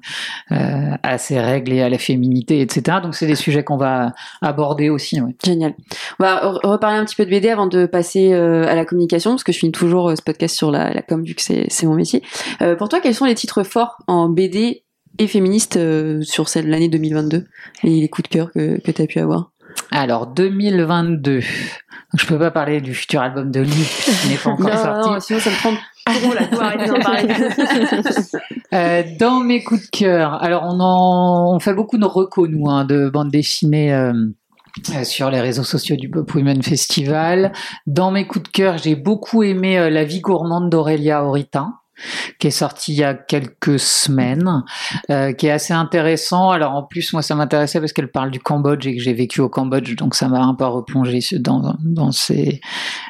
euh, 0.52 0.90
à 1.02 1.18
ces 1.18 1.38
règles 1.40 1.72
et 1.72 1.82
à 1.82 1.88
la 1.88 1.98
féminité 1.98 2.60
etc. 2.60 2.98
Donc 3.02 3.14
c'est 3.14 3.26
des 3.26 3.34
sujets 3.34 3.64
qu'on 3.64 3.76
va 3.76 4.12
aborder 4.42 4.88
aussi. 4.90 5.20
Ouais. 5.20 5.34
Génial. 5.44 5.74
On 6.18 6.24
va 6.24 6.36
re- 6.40 6.66
reparler 6.66 6.96
un 6.98 7.04
petit 7.04 7.16
peu 7.16 7.24
de 7.24 7.30
BD 7.30 7.50
avant 7.50 7.66
de 7.66 7.86
passer 7.86 8.32
euh, 8.32 8.66
à 8.68 8.74
la 8.74 8.84
communication, 8.84 9.30
parce 9.32 9.44
que 9.44 9.52
je 9.52 9.58
finis 9.58 9.72
toujours 9.72 10.10
euh, 10.10 10.16
ce 10.16 10.22
podcast 10.22 10.56
sur 10.56 10.70
la, 10.70 10.92
la 10.92 11.02
com, 11.02 11.22
vu 11.22 11.34
que 11.34 11.42
c'est 11.42 11.66
c'est 11.68 11.86
mon 11.86 11.94
métier. 11.94 12.22
Euh, 12.62 12.76
pour 12.76 12.88
toi, 12.88 13.00
quels 13.00 13.14
sont 13.14 13.24
les 13.26 13.34
titres 13.34 13.62
forts 13.62 13.98
en 14.06 14.28
BD 14.28 14.83
et 15.18 15.26
féministe 15.26 15.76
euh, 15.76 16.22
sur 16.22 16.48
celle 16.48 16.66
de 16.66 16.70
l'année 16.70 16.88
2022 16.88 17.46
et 17.84 17.88
les 18.00 18.08
coups 18.08 18.28
de 18.28 18.34
cœur 18.34 18.52
que, 18.52 18.80
que 18.80 18.90
tu 18.90 19.02
as 19.02 19.06
pu 19.06 19.18
avoir 19.18 19.50
Alors 19.90 20.26
2022. 20.26 21.34
Donc, 21.36 21.42
je 22.18 22.26
peux 22.26 22.38
pas 22.38 22.50
parler 22.50 22.80
du 22.80 22.94
futur 22.94 23.20
album 23.22 23.50
de 23.50 23.60
Lee 23.60 23.88
qui 24.22 24.28
n'est 24.28 24.36
pas 24.36 24.50
encore 24.50 24.68
non, 24.68 24.76
sorti. 24.76 25.10
non, 25.10 25.20
sinon 25.20 25.40
ça 25.40 25.50
me 25.50 25.56
prend 25.56 25.74
trop 26.06 26.34
la 26.34 26.98
parler. 26.98 27.34
Euh, 28.72 29.02
dans 29.18 29.40
mes 29.40 29.62
coups 29.64 29.90
de 29.90 29.96
cœur, 29.96 30.42
alors 30.42 30.62
on 30.64 30.78
en 30.80 31.54
on 31.54 31.60
fait 31.60 31.74
beaucoup 31.74 31.98
de 31.98 32.04
recos 32.04 32.48
nous 32.48 32.68
hein, 32.68 32.84
de 32.84 33.08
bandes 33.08 33.30
dessinées. 33.30 33.92
euh, 33.94 34.12
euh, 34.90 35.04
sur 35.04 35.30
les 35.30 35.40
réseaux 35.40 35.62
sociaux 35.62 35.94
du 35.94 36.10
Pop 36.10 36.34
Women 36.34 36.60
Festival. 36.62 37.52
Dans 37.86 38.10
mes 38.10 38.26
coups 38.26 38.42
de 38.44 38.48
cœur, 38.48 38.76
j'ai 38.76 38.96
beaucoup 38.96 39.44
aimé 39.44 39.78
euh, 39.78 39.88
La 39.88 40.02
vie 40.04 40.20
gourmande 40.20 40.68
d'Aurélia 40.68 41.24
Auritin 41.24 41.74
qui 42.38 42.48
est 42.48 42.50
sorti 42.50 42.92
il 42.92 42.98
y 42.98 43.04
a 43.04 43.14
quelques 43.14 43.78
semaines, 43.78 44.64
euh, 45.10 45.32
qui 45.32 45.46
est 45.46 45.50
assez 45.50 45.72
intéressant. 45.72 46.50
Alors 46.50 46.74
en 46.74 46.82
plus, 46.82 47.12
moi, 47.12 47.22
ça 47.22 47.34
m'intéressait 47.34 47.80
parce 47.80 47.92
qu'elle 47.92 48.10
parle 48.10 48.30
du 48.30 48.40
Cambodge 48.40 48.86
et 48.86 48.96
que 48.96 49.02
j'ai 49.02 49.14
vécu 49.14 49.40
au 49.40 49.48
Cambodge, 49.48 49.96
donc 49.96 50.14
ça 50.14 50.28
m'a 50.28 50.40
un 50.40 50.54
peu 50.54 50.64
replongé 50.64 51.20
dans, 51.38 51.76
dans 51.80 52.12
ces, 52.12 52.60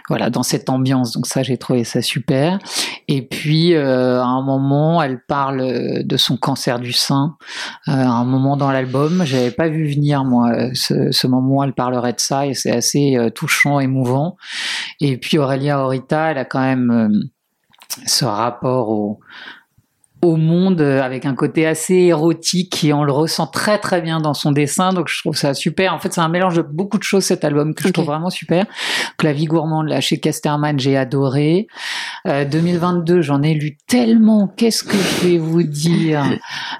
voilà, 0.08 0.30
dans 0.30 0.42
cette 0.42 0.68
ambiance. 0.68 1.12
Donc 1.12 1.26
ça, 1.26 1.42
j'ai 1.42 1.56
trouvé 1.56 1.84
ça 1.84 2.02
super. 2.02 2.58
Et 3.08 3.22
puis, 3.22 3.74
euh, 3.74 4.20
à 4.20 4.26
un 4.26 4.42
moment, 4.42 5.02
elle 5.02 5.20
parle 5.26 5.60
euh, 5.60 6.02
de 6.04 6.16
son 6.16 6.36
cancer 6.36 6.78
du 6.78 6.92
sein. 6.92 7.36
Euh, 7.88 7.92
à 7.92 8.08
un 8.08 8.24
moment 8.24 8.56
dans 8.56 8.70
l'album, 8.70 9.22
j'avais 9.24 9.50
pas 9.50 9.68
vu 9.68 9.86
venir 9.92 10.24
moi 10.24 10.50
euh, 10.50 10.70
ce, 10.74 11.10
ce 11.12 11.26
moment 11.26 11.56
où 11.56 11.62
elle 11.62 11.72
parlerait 11.72 12.12
de 12.12 12.20
ça 12.20 12.46
et 12.46 12.54
c'est 12.54 12.70
assez 12.70 13.16
euh, 13.16 13.30
touchant, 13.30 13.80
émouvant. 13.80 14.36
Et 15.00 15.16
puis 15.16 15.38
Aurélia 15.38 15.78
Horita, 15.80 16.30
elle 16.30 16.38
a 16.38 16.44
quand 16.44 16.60
même 16.60 17.28
ce 18.06 18.24
rapport 18.24 18.88
au, 18.90 19.20
au 20.22 20.36
monde 20.36 20.80
euh, 20.80 21.02
avec 21.02 21.26
un 21.26 21.34
côté 21.34 21.66
assez 21.66 21.94
érotique 21.94 22.82
et 22.82 22.94
on 22.94 23.04
le 23.04 23.12
ressent 23.12 23.46
très 23.46 23.76
très 23.78 24.00
bien 24.00 24.20
dans 24.20 24.32
son 24.32 24.52
dessin. 24.52 24.92
Donc 24.94 25.08
je 25.08 25.18
trouve 25.20 25.36
ça 25.36 25.52
super. 25.52 25.92
En 25.92 25.98
fait 25.98 26.14
c'est 26.14 26.20
un 26.22 26.28
mélange 26.30 26.56
de 26.56 26.62
beaucoup 26.62 26.96
de 26.96 27.02
choses 27.02 27.24
cet 27.24 27.44
album 27.44 27.74
que 27.74 27.86
je 27.86 27.92
trouve 27.92 28.06
vraiment 28.06 28.30
super. 28.30 28.64
Donc 28.64 29.22
la 29.22 29.32
vie 29.34 29.44
gourmande 29.44 29.88
là 29.88 30.00
chez 30.00 30.18
Casterman 30.18 30.78
j'ai 30.78 30.96
adoré. 30.96 31.66
Euh, 32.26 32.46
2022 32.46 33.20
j'en 33.20 33.42
ai 33.42 33.52
lu 33.52 33.76
tellement. 33.86 34.48
Qu'est-ce 34.56 34.82
que 34.82 34.96
je 34.96 35.26
vais 35.28 35.38
vous 35.38 35.62
dire? 35.62 36.24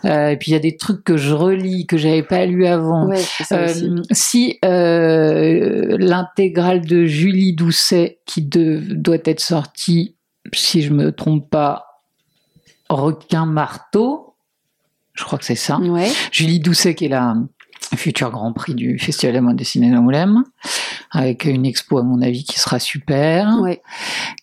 Euh, 0.05 0.29
et 0.31 0.37
puis 0.37 0.51
il 0.51 0.53
y 0.55 0.57
a 0.57 0.61
des 0.61 0.77
trucs 0.77 1.03
que 1.03 1.17
je 1.17 1.33
relis 1.33 1.87
que 1.87 1.97
j'avais 1.97 2.23
pas 2.23 2.45
lu 2.45 2.67
avant. 2.67 3.07
Ouais, 3.07 3.23
euh, 3.53 4.03
si 4.11 4.59
euh, 4.63 5.97
l'intégrale 5.99 6.83
de 6.83 7.07
Julie 7.07 7.55
Doucet 7.55 8.19
qui 8.27 8.43
de- 8.43 8.83
doit 8.91 9.17
être 9.25 9.41
sortie, 9.41 10.14
si 10.53 10.83
je 10.83 10.93
me 10.93 11.13
trompe 11.13 11.49
pas, 11.51 11.87
Requin 12.89 13.47
Marteau, 13.47 14.35
je 15.15 15.25
crois 15.25 15.39
que 15.39 15.45
c'est 15.45 15.55
ça. 15.55 15.79
Ouais. 15.79 16.11
Julie 16.33 16.61
Doucet 16.61 16.95
qui 16.95 17.07
est 17.07 17.09
la 17.09 17.35
future 17.97 18.31
Grand 18.31 18.53
Prix 18.53 18.75
du 18.75 18.99
Festival 18.99 19.33
de 19.35 19.39
la 19.39 19.43
mode 19.43 19.57
dessinée 19.57 19.91
d'Angoulême, 19.91 20.43
avec 21.13 21.45
une 21.45 21.65
expo 21.65 21.99
à 21.99 22.03
mon 22.03 22.21
avis 22.23 22.45
qui 22.45 22.59
sera 22.59 22.79
super. 22.79 23.59
Ouais. 23.63 23.81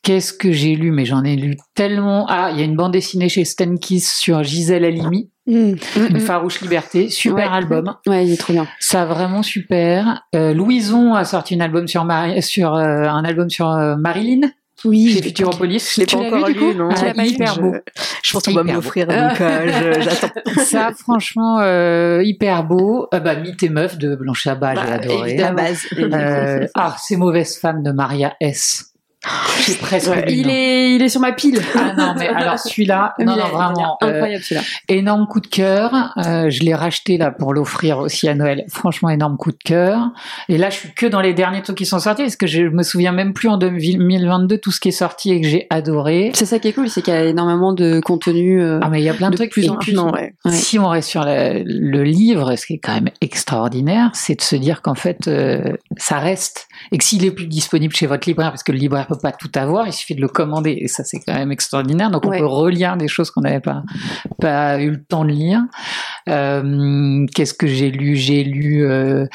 Qu'est-ce 0.03 0.31
que 0.33 0.51
j'ai 0.51 0.75
lu? 0.75 0.91
Mais 0.91 1.05
j'en 1.05 1.23
ai 1.23 1.35
lu 1.35 1.57
tellement. 1.75 2.25
Ah, 2.29 2.49
il 2.51 2.57
y 2.59 2.61
a 2.61 2.65
une 2.65 2.75
bande 2.75 2.93
dessinée 2.93 3.29
chez 3.29 3.43
Stenkiss 3.45 4.13
sur 4.17 4.43
Gisèle 4.43 4.85
Halimi, 4.85 5.29
Mm. 5.47 5.73
Une 5.97 6.19
farouche 6.19 6.61
liberté, 6.61 7.09
super 7.09 7.49
Ouais. 7.49 7.57
album. 7.57 7.95
Ouais, 8.05 8.25
il 8.27 8.31
est 8.31 8.37
trop 8.37 8.53
bien. 8.53 8.67
Ça 8.79 9.05
vraiment 9.05 9.41
super. 9.41 10.21
Euh, 10.35 10.53
Louison 10.53 11.15
a 11.15 11.25
sorti 11.25 11.55
une 11.55 11.63
album 11.63 11.87
sur 11.87 12.05
Mari- 12.05 12.43
sur 12.43 12.75
euh, 12.75 13.05
un 13.09 13.23
album 13.25 13.49
sur 13.49 13.67
euh, 13.71 13.95
Marilyn 13.97 14.41
Oui, 14.85 15.11
chez 15.13 15.21
Futuropolis. 15.21 15.93
Je 15.95 15.99
l'ai 16.01 16.05
Tu 16.07 16.15
pas 16.15 16.21
encore 16.23 16.47
vu, 16.47 16.53
lu, 16.53 16.59
du 16.59 16.59
coup 16.59 16.73
non. 16.77 16.89
Ah, 16.91 17.05
l'as 17.05 17.13
pas 17.13 17.23
lu 17.23 17.29
hyper 17.29 17.59
beau. 17.59 17.73
je 18.23 18.31
pense 18.33 18.43
qu'on 18.43 18.53
va 18.53 18.63
me 18.63 18.71
donc 19.29 19.41
euh, 19.41 19.93
je- 19.93 20.01
j'attends. 20.09 20.63
Ça, 20.63 20.91
franchement, 20.97 21.59
euh, 21.61 22.21
hyper 22.23 22.63
beau. 22.63 23.07
Euh, 23.13 23.19
bah, 23.19 23.35
Mythe 23.35 23.63
et 23.63 23.69
Meuf 23.69 23.97
de 23.97 24.15
Blanche 24.15 24.47
Abba, 24.47 24.75
j'ai 24.75 24.81
Bah, 24.81 24.93
adoré. 24.93 25.29
évidemment. 25.29 25.57
La 25.57 25.63
base. 25.63 25.85
Euh, 25.97 26.67
ah, 26.75 26.95
Ces 26.99 27.15
mauvaises 27.17 27.57
femmes 27.57 27.83
de 27.83 27.91
Maria 27.91 28.33
S. 28.39 28.90
J'ai 29.65 29.75
presque 29.75 30.09
Ouais. 30.09 30.25
Il 30.29 30.47
non. 30.47 30.53
est, 30.53 30.95
il 30.95 31.01
est 31.03 31.09
sur 31.09 31.21
ma 31.21 31.31
pile. 31.31 31.59
Ah 31.75 31.93
non, 31.95 32.15
mais 32.17 32.27
alors 32.35 32.57
celui-là, 32.57 33.13
non, 33.19 33.35
non, 33.37 33.47
vraiment, 33.49 33.97
euh, 34.03 34.07
incroyable 34.07 34.43
celui-là. 34.43 34.61
énorme 34.89 35.27
coup 35.27 35.39
de 35.39 35.47
cœur. 35.47 36.13
Euh, 36.17 36.49
je 36.49 36.61
l'ai 36.63 36.73
racheté 36.73 37.17
là 37.17 37.29
pour 37.31 37.53
l'offrir 37.53 37.99
aussi 37.99 38.27
à 38.27 38.33
Noël. 38.33 38.65
Franchement, 38.69 39.09
énorme 39.09 39.37
coup 39.37 39.51
de 39.51 39.57
cœur. 39.63 40.09
Et 40.49 40.57
là, 40.57 40.69
je 40.71 40.77
suis 40.77 40.93
que 40.93 41.05
dans 41.05 41.21
les 41.21 41.33
derniers 41.33 41.61
trucs 41.61 41.77
qui 41.77 41.85
sont 41.85 41.99
sortis 41.99 42.23
parce 42.23 42.35
que 42.35 42.47
je 42.47 42.63
me 42.63 42.81
souviens 42.83 43.11
même 43.11 43.33
plus 43.33 43.47
en 43.49 43.57
2022 43.57 44.57
tout 44.57 44.71
ce 44.71 44.79
qui 44.79 44.87
est 44.89 44.91
sorti 44.91 45.31
et 45.31 45.41
que 45.41 45.47
j'ai 45.47 45.67
adoré. 45.69 46.31
C'est 46.33 46.45
ça 46.47 46.57
qui 46.59 46.69
est 46.69 46.73
cool, 46.73 46.89
c'est 46.89 47.01
qu'il 47.03 47.13
y 47.13 47.17
a 47.17 47.23
énormément 47.25 47.73
de 47.73 47.99
contenu. 47.99 48.61
euh, 48.61 48.79
Ah, 48.81 48.89
mais 48.89 49.01
il 49.01 49.05
y 49.05 49.09
a 49.09 49.13
plein 49.13 49.27
de, 49.29 49.33
De 49.33 49.37
trucs. 49.37 49.51
plus 49.51 49.69
en 49.69 49.75
plus, 49.77 49.93
Non, 49.93 50.11
ouais. 50.11 50.33
Ouais. 50.45 50.51
Si 50.51 50.79
on 50.79 50.87
reste 50.87 51.09
sur 51.09 51.23
le, 51.25 51.61
le 51.65 52.03
livre, 52.03 52.55
ce 52.55 52.65
qui 52.65 52.73
est 52.73 52.79
quand 52.79 52.93
même 52.95 53.09
extraordinaire, 53.21 54.09
c'est 54.13 54.35
de 54.35 54.41
se 54.41 54.55
dire 54.55 54.81
qu'en 54.81 54.95
fait, 54.95 55.27
euh, 55.27 55.61
ça 55.97 56.17
reste. 56.17 56.67
Et 56.91 56.97
que 56.97 57.03
s'il 57.03 57.23
est 57.25 57.31
plus 57.31 57.45
disponible 57.47 57.93
chez 57.95 58.07
votre 58.07 58.27
libraire, 58.27 58.49
parce 58.49 58.63
que 58.63 58.71
le 58.71 58.77
libraire 58.79 59.07
peut 59.13 59.19
pas 59.21 59.31
tout 59.31 59.51
avoir, 59.55 59.87
il 59.87 59.93
suffit 59.93 60.15
de 60.15 60.21
le 60.21 60.27
commander. 60.27 60.77
Et 60.79 60.87
ça, 60.87 61.03
c'est 61.03 61.19
quand 61.19 61.33
même 61.33 61.51
extraordinaire. 61.51 62.09
Donc, 62.11 62.25
on 62.25 62.29
Ouais. 62.29 62.39
peut 62.39 62.45
relire 62.45 62.97
des 62.97 63.07
choses 63.07 63.31
qu'on 63.31 63.41
n'avait 63.41 63.59
pas, 63.59 63.83
pas 64.39 64.79
eu 64.81 64.91
le 64.91 65.03
temps 65.03 65.25
de 65.25 65.31
lire. 65.31 65.61
Euh, 66.29 67.25
Qu'est-ce 67.35 67.53
que 67.53 67.67
j'ai 67.67 67.91
lu? 67.91 68.15
J'ai 68.15 68.43
lu... 68.43 68.85
euh, 68.85 69.25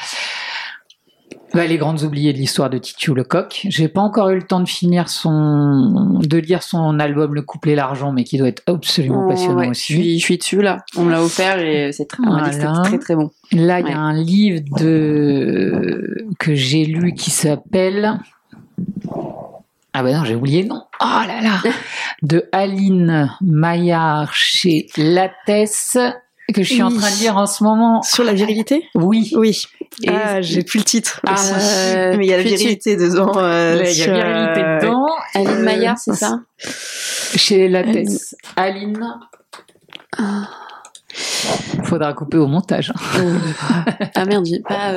bah, 1.53 1.65
les 1.65 1.77
grandes 1.77 2.03
oubliées 2.03 2.33
de 2.33 2.37
l'histoire 2.37 2.69
de 2.69 2.77
Titiou 2.77 3.15
Lecoq. 3.15 3.61
J'ai 3.69 3.87
pas 3.87 4.01
encore 4.01 4.29
eu 4.29 4.35
le 4.35 4.41
temps 4.43 4.59
de 4.59 4.67
finir 4.67 5.07
son, 5.07 6.19
de 6.21 6.37
lire 6.37 6.61
son 6.61 6.99
album 6.99 7.33
Le 7.33 7.41
couple 7.41 7.69
et 7.69 7.75
l'argent, 7.75 8.11
mais 8.11 8.25
qui 8.25 8.37
doit 8.37 8.49
être 8.49 8.63
absolument 8.67 9.23
oh, 9.25 9.29
passionnant 9.29 9.59
ouais, 9.59 9.65
Je 9.67 9.71
aussi. 9.71 9.93
suis, 9.93 10.19
je 10.19 10.23
suis 10.25 10.37
dessus 10.37 10.61
là. 10.61 10.79
On 10.97 11.03
me 11.05 11.11
l'a 11.11 11.23
offert 11.23 11.57
et 11.59 11.93
c'est 11.93 12.05
très, 12.05 12.21
Voilà. 12.23 12.49
très 12.83 12.99
très 12.99 13.15
bon. 13.15 13.31
Là, 13.53 13.79
il 13.79 13.87
y 13.87 13.91
a 13.91 13.97
un 13.97 14.13
livre 14.13 14.61
de 14.77 16.27
que 16.37 16.53
j'ai 16.53 16.83
lu 16.83 17.13
qui 17.13 17.31
s'appelle 17.31 18.19
ah 19.99 20.03
ben 20.03 20.15
non, 20.17 20.25
j'ai 20.25 20.35
oublié 20.35 20.61
le 20.63 20.69
nom. 20.69 20.83
Oh 21.01 21.05
là 21.27 21.41
là 21.41 21.59
De 22.21 22.47
Aline 22.51 23.31
Maillard 23.41 24.33
chez 24.33 24.87
Lattès 24.97 25.97
que 26.53 26.63
je 26.63 26.73
suis 26.73 26.81
en 26.83 26.89
train 26.89 27.09
de 27.11 27.15
lire 27.19 27.35
en 27.35 27.45
ce 27.45 27.63
moment. 27.63 28.01
Sur 28.03 28.23
la 28.23 28.33
virilité 28.33 28.87
Oui. 28.95 29.31
Oui. 29.35 29.63
Et- 30.03 30.09
ah, 30.09 30.41
j'ai 30.41 30.63
plus 30.63 30.79
le 30.79 30.85
titre. 30.85 31.19
Ah, 31.27 31.33
aussi. 31.33 31.51
euh, 31.53 32.15
mais 32.17 32.25
il 32.25 32.29
y 32.29 32.33
a 32.33 32.37
la 32.37 32.43
tu- 32.43 32.49
virilité 32.49 32.95
dedans. 32.95 33.31
euh, 33.37 33.75
Il 33.81 33.85
y 33.85 33.89
a 33.89 33.93
sur, 33.93 34.13
virilité 34.13 34.61
euh, 34.63 34.79
dedans. 34.79 35.05
Aline 35.33 35.49
Euh, 35.49 35.63
Maillard, 35.63 35.97
c'est 35.97 36.13
ça 36.15 36.39
Chez 37.35 37.67
Lattès. 37.67 38.35
Aline. 38.55 39.03
Faudra 41.83 42.13
couper 42.13 42.37
au 42.37 42.47
montage. 42.47 42.93
Euh, 43.17 43.37
Ah 44.15 44.25
merde, 44.25 44.45
j'ai 44.45 44.59
pas 44.61 44.91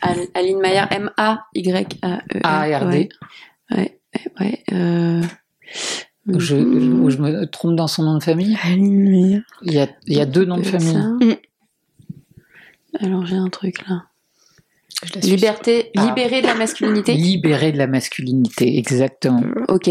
Al- 0.00 0.26
Aline 0.34 0.58
Maillard, 0.60 0.88
M-A-Y-A-E. 0.90 2.40
A-R-D. 2.42 3.08
Ouais, 3.70 3.98
ouais, 4.14 4.32
ouais. 4.40 4.62
euh, 4.72 5.22
Je, 6.26 6.38
je, 6.38 6.56
mhm. 6.56 7.10
je 7.10 7.18
me 7.18 7.44
trompe 7.46 7.76
dans 7.76 7.88
son 7.88 8.02
nom 8.04 8.18
de 8.18 8.22
famille. 8.22 8.56
Aline 8.62 9.08
Meyer. 9.10 9.42
Il 9.62 9.72
y 9.74 9.80
a, 9.80 9.88
il 10.06 10.16
y 10.16 10.20
a 10.20 10.26
deux 10.26 10.44
noms 10.44 10.58
de 10.58 10.62
famille. 10.62 10.92
ça. 10.92 11.08
Mm. 11.08 11.36
Alors 13.00 13.26
j'ai 13.26 13.36
un 13.36 13.48
truc 13.48 13.86
là. 13.88 14.04
Je 15.04 15.14
la 15.14 15.22
suis. 15.22 15.30
Liberté, 15.32 15.90
Ah. 15.96 16.06
libérée 16.06 16.42
de 16.42 16.46
la 16.46 16.54
masculinité. 16.54 17.14
Libéré 17.14 17.72
de 17.72 17.78
la 17.78 17.86
masculinité, 17.86 18.78
exactement. 18.78 19.42
Ok. 19.68 19.84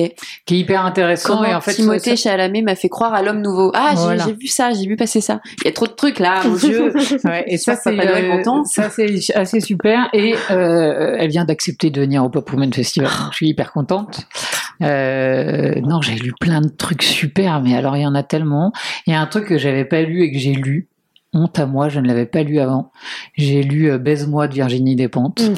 Qui 0.46 0.56
est 0.56 0.60
hyper 0.60 0.86
intéressant 0.86 1.38
Comment 1.38 1.46
et 1.50 1.54
en 1.56 1.62
fait 1.62 1.74
Timothée 1.74 2.16
ça- 2.16 2.30
Chalamet 2.32 2.62
m'a 2.62 2.76
fait 2.76 2.90
croire 2.90 3.14
à 3.14 3.22
l'homme 3.22 3.42
nouveau. 3.42 3.72
Ah, 3.74 3.90
j'ai 3.92 4.02
Voilà. 4.02 4.26
j'ai 4.26 4.34
vu 4.34 4.48
ça, 4.48 4.72
j'ai 4.72 4.88
vu 4.88 4.96
passer 4.96 5.20
ça. 5.22 5.42
Il 5.64 5.66
y 5.66 5.68
a 5.68 5.72
trop 5.74 5.88
de 5.88 5.92
trucs 5.94 6.20
là, 6.20 6.42
mon 6.46 6.56
dieu. 6.56 6.94
Ouais, 7.26 7.44
et 7.48 7.58
ça 7.58 7.76
que 7.76 7.82
c'est 7.84 8.00
euh, 8.00 8.64
ça 8.66 8.90
c'est 8.90 9.36
assez 9.36 9.60
super 9.60 10.10
et 10.14 10.36
euh, 10.50 11.16
elle 11.20 11.30
vient 11.30 11.46
d'accepter 11.46 11.90
de 11.90 12.00
venir 12.02 12.24
au 12.24 12.30
Pop 12.30 12.50
Women 12.52 12.74
Festival. 12.74 13.10
Je 13.32 13.36
suis 13.36 13.50
hyper 13.50 13.72
contente. 13.74 14.22
Euh, 14.82 15.76
non, 15.82 16.02
j'ai 16.02 16.16
lu 16.16 16.34
plein 16.40 16.62
de 16.62 16.70
trucs 16.70 17.04
super, 17.04 17.62
mais 17.62 17.76
alors 17.76 17.96
il 17.98 18.02
y 18.02 18.08
en 18.08 18.16
a 18.16 18.24
tellement. 18.24 18.72
Il 19.06 19.14
y 19.14 19.16
a 19.16 19.22
un 19.22 19.28
truc 19.28 19.46
que 19.48 19.58
j'avais 19.58 19.86
pas 19.86 20.02
lu 20.02 20.24
et 20.24 20.32
que 20.32 20.38
j'ai 20.40 20.54
lu. 20.54 20.88
Honte 21.34 21.60
à 21.60 21.66
moi, 21.66 21.90
je 21.90 22.00
ne 22.00 22.08
l'avais 22.08 22.26
pas 22.26 22.44
lu 22.44 22.60
avant. 22.60 22.92
J'ai 23.36 23.64
lu 23.64 23.90
euh, 23.90 23.98
Baise-moi 23.98 24.48
de 24.48 24.54
Virginie 24.54 24.96
Despentes. 24.96 25.42
Mm. 25.42 25.56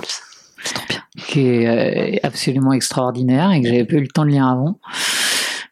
C'est 0.63 0.73
trop 0.75 0.85
bien. 0.87 0.99
qui 1.27 1.47
est 1.47 2.15
euh, 2.15 2.19
absolument 2.23 2.73
extraordinaire 2.73 3.51
et 3.51 3.61
que 3.61 3.67
j'avais 3.67 3.85
pas 3.85 3.95
eu 3.95 4.01
le 4.01 4.07
temps 4.07 4.23
de 4.25 4.29
lire 4.29 4.47
avant. 4.47 4.79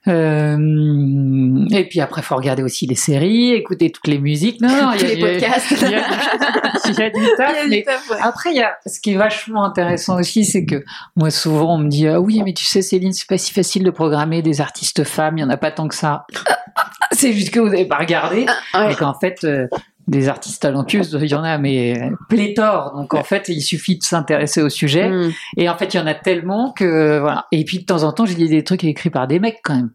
Euh, 0.08 1.68
et 1.70 1.88
puis 1.88 2.02
après, 2.02 2.22
faut 2.24 2.36
regarder 2.36 2.64
aussi 2.64 2.88
les 2.88 2.96
séries, 2.96 3.52
écouter 3.52 3.92
toutes 3.92 4.08
les 4.08 4.18
musiques. 4.18 4.60
Non, 4.60 4.70
non, 4.70 4.92
il 4.96 5.02
y 5.02 5.06
a 5.06 5.08
les 5.16 5.20
podcasts. 5.20 5.72
Il 5.72 5.92
y 5.92 5.96
a, 5.96 7.08
il 7.08 7.12
du 7.70 7.84
taf, 7.84 8.12
après, 8.22 8.52
il 8.52 8.58
y 8.58 8.62
a, 8.64 8.78
ce 8.88 9.00
qui 9.00 9.12
est 9.14 9.18
vachement 9.18 9.64
intéressant 9.64 10.20
aussi, 10.20 10.44
c'est 10.44 10.66
que 10.66 10.84
moi, 11.16 11.30
souvent, 11.30 11.76
on 11.76 11.78
me 11.78 11.88
dit, 11.88 12.08
ah 12.08 12.20
oui, 12.20 12.42
mais 12.44 12.54
tu 12.54 12.66
sais, 12.66 12.82
Céline, 12.82 13.14
c'est 13.14 13.28
pas 13.28 13.38
si 13.38 13.54
facile 13.54 13.84
de 13.84 13.92
programmer 13.92 14.42
des 14.42 14.60
artistes 14.60 15.04
femmes, 15.04 15.38
il 15.38 15.42
y 15.42 15.44
en 15.44 15.50
a 15.50 15.58
pas 15.58 15.72
tant 15.72 15.88
que 15.88 15.96
ça. 15.96 16.26
C'est 17.12 17.34
juste 17.34 17.52
que 17.52 17.60
vous 17.60 17.70
n'avez 17.70 17.86
pas 17.86 17.98
regardé, 17.98 18.46
Ouais. 18.74 18.94
et 18.94 18.96
qu'en 18.96 19.14
fait, 19.14 19.44
euh, 19.44 19.68
des 20.12 20.28
artistes 20.30 20.62
talentueuses, 20.62 21.18
il 21.20 21.28
y 21.30 21.34
en 21.34 21.44
a, 21.44 21.58
mais 21.58 22.12
pléthore. 22.30 22.94
Donc, 22.96 23.14
en 23.16 23.24
fait, 23.24 23.46
il 23.50 23.62
suffit 23.62 23.98
de 23.98 24.04
s'intéresser 24.04 24.62
au 24.62 24.70
sujet. 24.70 25.10
Mm. 25.10 25.32
Et 25.58 25.70
en 25.70 25.76
fait, 25.78 25.94
il 25.94 25.98
y 25.98 26.00
en 26.00 26.06
a 26.08 26.14
tellement 26.14 26.72
que, 26.74 27.20
voilà. 27.20 27.48
Et 27.52 27.64
puis, 27.66 27.80
de 27.80 27.86
temps 27.86 28.04
en 28.04 28.12
temps, 28.12 28.26
j'ai 28.26 28.36
des 28.36 28.64
trucs 28.64 28.84
écrits 28.84 29.10
par 29.10 29.28
des 29.28 29.40
mecs, 29.40 29.60
quand 29.64 29.76
même. 29.76 29.90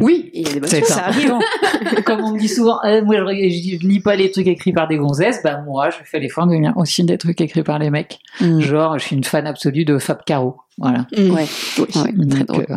Oui, 0.00 0.30
il 0.32 0.46
y 0.46 0.50
a 0.50 0.54
des 0.54 0.60
bonnes 0.60 0.68
C'est 0.70 0.80
choses. 0.80 0.88
ça 0.88 1.06
arrive. 1.06 1.34
Comme 2.06 2.20
on 2.20 2.32
me 2.32 2.38
dit 2.38 2.48
souvent, 2.48 2.78
euh, 2.86 3.02
moi 3.04 3.16
je, 3.16 3.34
je- 3.34 3.78
je 3.82 3.86
lis 3.86 4.00
pas 4.00 4.16
les 4.16 4.30
trucs 4.30 4.46
écrits 4.46 4.72
par 4.72 4.88
des 4.88 4.96
gonzesses, 4.96 5.42
bah 5.44 5.60
moi 5.66 5.90
je 5.90 5.96
fais 6.02 6.18
l'effort 6.18 6.46
de 6.46 6.54
lire 6.54 6.72
aussi 6.76 7.04
des 7.04 7.18
trucs 7.18 7.38
écrits 7.42 7.62
par 7.62 7.78
les 7.78 7.90
mecs. 7.90 8.18
Mm. 8.40 8.60
Genre, 8.60 8.98
je 8.98 9.04
suis 9.04 9.16
une 9.16 9.24
fan 9.24 9.46
absolue 9.46 9.84
de 9.84 9.98
Fab 9.98 10.24
Caro. 10.24 10.56
Voilà. 10.78 11.06
Mm. 11.14 11.30
Ouais, 11.30 11.46
ouais, 11.78 11.86
très 11.92 12.12
Donc, 12.12 12.46
drôle. 12.46 12.66
euh, 12.70 12.76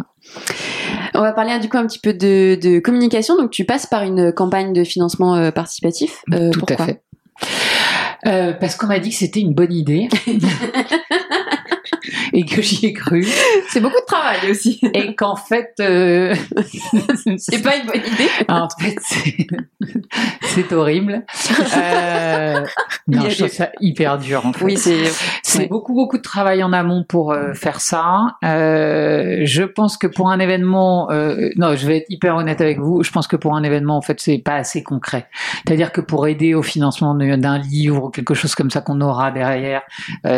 On 1.19 1.21
va 1.21 1.33
parler 1.33 1.59
du 1.59 1.67
coup 1.67 1.77
un 1.77 1.85
petit 1.85 1.99
peu 1.99 2.13
de, 2.13 2.55
de 2.55 2.79
communication. 2.79 3.35
Donc 3.35 3.51
tu 3.51 3.65
passes 3.65 3.85
par 3.85 4.03
une 4.03 4.31
campagne 4.31 4.71
de 4.71 4.85
financement 4.85 5.35
euh, 5.35 5.51
participatif. 5.51 6.23
Euh, 6.33 6.49
Tout 6.49 6.59
pourquoi? 6.59 6.81
à 6.81 6.85
fait. 6.85 7.01
Euh, 8.25 8.53
parce 8.53 8.77
qu'on 8.77 8.87
m'a 8.87 8.99
dit 8.99 9.09
que 9.09 9.15
c'était 9.17 9.41
une 9.41 9.53
bonne 9.53 9.73
idée. 9.73 10.07
et 12.33 12.45
que 12.45 12.61
j'y 12.61 12.87
ai 12.87 12.93
cru. 12.93 13.25
C'est 13.69 13.79
beaucoup 13.81 13.99
de 13.99 14.05
travail 14.05 14.51
aussi. 14.51 14.79
Et 14.93 15.15
qu'en 15.15 15.35
fait, 15.35 15.73
euh, 15.79 16.33
C'est 17.37 17.61
pas 17.61 17.75
une 17.77 17.85
bonne 17.87 18.01
idée. 18.01 18.29
en 18.49 18.67
fait, 18.79 18.95
c'est, 19.01 20.73
horrible. 20.73 21.25
Euh, 21.77 22.61
non, 23.07 23.29
je 23.29 23.35
trouve 23.37 23.47
des- 23.47 23.53
ça 23.53 23.69
hyper 23.79 24.17
dur, 24.17 24.45
en 24.45 24.53
fait. 24.53 24.65
Oui, 24.65 24.77
c'est. 24.77 25.03
Ouais. 25.57 25.67
beaucoup, 25.67 25.93
beaucoup 25.93 26.17
de 26.17 26.23
travail 26.23 26.63
en 26.63 26.73
amont 26.73 27.03
pour 27.07 27.31
euh, 27.31 27.53
faire 27.53 27.81
ça. 27.81 28.37
Euh, 28.43 29.41
je 29.43 29.63
pense 29.63 29.97
que 29.97 30.07
pour 30.07 30.29
un 30.29 30.39
événement, 30.39 31.09
euh, 31.11 31.49
non, 31.55 31.75
je 31.75 31.87
vais 31.87 31.97
être 31.97 32.05
hyper 32.09 32.35
honnête 32.35 32.61
avec 32.61 32.79
vous. 32.79 33.03
Je 33.03 33.11
pense 33.11 33.27
que 33.27 33.35
pour 33.35 33.55
un 33.55 33.63
événement, 33.63 33.97
en 33.97 34.01
fait, 34.01 34.19
c'est 34.19 34.37
pas 34.37 34.55
assez 34.55 34.83
concret. 34.83 35.27
C'est-à-dire 35.65 35.91
que 35.91 36.01
pour 36.01 36.27
aider 36.27 36.53
au 36.53 36.61
financement 36.61 37.15
d'un 37.15 37.57
livre 37.57 38.05
ou 38.05 38.09
quelque 38.09 38.33
chose 38.33 38.55
comme 38.55 38.69
ça 38.69 38.81
qu'on 38.81 39.01
aura 39.01 39.31
derrière, 39.31 39.81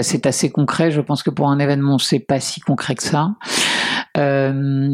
c'est 0.01 0.25
assez 0.25 0.51
concret. 0.51 0.91
Je 0.91 1.01
pense 1.01 1.23
que 1.23 1.29
pour 1.29 1.49
un 1.49 1.59
événement, 1.59 1.80
c'est 1.99 2.19
pas 2.19 2.39
si 2.39 2.61
concret 2.61 2.95
que 2.95 3.03
ça. 3.03 3.31
Euh, 4.17 4.87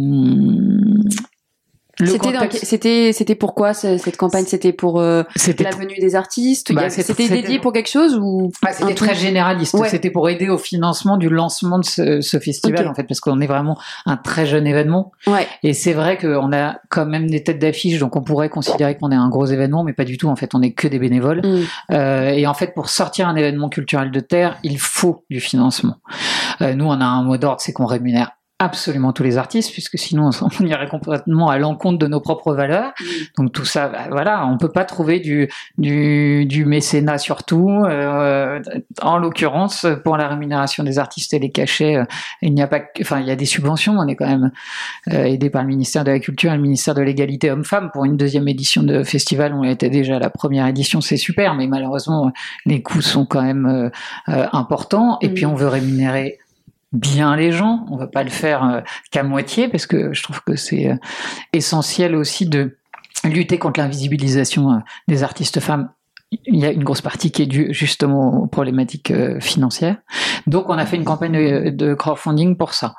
C'était 2.05 2.57
c'était 2.65 3.13
c'était 3.13 3.35
pourquoi 3.35 3.73
ce- 3.73 3.97
cette 3.97 4.17
campagne? 4.17 4.45
C'était 4.45 4.73
pour 4.73 4.99
euh, 4.99 5.23
la 5.59 5.69
venue 5.71 5.97
des 5.99 6.15
artistes. 6.15 6.71
Bah, 6.73 6.89
C'était 6.89 7.27
dédié 7.27 7.59
pour 7.59 7.73
quelque 7.73 7.89
chose 7.89 8.17
ou 8.21 8.51
Ah, 8.65 8.71
c'était 8.73 8.93
très 8.93 9.15
généraliste. 9.15 9.73
Ouais. 9.73 9.89
C'était 9.89 10.11
pour 10.11 10.29
aider 10.29 10.49
au 10.49 10.57
financement 10.57 11.17
du 11.17 11.29
lancement 11.29 11.79
de 11.79 11.85
ce, 11.85 12.21
ce 12.21 12.39
festival, 12.39 12.87
en 12.87 12.93
fait, 12.93 13.03
parce 13.03 13.19
qu'on 13.19 13.39
est 13.41 13.47
vraiment 13.47 13.77
un 14.05 14.17
très 14.17 14.45
jeune 14.45 14.67
événement. 14.67 15.11
Ouais. 15.25 15.47
Et 15.63 15.73
c'est 15.73 15.93
vrai 15.93 16.17
qu'on 16.17 16.51
a 16.53 16.75
quand 16.89 17.05
même 17.05 17.29
des 17.29 17.43
têtes 17.43 17.59
d'affiche, 17.59 17.99
donc 17.99 18.15
on 18.15 18.21
pourrait 18.21 18.49
considérer 18.49 18.95
qu'on 18.97 19.11
est 19.11 19.15
un 19.15 19.29
gros 19.29 19.45
événement, 19.47 19.83
mais 19.83 19.93
pas 19.93 20.05
du 20.05 20.17
tout. 20.17 20.27
En 20.27 20.35
fait, 20.35 20.53
on 20.53 20.61
est 20.61 20.73
que 20.73 20.87
des 20.87 20.99
bénévoles. 20.99 21.41
Mm. 21.43 21.63
Euh, 21.93 22.29
et 22.29 22.45
en 22.47 22.53
fait, 22.53 22.73
pour 22.73 22.89
sortir 22.89 23.27
un 23.27 23.35
événement 23.35 23.69
culturel 23.69 24.11
de 24.11 24.19
terre, 24.19 24.57
il 24.63 24.77
faut 24.79 25.23
du 25.29 25.39
financement. 25.39 25.95
Euh, 26.61 26.73
nous, 26.75 26.85
on 26.85 26.99
a 27.01 27.05
un 27.05 27.23
mot 27.23 27.37
d'ordre, 27.37 27.61
c'est 27.61 27.73
qu'on 27.73 27.85
rémunère 27.85 28.31
absolument 28.59 29.13
tous 29.13 29.23
les 29.23 29.37
artistes, 29.37 29.71
puisque 29.71 29.97
sinon 29.97 30.31
on 30.41 30.65
irait 30.65 30.87
complètement 30.87 31.49
à 31.49 31.57
l'encontre 31.57 31.99
de 31.99 32.07
nos 32.07 32.19
propres 32.19 32.53
valeurs. 32.53 32.93
Donc 33.37 33.51
tout 33.51 33.65
ça, 33.65 33.87
bah, 33.87 34.07
voilà, 34.09 34.45
on 34.47 34.57
peut 34.57 34.71
pas 34.71 34.85
trouver 34.85 35.19
du 35.19 35.49
du, 35.77 36.45
du 36.45 36.65
mécénat 36.65 37.17
surtout. 37.17 37.69
Euh, 37.85 38.61
en 39.01 39.17
l'occurrence, 39.17 39.85
pour 40.03 40.17
la 40.17 40.27
rémunération 40.27 40.83
des 40.83 40.99
artistes 40.99 41.33
et 41.33 41.39
les 41.39 41.51
cachets, 41.51 41.97
euh, 41.97 42.05
il 42.41 42.53
n'y 42.53 42.61
a 42.61 42.67
pas, 42.67 42.81
enfin 43.01 43.19
il 43.19 43.27
y 43.27 43.31
a 43.31 43.35
des 43.35 43.45
subventions. 43.45 43.93
On 43.97 44.07
est 44.07 44.15
quand 44.15 44.27
même 44.27 44.51
euh, 45.13 45.23
aidé 45.25 45.49
par 45.49 45.61
le 45.61 45.67
ministère 45.67 46.03
de 46.03 46.11
la 46.11 46.19
Culture 46.19 46.51
et 46.51 46.55
le 46.55 46.61
ministère 46.61 46.95
de 46.95 47.01
l'égalité 47.01 47.51
homme-femme 47.51 47.91
pour 47.91 48.05
une 48.05 48.17
deuxième 48.17 48.47
édition 48.47 48.83
de 48.83 49.03
festival. 49.03 49.53
On 49.53 49.63
était 49.63 49.89
déjà 49.89 50.17
à 50.17 50.19
la 50.19 50.29
première 50.29 50.67
édition, 50.67 51.01
c'est 51.01 51.17
super, 51.17 51.55
mais 51.55 51.67
malheureusement 51.67 52.31
les 52.65 52.81
coûts 52.81 53.01
sont 53.01 53.25
quand 53.25 53.41
même 53.41 53.65
euh, 53.65 53.89
euh, 54.29 54.47
importants. 54.51 55.17
Et 55.21 55.29
puis 55.29 55.45
on 55.45 55.55
veut 55.55 55.67
rémunérer 55.67 56.39
bien 56.91 57.35
les 57.35 57.51
gens. 57.51 57.85
On 57.89 57.97
va 57.97 58.07
pas 58.07 58.23
le 58.23 58.29
faire 58.29 58.63
euh, 58.63 58.81
qu'à 59.11 59.23
moitié 59.23 59.67
parce 59.67 59.87
que 59.87 60.13
je 60.13 60.23
trouve 60.23 60.41
que 60.41 60.55
c'est 60.55 60.91
euh, 60.91 60.95
essentiel 61.53 62.15
aussi 62.15 62.47
de 62.47 62.77
lutter 63.23 63.57
contre 63.57 63.79
l'invisibilisation 63.79 64.71
euh, 64.71 64.79
des 65.07 65.23
artistes 65.23 65.59
femmes. 65.59 65.89
Il 66.31 66.57
y 66.57 66.65
a 66.65 66.71
une 66.71 66.83
grosse 66.83 67.01
partie 67.01 67.31
qui 67.31 67.43
est 67.43 67.45
due 67.47 67.73
justement 67.73 68.41
aux 68.41 68.47
problématiques 68.47 69.11
euh, 69.11 69.39
financières. 69.39 69.95
Donc, 70.45 70.69
on 70.69 70.77
a 70.77 70.85
fait 70.85 70.97
une 70.97 71.05
campagne 71.05 71.71
de, 71.71 71.93
crowdfunding 71.93 72.57
pour 72.57 72.73
ça. 72.73 72.95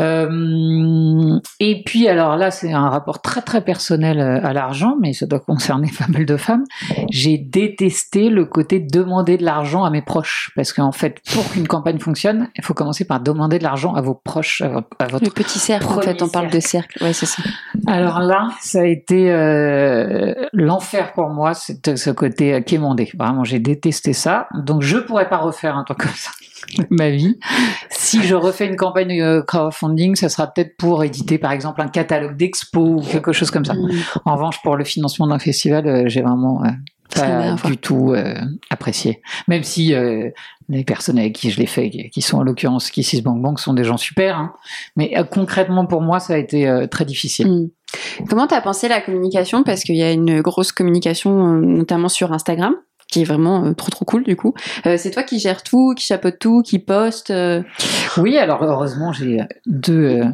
Euh, 0.00 1.38
et 1.60 1.82
puis, 1.84 2.08
alors 2.08 2.36
là, 2.36 2.50
c'est 2.50 2.72
un 2.72 2.88
rapport 2.88 3.20
très 3.20 3.42
très 3.42 3.62
personnel 3.62 4.18
euh, 4.18 4.40
à 4.42 4.52
l'argent, 4.52 4.96
mais 5.00 5.12
ça 5.12 5.26
doit 5.26 5.40
concerner 5.40 5.90
pas 5.98 6.06
mal 6.08 6.24
de 6.24 6.36
femmes. 6.36 6.64
J'ai 7.10 7.36
détesté 7.38 8.30
le 8.30 8.46
côté 8.46 8.80
demander 8.80 9.36
de 9.36 9.44
l'argent 9.44 9.84
à 9.84 9.90
mes 9.90 10.02
proches, 10.02 10.50
parce 10.56 10.72
qu'en 10.72 10.92
fait, 10.92 11.20
pour 11.34 11.48
qu'une 11.50 11.68
campagne 11.68 11.98
fonctionne, 11.98 12.48
il 12.56 12.64
faut 12.64 12.74
commencer 12.74 13.04
par 13.04 13.20
demander 13.20 13.58
de 13.58 13.64
l'argent 13.64 13.94
à 13.94 14.00
vos 14.00 14.14
proches, 14.14 14.62
à, 14.62 14.68
vo- 14.68 14.80
à 14.98 15.06
votre 15.06 15.24
Le 15.24 15.30
petit 15.30 15.58
cercle, 15.58 15.86
en 15.86 16.00
fait, 16.00 16.22
on 16.22 16.28
parle 16.28 16.50
de 16.50 16.60
cercle. 16.60 17.02
Ouais, 17.02 17.12
c'est 17.12 17.26
ça. 17.26 17.42
alors 17.86 18.20
là, 18.20 18.48
ça 18.60 18.80
a 18.80 18.86
été 18.86 19.30
euh, 19.30 20.34
l'enfer 20.52 21.12
pour 21.12 21.28
moi, 21.28 21.52
ce 21.54 22.10
côté 22.10 22.53
euh, 22.54 22.60
quémandé. 22.60 23.10
Vraiment, 23.18 23.44
j'ai 23.44 23.58
détesté 23.58 24.12
ça. 24.12 24.48
Donc, 24.54 24.82
je 24.82 24.98
pourrais 24.98 25.28
pas 25.28 25.38
refaire 25.38 25.76
un 25.76 25.84
truc 25.84 25.98
comme 25.98 26.10
ça 26.14 26.30
de 26.78 26.86
ma 26.90 27.10
vie. 27.10 27.38
Si 27.90 28.22
je 28.22 28.34
refais 28.34 28.66
une 28.66 28.76
campagne 28.76 29.18
de 29.20 29.40
crowdfunding, 29.46 30.16
ça 30.16 30.28
sera 30.28 30.46
peut-être 30.46 30.76
pour 30.78 31.04
éditer, 31.04 31.36
par 31.38 31.52
exemple, 31.52 31.82
un 31.82 31.88
catalogue 31.88 32.36
d'expo 32.36 32.80
ou 32.80 33.00
quelque 33.02 33.32
chose 33.32 33.50
comme 33.50 33.64
ça. 33.64 33.74
Mm. 33.74 33.90
En 34.24 34.34
revanche, 34.36 34.62
pour 34.62 34.76
le 34.76 34.84
financement 34.84 35.26
d'un 35.26 35.38
festival, 35.38 35.86
euh, 35.86 36.04
j'ai 36.06 36.22
vraiment 36.22 36.62
euh, 36.64 36.70
pas 37.14 37.56
du 37.68 37.76
tout 37.76 38.12
euh, 38.12 38.34
apprécié. 38.70 39.20
Même 39.46 39.62
si 39.62 39.94
euh, 39.94 40.30
les 40.70 40.84
personnes 40.84 41.18
avec 41.18 41.34
qui 41.34 41.50
je 41.50 41.60
l'ai 41.60 41.66
fait, 41.66 41.90
qui 41.90 42.08
qui 42.08 42.22
sont 42.22 42.38
en 42.38 42.42
l'occurrence 42.42 42.90
Kissis 42.90 43.20
Bank 43.20 43.42
Bank, 43.42 43.60
sont 43.60 43.74
des 43.74 43.84
gens 43.84 43.98
super. 43.98 44.38
hein. 44.38 44.54
Mais 44.96 45.12
euh, 45.18 45.24
concrètement, 45.24 45.84
pour 45.86 46.00
moi, 46.00 46.18
ça 46.18 46.34
a 46.34 46.38
été 46.38 46.66
euh, 46.66 46.86
très 46.86 47.04
difficile. 47.04 47.50
Mm. 47.50 47.70
Comment 48.28 48.46
t'as 48.46 48.60
pensé 48.60 48.88
la 48.88 49.00
communication? 49.00 49.62
Parce 49.62 49.82
qu'il 49.82 49.96
y 49.96 50.02
a 50.02 50.12
une 50.12 50.40
grosse 50.40 50.72
communication, 50.72 51.54
euh, 51.56 51.60
notamment 51.60 52.08
sur 52.08 52.32
Instagram, 52.32 52.74
qui 53.08 53.20
est 53.22 53.24
vraiment 53.24 53.64
euh, 53.66 53.72
trop 53.74 53.90
trop 53.90 54.04
cool 54.04 54.24
du 54.24 54.36
coup. 54.36 54.54
Euh, 54.86 54.96
c'est 54.98 55.10
toi 55.10 55.22
qui 55.22 55.38
gères 55.38 55.62
tout, 55.62 55.94
qui 55.96 56.04
chapeaute 56.06 56.38
tout, 56.38 56.62
qui 56.62 56.78
poste. 56.78 57.30
euh, 57.30 57.62
Oui, 58.16 58.38
alors 58.38 58.62
heureusement, 58.62 59.12
j'ai 59.12 59.40
deux 59.66 60.20
euh, 60.22 60.24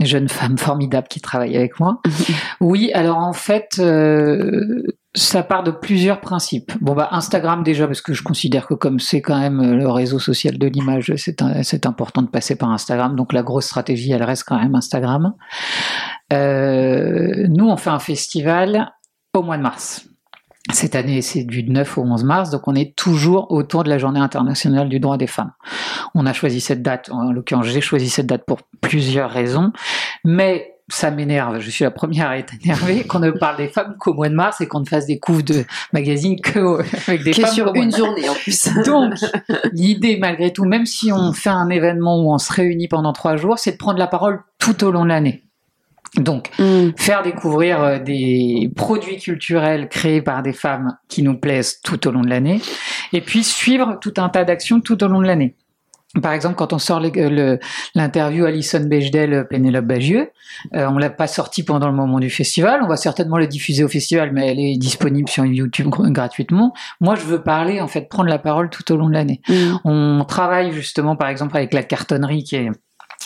jeunes 0.00 0.28
femmes 0.28 0.58
formidables 0.58 1.08
qui 1.08 1.20
travaillent 1.20 1.56
avec 1.56 1.78
moi. 1.80 2.00
Oui, 2.60 2.90
alors 2.94 3.18
en 3.18 3.32
fait, 3.32 3.76
euh, 3.78 4.82
ça 5.16 5.42
part 5.42 5.62
de 5.62 5.70
plusieurs 5.70 6.20
principes. 6.20 6.72
Bon, 6.80 6.94
bah 6.94 7.08
Instagram 7.12 7.62
déjà, 7.62 7.86
parce 7.86 8.02
que 8.02 8.12
je 8.12 8.22
considère 8.22 8.66
que 8.66 8.74
comme 8.74 9.00
c'est 9.00 9.22
quand 9.22 9.38
même 9.38 9.60
euh, 9.60 9.74
le 9.74 9.88
réseau 9.88 10.18
social 10.18 10.58
de 10.58 10.66
l'image, 10.66 11.12
c'est 11.16 11.86
important 11.86 12.22
de 12.22 12.28
passer 12.28 12.54
par 12.56 12.70
Instagram. 12.70 13.16
Donc 13.16 13.32
la 13.32 13.42
grosse 13.42 13.64
stratégie, 13.64 14.12
elle 14.12 14.22
reste 14.22 14.44
quand 14.46 14.58
même 14.58 14.74
Instagram. 14.74 15.34
Euh, 16.32 17.46
nous, 17.48 17.66
on 17.66 17.76
fait 17.76 17.90
un 17.90 17.98
festival 17.98 18.92
au 19.34 19.42
mois 19.42 19.56
de 19.56 19.62
mars. 19.62 20.06
Cette 20.72 20.96
année, 20.96 21.22
c'est 21.22 21.44
du 21.44 21.62
9 21.62 21.96
au 21.98 22.02
11 22.02 22.24
mars, 22.24 22.50
donc 22.50 22.66
on 22.66 22.74
est 22.74 22.96
toujours 22.96 23.52
autour 23.52 23.84
de 23.84 23.88
la 23.88 23.98
Journée 23.98 24.18
internationale 24.18 24.88
du 24.88 24.98
droit 24.98 25.16
des 25.16 25.28
femmes. 25.28 25.52
On 26.14 26.26
a 26.26 26.32
choisi 26.32 26.60
cette 26.60 26.82
date, 26.82 27.08
en 27.10 27.30
l'occurrence, 27.30 27.66
j'ai 27.66 27.80
choisi 27.80 28.10
cette 28.10 28.26
date 28.26 28.44
pour 28.44 28.58
plusieurs 28.80 29.30
raisons, 29.30 29.72
mais 30.24 30.75
ça 30.88 31.10
m'énerve, 31.10 31.58
je 31.60 31.68
suis 31.68 31.82
la 31.84 31.90
première 31.90 32.28
à 32.28 32.38
être 32.38 32.54
énervée 32.62 33.04
qu'on 33.04 33.18
ne 33.18 33.32
parle 33.32 33.56
des 33.56 33.68
femmes 33.68 33.96
qu'au 33.98 34.14
mois 34.14 34.28
de 34.28 34.34
mars 34.34 34.60
et 34.60 34.68
qu'on 34.68 34.80
ne 34.80 34.84
fasse 34.84 35.06
des 35.06 35.18
couves 35.18 35.42
de 35.42 35.64
magazines 35.92 36.40
que 36.40 36.80
avec 37.08 37.24
des 37.24 37.32
femmes 37.32 37.50
sur 37.50 37.74
une 37.74 37.94
journée 37.94 38.28
en 38.28 38.34
plus. 38.34 38.68
donc, 38.84 39.14
l'idée, 39.72 40.16
malgré 40.16 40.52
tout, 40.52 40.64
même 40.64 40.86
si 40.86 41.10
on 41.12 41.32
fait 41.32 41.50
un 41.50 41.70
événement 41.70 42.22
où 42.22 42.32
on 42.32 42.38
se 42.38 42.52
réunit 42.52 42.86
pendant 42.88 43.12
trois 43.12 43.36
jours, 43.36 43.58
c'est 43.58 43.72
de 43.72 43.76
prendre 43.76 43.98
la 43.98 44.06
parole 44.06 44.40
tout 44.58 44.84
au 44.84 44.90
long 44.92 45.02
de 45.02 45.08
l'année. 45.08 45.42
Donc, 46.16 46.50
Mm. 46.58 46.90
faire 46.96 47.22
découvrir 47.22 47.82
euh, 47.82 47.98
des 47.98 48.70
produits 48.74 49.18
culturels 49.18 49.88
créés 49.88 50.22
par 50.22 50.42
des 50.42 50.52
femmes 50.52 50.96
qui 51.08 51.22
nous 51.22 51.36
plaisent 51.36 51.80
tout 51.82 52.06
au 52.06 52.10
long 52.10 52.22
de 52.22 52.30
l'année, 52.30 52.60
et 53.12 53.20
puis 53.20 53.42
suivre 53.42 53.98
tout 54.00 54.14
un 54.16 54.28
tas 54.28 54.44
d'actions 54.44 54.80
tout 54.80 55.02
au 55.02 55.08
long 55.08 55.20
de 55.20 55.26
l'année. 55.26 55.56
Par 56.22 56.32
exemple, 56.32 56.54
quand 56.56 56.72
on 56.72 56.78
sort 56.78 57.02
euh, 57.04 57.10
le- 57.30 57.58
l'interview 57.94 58.44
Alison 58.44 58.80
Bechdel, 58.80 59.46
Pénélope 59.48 59.84
Bagieux, 59.84 60.30
euh, 60.74 60.88
on 60.88 60.98
l'a 60.98 61.10
pas 61.10 61.26
sorti 61.26 61.62
pendant 61.62 61.88
le 61.88 61.94
moment 61.94 62.18
du 62.18 62.30
festival. 62.30 62.80
On 62.82 62.88
va 62.88 62.96
certainement 62.96 63.38
le 63.38 63.46
diffuser 63.46 63.84
au 63.84 63.88
festival, 63.88 64.30
mais 64.32 64.50
elle 64.50 64.60
est 64.60 64.76
disponible 64.76 65.28
sur 65.28 65.44
YouTube 65.44 65.88
gr- 65.88 66.10
gratuitement. 66.12 66.72
Moi, 67.00 67.14
je 67.16 67.22
veux 67.22 67.42
parler, 67.42 67.80
en 67.80 67.88
fait, 67.88 68.08
prendre 68.08 68.28
la 68.28 68.38
parole 68.38 68.70
tout 68.70 68.90
au 68.92 68.96
long 68.96 69.08
de 69.08 69.14
l'année. 69.14 69.40
Mm. 69.48 69.76
On 69.84 70.24
travaille 70.26 70.72
justement, 70.72 71.16
par 71.16 71.28
exemple, 71.28 71.56
avec 71.56 71.72
la 71.74 71.82
cartonnerie 71.82 72.44
qui 72.44 72.56
est 72.56 72.70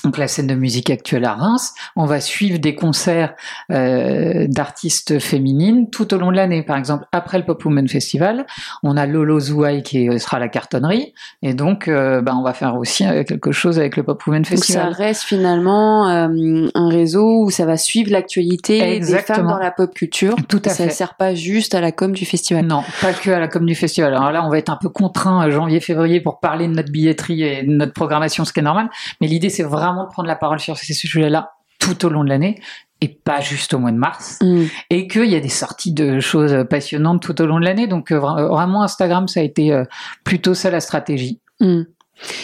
donc 0.04 0.18
la 0.18 0.28
scène 0.28 0.46
de 0.46 0.54
musique 0.54 0.90
actuelle 0.90 1.24
à 1.24 1.34
Reims. 1.34 1.74
On 1.96 2.06
va 2.06 2.20
suivre 2.20 2.58
des 2.58 2.74
concerts 2.74 3.34
euh, 3.70 4.46
d'artistes 4.48 5.18
féminines 5.18 5.90
tout 5.90 6.14
au 6.14 6.18
long 6.18 6.30
de 6.30 6.36
l'année. 6.36 6.62
Par 6.62 6.76
exemple, 6.76 7.04
après 7.12 7.38
le 7.38 7.44
Pop 7.44 7.64
Women 7.64 7.88
Festival, 7.88 8.46
on 8.82 8.96
a 8.96 9.06
Lolo 9.06 9.38
Zouaï 9.40 9.82
qui 9.82 10.08
sera 10.18 10.38
à 10.38 10.40
la 10.40 10.48
cartonnerie. 10.48 11.12
Et 11.42 11.54
donc, 11.54 11.88
euh, 11.88 12.22
bah, 12.22 12.34
on 12.36 12.42
va 12.42 12.52
faire 12.54 12.76
aussi 12.76 13.06
euh, 13.06 13.24
quelque 13.24 13.52
chose 13.52 13.78
avec 13.78 13.96
le 13.96 14.02
Pop 14.02 14.26
Women 14.26 14.42
Donc 14.42 14.50
ça 14.50 14.56
Festival. 14.56 14.92
reste 14.92 15.22
finalement 15.22 16.08
euh, 16.08 16.68
un 16.74 16.88
réseau 16.88 17.44
où 17.44 17.50
ça 17.50 17.66
va 17.66 17.76
suivre 17.76 18.10
l'actualité 18.10 19.00
des 19.00 19.18
femmes 19.18 19.46
dans 19.46 19.58
la 19.58 19.70
pop 19.70 19.92
culture. 19.92 20.34
Tout 20.48 20.62
à 20.64 20.70
ça 20.70 20.84
fait. 20.84 20.90
sert 20.90 21.14
pas 21.14 21.34
juste 21.34 21.74
à 21.74 21.80
la 21.80 21.92
com 21.92 22.12
du 22.12 22.24
festival. 22.24 22.64
Non, 22.66 22.82
pas 23.00 23.12
que 23.12 23.30
à 23.30 23.38
la 23.38 23.48
com 23.48 23.66
du 23.66 23.74
festival. 23.74 24.14
Alors 24.14 24.32
là, 24.32 24.44
on 24.44 24.50
va 24.50 24.58
être 24.58 24.70
un 24.70 24.78
peu 24.80 24.88
contraint 24.88 25.48
janvier-février 25.50 26.20
pour 26.20 26.40
parler 26.40 26.68
de 26.68 26.72
notre 26.72 26.90
billetterie 26.90 27.42
et 27.42 27.62
de 27.62 27.70
notre 27.72 27.92
programmation, 27.92 28.44
ce 28.44 28.52
qui 28.52 28.60
est 28.60 28.62
normal. 28.62 28.88
Mais 29.20 29.26
l'idée, 29.26 29.50
c'est 29.50 29.62
vraiment 29.62 29.89
de 30.04 30.08
prendre 30.10 30.28
la 30.28 30.36
parole 30.36 30.60
sur 30.60 30.76
ces 30.76 30.94
sujets-là 30.94 31.50
tout 31.78 32.04
au 32.04 32.08
long 32.10 32.24
de 32.24 32.28
l'année 32.28 32.60
et 33.02 33.08
pas 33.08 33.40
juste 33.40 33.72
au 33.72 33.78
mois 33.78 33.92
de 33.92 33.96
mars, 33.96 34.38
Mm. 34.42 34.64
et 34.90 35.08
qu'il 35.08 35.24
y 35.30 35.34
a 35.34 35.40
des 35.40 35.48
sorties 35.48 35.92
de 35.92 36.20
choses 36.20 36.66
passionnantes 36.68 37.22
tout 37.22 37.40
au 37.40 37.46
long 37.46 37.58
de 37.58 37.64
l'année. 37.64 37.86
Donc 37.86 38.12
euh, 38.12 38.18
vra- 38.18 38.46
vraiment, 38.48 38.82
Instagram, 38.82 39.26
ça 39.26 39.40
a 39.40 39.42
été 39.42 39.72
euh, 39.72 39.84
plutôt 40.22 40.52
ça 40.52 40.70
la 40.70 40.80
stratégie. 40.80 41.40
Mm. 41.60 41.82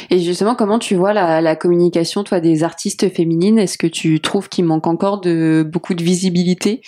Et 0.08 0.20
justement, 0.20 0.54
comment 0.54 0.78
tu 0.78 0.94
vois 0.94 1.12
la, 1.12 1.42
la 1.42 1.54
communication, 1.54 2.24
toi, 2.24 2.40
des 2.40 2.64
artistes 2.64 3.12
féminines? 3.12 3.58
Est-ce 3.58 3.76
que 3.76 3.86
tu 3.86 4.20
trouves 4.20 4.48
qu'il 4.48 4.64
manque 4.64 4.86
encore 4.86 5.20
de 5.20 5.68
beaucoup 5.70 5.92
de 5.92 6.02
visibilité, 6.02 6.80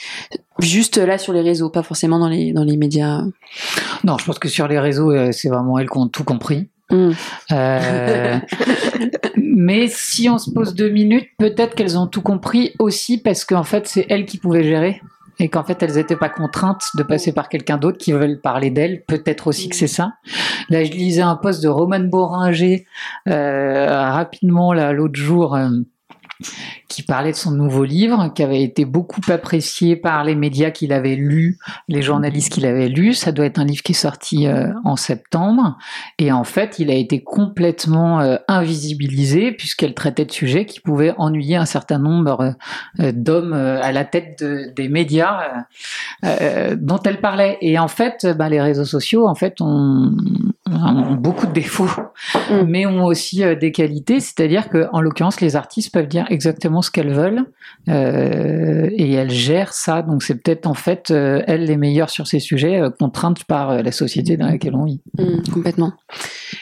juste 0.58 0.96
là 0.96 1.18
sur 1.18 1.34
les 1.34 1.42
réseaux, 1.42 1.68
pas 1.68 1.82
forcément 1.82 2.18
dans 2.18 2.28
les 2.30 2.54
dans 2.54 2.64
les 2.64 2.78
médias? 2.78 3.24
Non, 4.04 4.16
je 4.16 4.24
pense 4.24 4.38
que 4.38 4.48
sur 4.48 4.66
les 4.68 4.78
réseaux, 4.78 5.12
euh, 5.12 5.32
c'est 5.32 5.50
vraiment 5.50 5.78
elles 5.78 5.90
qui 5.90 5.98
ont 5.98 6.08
tout 6.08 6.24
compris. 6.24 6.70
Mm. 6.90 7.10
Euh, 7.52 8.38
mais 9.36 9.88
si 9.88 10.28
on 10.28 10.38
se 10.38 10.50
pose 10.50 10.74
deux 10.74 10.90
minutes, 10.90 11.28
peut-être 11.38 11.74
qu'elles 11.74 11.98
ont 11.98 12.06
tout 12.06 12.22
compris 12.22 12.74
aussi 12.78 13.18
parce 13.18 13.44
qu'en 13.44 13.64
fait, 13.64 13.86
c'est 13.86 14.06
elles 14.08 14.26
qui 14.26 14.38
pouvaient 14.38 14.64
gérer 14.64 15.00
et 15.40 15.48
qu'en 15.48 15.62
fait, 15.62 15.82
elles 15.82 15.94
n'étaient 15.94 16.16
pas 16.16 16.28
contraintes 16.28 16.88
de 16.96 17.02
passer 17.02 17.32
par 17.32 17.48
quelqu'un 17.48 17.76
d'autre 17.76 17.98
qui 17.98 18.12
veulent 18.12 18.40
parler 18.40 18.70
d'elles. 18.70 19.04
Peut-être 19.06 19.46
aussi 19.46 19.68
que 19.68 19.76
c'est 19.76 19.86
ça. 19.86 20.14
Là, 20.68 20.82
je 20.82 20.90
lisais 20.90 21.22
un 21.22 21.36
post 21.36 21.62
de 21.62 21.68
Roman 21.68 22.00
Boringer 22.00 22.86
euh, 23.28 24.10
rapidement 24.10 24.72
là 24.72 24.92
l'autre 24.92 25.18
jour. 25.18 25.54
euh, 25.54 25.68
qui 26.88 27.02
parlait 27.02 27.32
de 27.32 27.36
son 27.36 27.50
nouveau 27.50 27.84
livre, 27.84 28.32
qui 28.34 28.42
avait 28.42 28.62
été 28.62 28.84
beaucoup 28.84 29.20
apprécié 29.28 29.96
par 29.96 30.24
les 30.24 30.34
médias 30.34 30.70
qu'il 30.70 30.92
avait 30.92 31.16
lus, 31.16 31.58
les 31.88 32.02
journalistes 32.02 32.52
qu'il 32.52 32.66
avait 32.66 32.88
lus. 32.88 33.14
Ça 33.14 33.32
doit 33.32 33.46
être 33.46 33.58
un 33.58 33.64
livre 33.64 33.82
qui 33.82 33.92
est 33.92 33.94
sorti 33.94 34.46
euh, 34.46 34.72
en 34.84 34.96
septembre. 34.96 35.76
Et 36.18 36.30
en 36.32 36.44
fait, 36.44 36.78
il 36.78 36.90
a 36.90 36.94
été 36.94 37.22
complètement 37.22 38.20
euh, 38.20 38.36
invisibilisé 38.46 39.52
puisqu'elle 39.52 39.94
traitait 39.94 40.24
de 40.24 40.32
sujets 40.32 40.64
qui 40.64 40.80
pouvaient 40.80 41.14
ennuyer 41.18 41.56
un 41.56 41.66
certain 41.66 41.98
nombre 41.98 42.54
euh, 43.00 43.12
d'hommes 43.12 43.52
à 43.52 43.90
la 43.92 44.04
tête 44.04 44.42
de- 44.42 44.72
des 44.76 44.88
médias 44.88 45.64
dont 46.76 47.00
elle 47.04 47.20
parlait. 47.20 47.58
Et 47.60 47.78
en 47.78 47.88
fait, 47.88 48.26
ben, 48.36 48.48
les 48.48 48.60
réseaux 48.60 48.84
sociaux, 48.84 49.26
en 49.26 49.34
fait, 49.34 49.60
ont, 49.60 50.16
ont 50.72 51.14
beaucoup 51.14 51.46
de 51.46 51.52
défauts, 51.52 51.88
Mm. 52.50 52.62
mais 52.66 52.86
ont 52.86 53.04
aussi 53.04 53.42
euh, 53.44 53.54
des 53.54 53.72
qualités. 53.72 54.20
C'est-à-dire 54.20 54.68
que, 54.68 54.86
en 54.92 55.00
l'occurrence, 55.00 55.40
les 55.40 55.56
artistes 55.56 55.92
peuvent 55.92 56.06
dire 56.08 56.26
exactement 56.30 56.82
ce 56.82 56.90
qu'elles 56.90 57.12
veulent 57.12 57.44
euh, 57.88 58.88
et 58.92 59.12
elles 59.12 59.30
gèrent 59.30 59.72
ça. 59.72 60.02
Donc, 60.02 60.22
c'est 60.22 60.34
peut-être 60.34 60.66
en 60.66 60.74
fait 60.74 61.10
euh, 61.10 61.42
elles 61.46 61.64
les 61.64 61.76
meilleures 61.76 62.10
sur 62.10 62.26
ces 62.26 62.38
sujets, 62.40 62.80
euh, 62.80 62.90
contraintes 62.90 63.44
par 63.44 63.70
euh, 63.70 63.82
la 63.82 63.92
société 63.92 64.36
dans 64.36 64.46
laquelle 64.46 64.74
on 64.74 64.84
vit. 64.84 65.00
Mm, 65.18 65.50
complètement. 65.52 65.92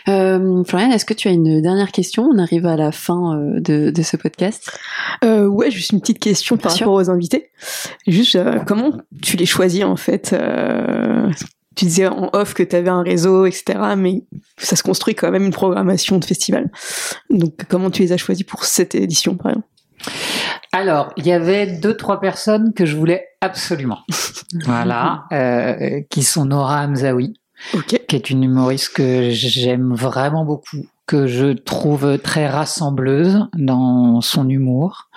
Euh, 0.08 0.62
Floriane, 0.64 0.92
est-ce 0.92 1.04
que 1.04 1.14
tu 1.14 1.28
as 1.28 1.32
une 1.32 1.60
dernière 1.62 1.90
question? 1.92 2.28
On 2.32 2.38
arrive 2.38 2.66
à 2.66 2.76
la 2.76 2.92
fin 2.92 3.36
euh, 3.36 3.60
de, 3.60 3.90
de 3.90 4.02
ce 4.02 4.16
podcast. 4.16 4.78
Euh, 5.24 5.46
ouais, 5.46 5.70
juste 5.70 5.92
une 5.92 6.00
petite 6.00 6.18
question 6.20 6.56
par 6.56 6.70
Bien 6.72 6.76
sûr. 6.76 6.86
rapport 6.86 7.00
aux 7.00 7.10
invités. 7.10 7.50
Juste, 8.06 8.36
euh, 8.36 8.58
comment 8.66 8.92
tu 9.22 9.36
les 9.36 9.46
choisis 9.46 9.84
en 9.84 9.96
fait 9.96 10.32
euh, 10.32 11.30
Tu 11.76 11.84
disais 11.84 12.06
en 12.06 12.30
off 12.32 12.54
que 12.54 12.62
tu 12.62 12.74
avais 12.74 12.90
un 12.90 13.02
réseau, 13.02 13.46
etc. 13.46 13.78
Mais 13.96 14.24
ça 14.56 14.76
se 14.76 14.82
construit 14.82 15.14
quand 15.14 15.30
même 15.30 15.44
une 15.44 15.52
programmation 15.52 16.18
de 16.18 16.24
festival. 16.24 16.70
Donc, 17.30 17.52
comment 17.68 17.90
tu 17.90 18.02
les 18.02 18.12
as 18.12 18.16
choisis 18.16 18.44
pour 18.44 18.64
cette 18.64 18.94
édition, 18.94 19.36
par 19.36 19.52
exemple? 19.52 19.68
Alors, 20.72 21.12
il 21.16 21.26
y 21.26 21.32
avait 21.32 21.66
deux, 21.66 21.96
trois 21.96 22.20
personnes 22.20 22.72
que 22.74 22.84
je 22.84 22.96
voulais 22.96 23.28
absolument. 23.40 24.00
voilà, 24.64 25.24
euh, 25.32 26.02
qui 26.10 26.22
sont 26.22 26.46
Nora 26.46 26.82
Hamzaoui, 26.82 27.40
qui 27.86 27.96
est 28.16 28.30
une 28.30 28.44
humoriste 28.44 28.94
que 28.94 29.30
j'aime 29.30 29.94
vraiment 29.94 30.44
beaucoup, 30.44 30.84
que 31.06 31.26
je 31.26 31.52
trouve 31.52 32.18
très 32.18 32.48
rassembleuse 32.48 33.46
dans 33.54 34.20
son 34.20 34.48
humour, 34.48 35.08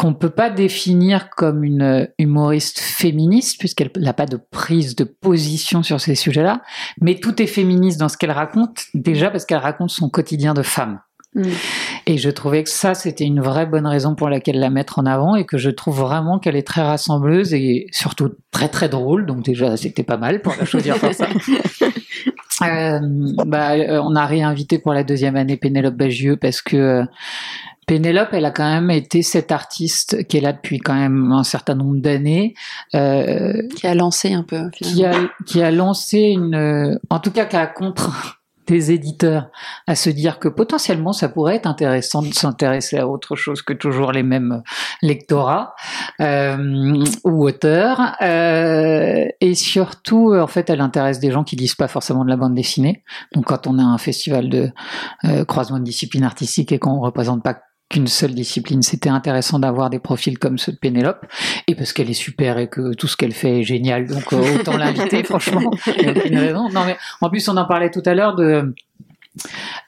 qu'on 0.00 0.14
peut 0.14 0.30
pas 0.30 0.48
définir 0.48 1.28
comme 1.28 1.62
une 1.62 2.08
humoriste 2.18 2.80
féministe, 2.80 3.58
puisqu'elle 3.58 3.90
n'a 3.98 4.14
pas 4.14 4.24
de 4.24 4.38
prise 4.50 4.96
de 4.96 5.04
position 5.04 5.82
sur 5.82 6.00
ces 6.00 6.14
sujets-là, 6.14 6.62
mais 7.02 7.16
tout 7.16 7.42
est 7.42 7.46
féministe 7.46 8.00
dans 8.00 8.08
ce 8.08 8.16
qu'elle 8.16 8.30
raconte, 8.30 8.84
déjà 8.94 9.30
parce 9.30 9.44
qu'elle 9.44 9.58
raconte 9.58 9.90
son 9.90 10.08
quotidien 10.08 10.54
de 10.54 10.62
femme. 10.62 11.00
Mm. 11.34 11.42
Et 12.06 12.16
je 12.16 12.30
trouvais 12.30 12.64
que 12.64 12.70
ça, 12.70 12.94
c'était 12.94 13.24
une 13.24 13.42
vraie 13.42 13.66
bonne 13.66 13.86
raison 13.86 14.14
pour 14.14 14.30
laquelle 14.30 14.58
la 14.58 14.70
mettre 14.70 14.98
en 14.98 15.04
avant 15.04 15.34
et 15.36 15.44
que 15.44 15.58
je 15.58 15.68
trouve 15.68 16.00
vraiment 16.00 16.38
qu'elle 16.38 16.56
est 16.56 16.66
très 16.66 16.80
rassembleuse 16.80 17.52
et 17.52 17.86
surtout 17.92 18.30
très 18.52 18.68
très 18.68 18.88
drôle. 18.88 19.26
Donc 19.26 19.44
déjà, 19.44 19.76
c'était 19.76 20.02
pas 20.02 20.16
mal 20.16 20.40
pour 20.40 20.54
la 20.58 20.64
choisir 20.64 20.98
pour 20.98 21.12
ça. 21.12 21.28
Euh, 22.62 23.00
bah, 23.46 23.72
euh, 23.72 24.02
on 24.04 24.14
a 24.14 24.26
réinvité 24.26 24.78
pour 24.78 24.92
la 24.92 25.02
deuxième 25.02 25.34
année 25.34 25.56
Pénélope 25.56 25.94
Bagieux 25.94 26.36
parce 26.36 26.60
que 26.60 26.76
euh, 26.76 27.04
Pénélope, 27.90 28.28
elle 28.30 28.44
a 28.44 28.52
quand 28.52 28.70
même 28.70 28.88
été 28.92 29.20
cette 29.20 29.50
artiste 29.50 30.24
qui 30.28 30.36
est 30.36 30.40
là 30.40 30.52
depuis 30.52 30.78
quand 30.78 30.94
même 30.94 31.32
un 31.32 31.42
certain 31.42 31.74
nombre 31.74 32.00
d'années, 32.00 32.54
euh, 32.94 33.66
Qui 33.74 33.88
a 33.88 33.96
lancé 33.96 34.32
un 34.32 34.44
peu, 34.44 34.70
qui 34.70 35.04
a, 35.04 35.12
qui 35.44 35.60
a 35.60 35.72
lancé 35.72 36.18
une, 36.18 36.54
euh, 36.54 36.94
en 37.10 37.18
tout 37.18 37.32
cas 37.32 37.46
qui 37.46 37.56
a 37.56 37.66
contraint 37.66 38.12
des 38.68 38.92
éditeurs 38.92 39.48
à 39.88 39.96
se 39.96 40.08
dire 40.08 40.38
que 40.38 40.46
potentiellement 40.46 41.12
ça 41.12 41.28
pourrait 41.28 41.56
être 41.56 41.66
intéressant 41.66 42.22
de 42.22 42.32
s'intéresser 42.32 42.96
à 42.96 43.08
autre 43.08 43.34
chose 43.34 43.60
que 43.60 43.72
toujours 43.72 44.12
les 44.12 44.22
mêmes 44.22 44.62
lectorats 45.02 45.74
euh, 46.20 47.02
ou 47.24 47.44
auteurs. 47.44 48.14
Euh, 48.22 49.26
et 49.40 49.54
surtout, 49.56 50.32
en 50.32 50.46
fait, 50.46 50.70
elle 50.70 50.80
intéresse 50.80 51.18
des 51.18 51.32
gens 51.32 51.42
qui 51.42 51.56
lisent 51.56 51.74
pas 51.74 51.88
forcément 51.88 52.24
de 52.24 52.30
la 52.30 52.36
bande 52.36 52.54
dessinée. 52.54 53.02
Donc 53.34 53.46
quand 53.46 53.66
on 53.66 53.80
a 53.80 53.82
un 53.82 53.98
festival 53.98 54.48
de 54.48 54.70
euh, 55.24 55.44
croisement 55.44 55.80
de 55.80 55.84
disciplines 55.84 56.22
artistiques 56.22 56.70
et 56.70 56.78
qu'on 56.78 57.00
représente 57.00 57.42
pas 57.42 57.58
qu'une 57.90 58.06
seule 58.06 58.34
discipline, 58.34 58.82
c'était 58.82 59.10
intéressant 59.10 59.58
d'avoir 59.58 59.90
des 59.90 59.98
profils 59.98 60.38
comme 60.38 60.56
ceux 60.58 60.72
de 60.72 60.78
Pénélope, 60.78 61.26
et 61.66 61.74
parce 61.74 61.92
qu'elle 61.92 62.08
est 62.08 62.14
super 62.14 62.56
et 62.58 62.68
que 62.68 62.94
tout 62.94 63.08
ce 63.08 63.16
qu'elle 63.16 63.32
fait 63.32 63.60
est 63.60 63.62
génial, 63.64 64.06
donc 64.06 64.32
euh, 64.32 64.58
autant 64.58 64.76
l'inviter, 64.78 65.24
franchement, 65.24 65.70
il 65.98 66.04
y 66.04 66.08
a 66.08 66.12
aucune 66.12 66.38
raison. 66.38 66.68
Non 66.70 66.84
mais 66.86 66.96
en 67.20 67.28
plus 67.28 67.46
on 67.48 67.56
en 67.56 67.66
parlait 67.66 67.90
tout 67.90 68.02
à 68.06 68.14
l'heure 68.14 68.36
de 68.36 68.74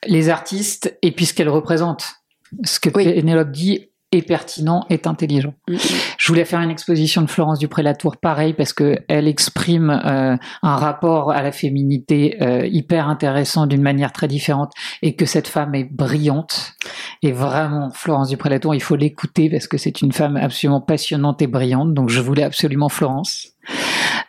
les 0.06 0.28
artistes 0.28 0.98
et 1.02 1.12
puis 1.12 1.26
ce 1.26 1.34
qu'elles 1.34 1.48
représentent. 1.48 2.16
Ce 2.64 2.80
que 2.80 2.90
Oui. 2.94 3.04
Pénélope 3.04 3.50
dit 3.50 3.88
est 4.12 4.22
pertinent, 4.22 4.84
est 4.90 5.06
intelligent. 5.06 5.54
Je 5.66 6.28
voulais 6.28 6.44
faire 6.44 6.60
une 6.60 6.70
exposition 6.70 7.22
de 7.22 7.26
Florence 7.28 7.58
Dupré-Latour, 7.58 8.18
pareil, 8.18 8.52
parce 8.52 8.72
que 8.72 8.98
elle 9.08 9.26
exprime 9.26 9.90
euh, 9.90 10.36
un 10.62 10.76
rapport 10.76 11.32
à 11.32 11.42
la 11.42 11.50
féminité 11.50 12.36
euh, 12.42 12.66
hyper 12.66 13.08
intéressant 13.08 13.66
d'une 13.66 13.82
manière 13.82 14.12
très 14.12 14.28
différente, 14.28 14.72
et 15.00 15.16
que 15.16 15.24
cette 15.24 15.48
femme 15.48 15.74
est 15.74 15.90
brillante. 15.90 16.74
Et 17.22 17.32
vraiment, 17.32 17.90
Florence 17.90 18.28
Dupré-Latour, 18.28 18.74
il 18.74 18.82
faut 18.82 18.96
l'écouter 18.96 19.48
parce 19.48 19.66
que 19.66 19.78
c'est 19.78 20.02
une 20.02 20.12
femme 20.12 20.36
absolument 20.36 20.80
passionnante 20.80 21.40
et 21.42 21.46
brillante. 21.46 21.94
Donc, 21.94 22.10
je 22.10 22.20
voulais 22.20 22.42
absolument 22.42 22.88
Florence. 22.88 23.48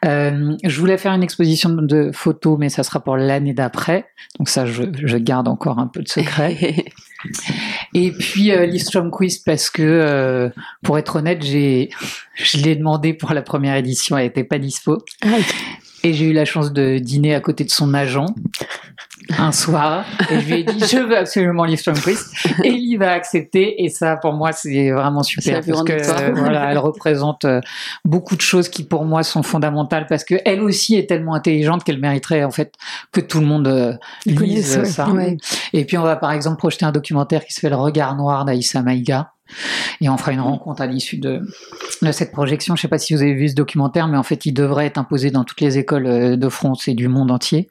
Euh, 0.05 0.55
je 0.63 0.79
voulais 0.79 0.97
faire 0.97 1.13
une 1.13 1.23
exposition 1.23 1.69
de 1.69 2.11
photos, 2.13 2.57
mais 2.59 2.69
ça 2.69 2.83
sera 2.83 2.99
pour 2.99 3.17
l'année 3.17 3.53
d'après. 3.53 4.05
Donc 4.37 4.49
ça, 4.49 4.65
je, 4.65 4.83
je 4.93 5.17
garde 5.17 5.47
encore 5.47 5.79
un 5.79 5.87
peu 5.87 6.01
de 6.01 6.09
secret. 6.09 6.85
Et 7.93 8.11
puis 8.11 8.51
euh, 8.51 8.65
l'Istrom 8.65 9.11
Quiz 9.11 9.39
parce 9.39 9.69
que, 9.69 9.81
euh, 9.81 10.49
pour 10.83 10.97
être 10.97 11.17
honnête, 11.17 11.43
j'ai, 11.43 11.89
je 12.35 12.57
l'ai 12.57 12.75
demandé 12.75 13.13
pour 13.13 13.33
la 13.33 13.41
première 13.41 13.75
édition, 13.75 14.17
elle 14.17 14.27
était 14.27 14.43
pas 14.43 14.59
dispo. 14.59 15.03
Ah. 15.23 15.37
Et 16.03 16.13
j'ai 16.13 16.25
eu 16.25 16.33
la 16.33 16.45
chance 16.45 16.73
de 16.73 16.97
dîner 16.97 17.33
à 17.33 17.39
côté 17.39 17.63
de 17.63 17.71
son 17.71 17.93
agent 17.93 18.25
un 19.37 19.51
soir. 19.51 20.05
Et 20.29 20.39
je 20.39 20.45
lui 20.45 20.59
ai 20.59 20.63
dit, 20.63 20.79
je 20.79 20.97
veux 20.97 21.17
absolument 21.17 21.65
l'Istrom 21.65 21.97
Quiz. 21.99 22.31
Et 22.63 22.69
il 22.69 22.97
va 22.97 23.11
accepter. 23.11 23.83
Et 23.83 23.89
ça, 23.89 24.17
pour 24.17 24.33
moi, 24.33 24.51
c'est 24.51 24.91
vraiment 24.91 25.23
super 25.23 25.61
parce 25.65 25.83
que 25.83 25.93
euh, 25.93 26.33
voilà, 26.33 26.71
elle 26.71 26.77
représente 26.77 27.45
euh, 27.45 27.61
beaucoup 28.05 28.35
de 28.35 28.41
choses 28.41 28.69
qui, 28.69 28.83
pour 28.83 29.05
moi, 29.05 29.23
sont 29.23 29.43
fondamentales 29.43 30.05
parce 30.07 30.23
que 30.23 30.35
elle 30.45 30.61
aussi 30.61 30.95
est 30.95 31.07
tellement 31.07 31.35
intelligente 31.35 31.83
qu'elle 31.83 31.99
mériterait 31.99 32.43
en 32.43 32.51
fait 32.51 32.73
que 33.11 33.21
tout 33.21 33.39
le 33.39 33.45
monde 33.45 33.67
euh, 33.67 33.93
lise 34.25 34.83
ça. 34.83 35.09
Ouais. 35.09 35.37
Et 35.73 35.85
puis 35.85 35.97
on 35.97 36.03
va 36.03 36.15
par 36.15 36.31
exemple 36.31 36.57
projeter 36.57 36.85
un 36.85 36.91
documentaire 36.91 37.45
qui 37.45 37.53
s'appelle 37.53 37.75
Regard 37.75 38.15
noir 38.15 38.45
d'Aïssa 38.45 38.81
Maïga. 38.81 39.31
Et 40.01 40.09
on 40.09 40.17
fera 40.17 40.31
une 40.31 40.39
rencontre 40.41 40.81
à 40.81 40.87
l'issue 40.87 41.17
de, 41.17 41.41
de 42.01 42.11
cette 42.11 42.31
projection. 42.31 42.75
Je 42.75 42.79
ne 42.79 42.81
sais 42.83 42.87
pas 42.87 42.97
si 42.97 43.13
vous 43.13 43.21
avez 43.21 43.33
vu 43.33 43.49
ce 43.49 43.55
documentaire, 43.55 44.07
mais 44.07 44.17
en 44.17 44.23
fait, 44.23 44.45
il 44.45 44.53
devrait 44.53 44.85
être 44.87 44.97
imposé 44.97 45.31
dans 45.31 45.43
toutes 45.43 45.61
les 45.61 45.77
écoles 45.77 46.07
euh, 46.07 46.35
de 46.37 46.49
France 46.49 46.87
et 46.87 46.93
du 46.93 47.07
monde 47.07 47.31
entier, 47.31 47.69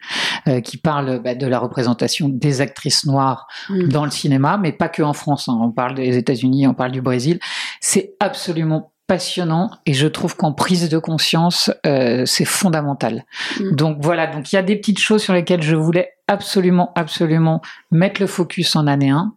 euh, 0.49 0.61
qui 0.61 0.77
parle 0.77 1.21
bah, 1.23 1.35
de 1.35 1.47
la 1.47 1.59
représentation 1.59 2.29
des 2.29 2.61
actrices 2.61 3.05
noires 3.07 3.47
Mm. 3.69 3.89
dans 3.89 4.05
le 4.05 4.11
cinéma, 4.11 4.59
mais 4.59 4.73
pas 4.73 4.89
que 4.89 5.03
en 5.03 5.13
France. 5.13 5.49
hein. 5.49 5.59
On 5.61 5.71
parle 5.71 5.95
des 5.95 6.17
États-Unis, 6.17 6.67
on 6.67 6.75
parle 6.75 6.93
du 6.93 7.01
Brésil. 7.03 7.39
C'est 7.81 8.15
absolument 8.21 8.92
passionnant 9.13 9.71
et 9.85 9.93
je 9.93 10.07
trouve 10.07 10.37
qu'en 10.37 10.55
prise 10.55 10.89
de 10.89 10.97
conscience, 10.97 11.71
euh, 11.85 12.25
c'est 12.25 12.47
fondamental. 12.47 13.27
Mm. 13.61 13.75
Donc 13.75 13.99
voilà, 14.01 14.27
donc 14.27 14.51
il 14.51 14.57
y 14.57 14.59
a 14.59 14.63
des 14.63 14.75
petites 14.75 15.01
choses 15.01 15.23
sur 15.23 15.35
lesquelles 15.35 15.63
je 15.63 15.77
voulais 15.77 16.15
absolument, 16.29 16.93
absolument 16.95 17.61
mettre 17.91 18.23
le 18.23 18.27
focus 18.27 18.75
en 18.75 18.87
année 18.87 19.11
1. 19.11 19.35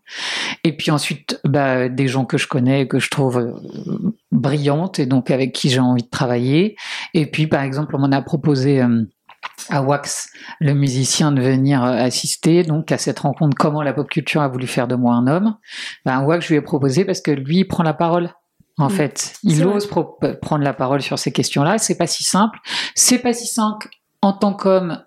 Et 0.64 0.78
puis 0.78 0.92
ensuite, 0.92 1.42
bah, 1.44 1.90
des 1.90 2.08
gens 2.08 2.24
que 2.24 2.38
je 2.38 2.48
connais, 2.48 2.88
que 2.88 3.00
je 3.00 3.10
trouve 3.10 3.38
euh, 3.38 4.14
brillantes 4.32 5.00
et 5.00 5.06
donc 5.06 5.30
avec 5.30 5.52
qui 5.52 5.70
j'ai 5.70 5.82
envie 5.82 6.04
de 6.04 6.10
travailler. 6.10 6.78
Et 7.14 7.26
puis 7.26 7.48
par 7.48 7.62
exemple, 7.62 7.98
on 7.98 8.00
m'en 8.00 8.14
a 8.14 8.22
proposé... 8.22 8.82
euh, 8.82 9.04
à 9.70 9.82
Wax, 9.82 10.30
le 10.60 10.74
musicien, 10.74 11.32
de 11.32 11.42
venir 11.42 11.84
assister 11.84 12.64
donc 12.64 12.92
à 12.92 12.98
cette 12.98 13.20
rencontre 13.20 13.56
Comment 13.58 13.84
la 13.84 13.94
pop 13.94 14.10
culture 14.10 14.42
a 14.42 14.48
voulu 14.48 14.68
faire 14.68 14.88
de 14.88 14.96
moi 14.96 15.14
un 15.14 15.28
homme. 15.28 15.56
Ben, 16.04 16.24
Wax, 16.24 16.46
je 16.46 16.50
lui 16.50 16.56
ai 16.58 16.62
proposé 16.62 17.06
parce 17.06 17.22
que 17.22 17.32
lui, 17.32 17.60
il 17.60 17.66
prend 17.66 17.84
la 17.84 17.94
parole 17.94 18.32
En 18.78 18.88
Mm. 18.88 18.92
fait, 18.92 19.34
il 19.44 19.66
ose 19.66 19.88
pro- 19.88 20.18
prendre 20.42 20.64
la 20.64 20.74
parole 20.74 21.02
sur 21.02 21.18
ces 21.18 21.32
questions-là. 21.32 21.78
C'est 21.78 21.98
pas 21.98 22.08
si 22.08 22.24
simple. 22.24 22.60
C'est 22.94 23.20
pas 23.20 23.34
si 23.34 23.48
simple 23.48 23.88
en 24.22 24.34
tant 24.34 24.54
qu'homme 24.54 25.02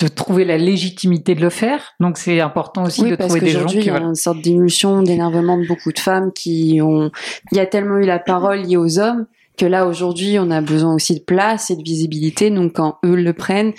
de 0.00 0.08
trouver 0.08 0.44
la 0.44 0.58
légitimité 0.58 1.34
de 1.34 1.40
le 1.40 1.48
faire. 1.50 1.92
Donc 2.00 2.18
c'est 2.18 2.40
important 2.40 2.84
aussi 2.84 3.02
Oui, 3.02 3.10
de 3.10 3.16
trouver 3.16 3.40
des 3.40 3.48
gens 3.48 3.60
qu'aujourd'hui, 3.60 3.78
il 3.78 3.82
qui 3.84 3.88
y 3.88 3.92
a 3.92 3.98
une 3.98 4.14
sorte 4.14 4.40
d'émulsion, 4.42 5.02
d'énervement 5.02 5.56
de 5.58 5.66
beaucoup 5.66 5.92
de 5.92 5.98
femmes 5.98 6.32
qui 6.32 6.80
ont. 6.82 7.10
Il 7.52 7.56
y 7.56 7.60
a 7.60 7.66
tellement 7.66 7.96
eu 7.96 8.04
la 8.04 8.18
parole 8.18 8.58
liée 8.58 8.76
aux 8.76 8.98
hommes 8.98 9.26
que 9.58 9.66
là, 9.66 9.86
aujourd'hui, 9.86 10.38
on 10.38 10.50
a 10.50 10.60
besoin 10.60 10.94
aussi 10.94 11.14
de 11.14 11.22
place 11.22 11.70
et 11.70 11.76
de 11.76 11.82
visibilité. 11.82 12.50
Donc, 12.50 12.74
quand 12.74 12.98
eux 13.04 13.16
le 13.16 13.32
prennent, 13.32 13.72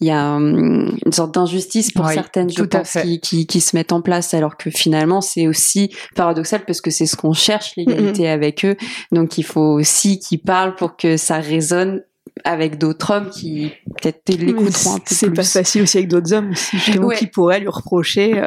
il 0.00 0.06
y 0.06 0.10
a 0.10 0.34
hum, 0.34 0.96
une 1.04 1.12
sorte 1.12 1.34
d'injustice 1.34 1.90
pour 1.90 2.06
Oui, 2.06 2.14
certaines, 2.14 2.50
je 2.50 2.62
pense, 2.62 2.98
qui, 3.22 3.46
qui 3.46 3.60
se 3.60 3.74
mettent 3.74 3.92
en 3.92 4.02
place, 4.02 4.34
alors 4.34 4.56
que 4.56 4.70
finalement, 4.70 5.20
c'est 5.20 5.48
aussi 5.48 5.90
paradoxal 6.14 6.64
parce 6.64 6.80
que 6.80 6.90
c'est 6.90 7.06
ce 7.06 7.16
qu'on 7.16 7.32
cherche, 7.32 7.72
l'égalité 7.76 8.28
avec 8.28 8.64
eux. 8.64 8.76
Donc, 9.10 9.38
il 9.38 9.44
faut 9.44 9.60
aussi 9.60 10.18
qu'ils 10.20 10.42
parlent 10.42 10.76
pour 10.76 10.96
que 10.96 11.16
ça 11.16 11.38
résonne 11.38 12.02
avec 12.44 12.78
d'autres 12.78 13.10
hommes 13.12 13.28
qui 13.30 13.70
peut-être 14.00 14.28
l'écouteront 14.30 14.94
un 14.94 14.98
peu 14.98 15.02
C'est 15.06 15.26
plus. 15.26 15.34
pas 15.36 15.42
facile 15.42 15.82
aussi 15.82 15.98
avec 15.98 16.08
d'autres 16.08 16.32
hommes 16.32 16.50
aussi, 16.52 16.78
justement, 16.78 17.06
Ouais. 17.08 17.16
qui 17.16 17.26
pourraient 17.26 17.60
lui 17.60 17.68
reprocher 17.68 18.40
euh, 18.40 18.46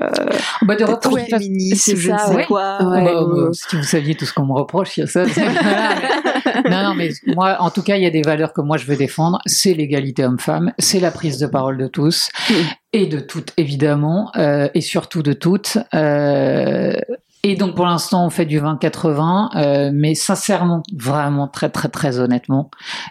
Bah, 0.64 0.76
de 0.76 0.84
reprocher 0.84 1.28
trop 1.28 1.38
féministe, 1.40 1.84
c'est 1.86 1.96
je 1.96 2.12
ne 2.12 2.18
ça, 2.18 2.28
sais 2.28 2.36
ouais. 2.36 2.46
quoi. 2.46 2.78
Ouais. 2.90 3.04
Bah, 3.06 3.12
euh, 3.22 3.46
bah, 3.48 3.50
si 3.54 3.76
vous 3.76 3.84
saviez 3.84 4.16
tout 4.16 4.26
ce 4.26 4.34
qu'on 4.34 4.46
me 4.46 4.54
reproche, 4.54 4.98
il 4.98 5.02
y 5.02 5.04
a 5.04 5.08
ça. 5.08 5.24
Non, 6.70 6.84
non, 6.84 6.94
mais 6.96 7.10
moi, 7.36 7.58
en 7.60 7.70
tout 7.70 7.82
cas, 7.82 7.98
il 7.98 8.04
y 8.04 8.06
a 8.06 8.10
des 8.12 8.22
valeurs 8.22 8.54
que 8.54 8.62
moi 8.62 8.78
je 8.78 8.86
veux 8.86 8.96
défendre. 8.96 9.40
C'est 9.46 9.74
l'égalité 9.74 10.24
homme-femme, 10.24 10.74
c'est 10.80 11.00
la 11.00 11.12
prise 11.12 11.38
de 11.38 11.48
parole 11.48 11.78
de 11.78 11.88
tous 11.88 12.30
et 12.94 13.08
de 13.08 13.20
toutes, 13.20 13.52
évidemment, 13.58 14.32
euh, 14.38 14.70
et 14.74 14.82
surtout 14.82 15.22
de 15.22 15.34
toutes. 15.34 15.78
Euh, 17.46 17.50
et 17.50 17.56
donc, 17.56 17.76
pour 17.76 17.86
l'instant, 17.86 18.26
on 18.26 18.30
fait 18.30 18.46
du 18.46 18.60
20-80, 18.60 19.50
euh, 19.56 19.92
mais 19.94 20.16
sincèrement, 20.16 20.84
vraiment, 20.96 21.48
très, 21.48 21.70
très, 21.70 21.90
très 21.90 22.20
honnêtement, 22.20 22.70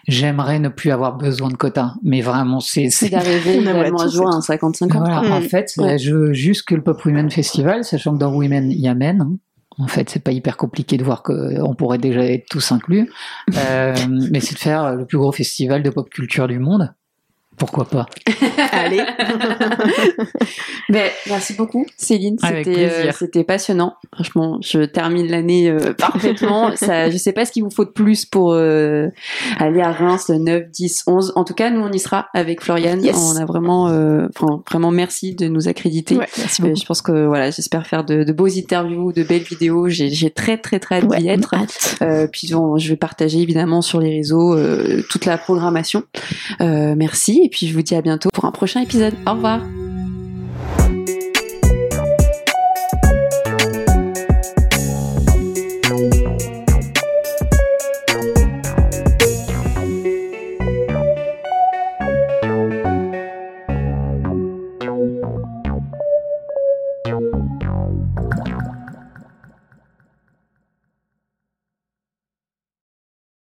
j'aimerais 0.09 0.59
ne 0.59 0.68
plus 0.68 0.91
avoir 0.91 1.16
besoin 1.16 1.49
de 1.49 1.55
quotas. 1.57 1.95
Mais 2.03 2.20
vraiment, 2.20 2.61
c'est, 2.61 2.91
C'est 2.91 3.07
c'est, 3.07 3.09
d'arriver 3.11 3.61
vraiment 3.61 4.01
à 4.01 4.09
jouer 4.09 4.26
un 4.26 4.41
50-50. 4.41 4.99
voilà, 4.99 5.22
Mm. 5.22 5.32
en 5.32 5.41
fait, 5.43 5.72
Ouais. 5.78 5.99
je 5.99 6.14
veux 6.14 6.32
juste 6.32 6.66
que 6.66 6.74
le 6.74 6.82
Pop 6.82 7.05
Women 7.05 7.30
Festival, 7.30 7.85
sachant 7.85 8.12
que 8.14 8.18
dans 8.18 8.32
Women, 8.35 8.70
il 8.70 8.80
y 8.80 8.89
a 8.89 8.95
Men. 8.95 9.20
hein. 9.22 9.37
En 9.76 9.89
fait, 9.89 10.09
c'est 10.09 10.22
pas 10.22 10.30
hyper 10.30 10.57
compliqué 10.57 10.97
de 10.99 11.03
voir 11.05 11.24
qu'on 11.24 11.74
pourrait 11.74 11.99
déjà 11.99 12.24
être 12.24 12.47
tous 12.49 12.70
inclus. 12.70 13.11
Euh, 13.57 13.93
mais 14.30 14.39
c'est 14.39 14.55
de 14.55 14.61
faire 14.61 14.95
le 14.95 15.05
plus 15.05 15.18
gros 15.18 15.32
festival 15.32 15.82
de 15.82 15.91
pop 15.91 16.09
culture 16.09 16.47
du 16.47 16.61
monde. 16.61 16.95
Pourquoi 17.57 17.85
pas 17.85 18.07
Allez. 18.73 19.03
Ben, 20.89 21.11
merci 21.29 21.55
beaucoup, 21.55 21.87
Céline. 21.97 22.37
Avec 22.43 22.67
C'était, 22.67 22.85
euh, 22.85 22.89
plaisir. 22.95 23.15
c'était 23.19 23.45
passionnant. 23.45 23.95
Franchement, 24.15 24.59
je 24.63 24.81
termine 24.85 25.29
l'année 25.29 25.71
euh, 25.71 25.93
parfaitement. 25.99 26.75
Ça, 26.77 27.11
je 27.11 27.17
sais 27.17 27.33
pas 27.33 27.45
ce 27.47 27.53
qu'il 27.53 27.65
vous 27.65 27.71
faut 27.71 27.85
de 27.85 27.91
plus 27.91 28.27
pour 28.27 28.53
euh, 28.53 29.09
aller 29.59 29.81
à 29.81 29.93
Reims 29.93 30.27
le 30.29 30.37
9, 30.39 30.65
10, 30.71 31.05
11. 31.07 31.33
En 31.37 31.45
tout 31.45 31.55
cas, 31.55 31.71
nous, 31.71 31.81
on 31.81 31.91
y 31.91 31.99
sera 31.99 32.27
avec 32.35 32.63
Floriane. 32.63 33.03
Yes. 33.03 33.17
On 33.17 33.37
a 33.41 33.45
vraiment, 33.47 33.89
euh, 33.89 34.27
vraiment 34.71 34.91
merci 34.91 35.35
de 35.35 35.49
nous 35.49 35.69
accréditer. 35.69 36.17
Ouais, 36.17 36.29
merci 36.39 36.61
Euh, 36.63 36.67
beaucoup. 36.67 36.81
je 36.81 36.87
pense 36.87 37.03
que 37.03 37.27
voilà, 37.27 37.51
j'espère 37.51 37.87
faire 37.87 38.05
de, 38.05 38.25
de 38.25 38.33
beaux 38.33 38.47
interviews, 38.49 39.13
de 39.13 39.23
belles 39.23 39.43
vidéos. 39.43 39.89
J'ai, 39.89 40.11
j'ai 40.11 40.31
très 40.31 40.59
très 40.59 40.79
très 40.81 40.97
hâte 40.97 41.09
d'y 41.09 41.29
être. 41.29 41.55
hâte. 41.55 41.97
Euh, 42.03 42.27
puis 42.31 42.49
bon, 42.53 42.77
je 42.79 42.89
vais 42.91 42.97
partager 42.97 43.39
évidemment 43.41 43.81
sur 43.81 44.01
les 44.01 44.11
réseaux 44.11 44.55
euh, 44.55 45.03
toute 45.11 45.25
la 45.25 45.39
programmation. 45.39 46.03
Euh, 46.61 46.95
merci 46.97 47.43
et 47.45 47.49
puis 47.49 47.66
je 47.66 47.74
vous 47.74 47.82
dis 47.82 47.95
à 47.95 48.03
bientôt 48.03 48.30
pour 48.32 48.45
un 48.47 48.51
prochain 48.51 48.80
épisode. 48.80 49.14
Au 49.26 49.32
revoir 49.32 49.61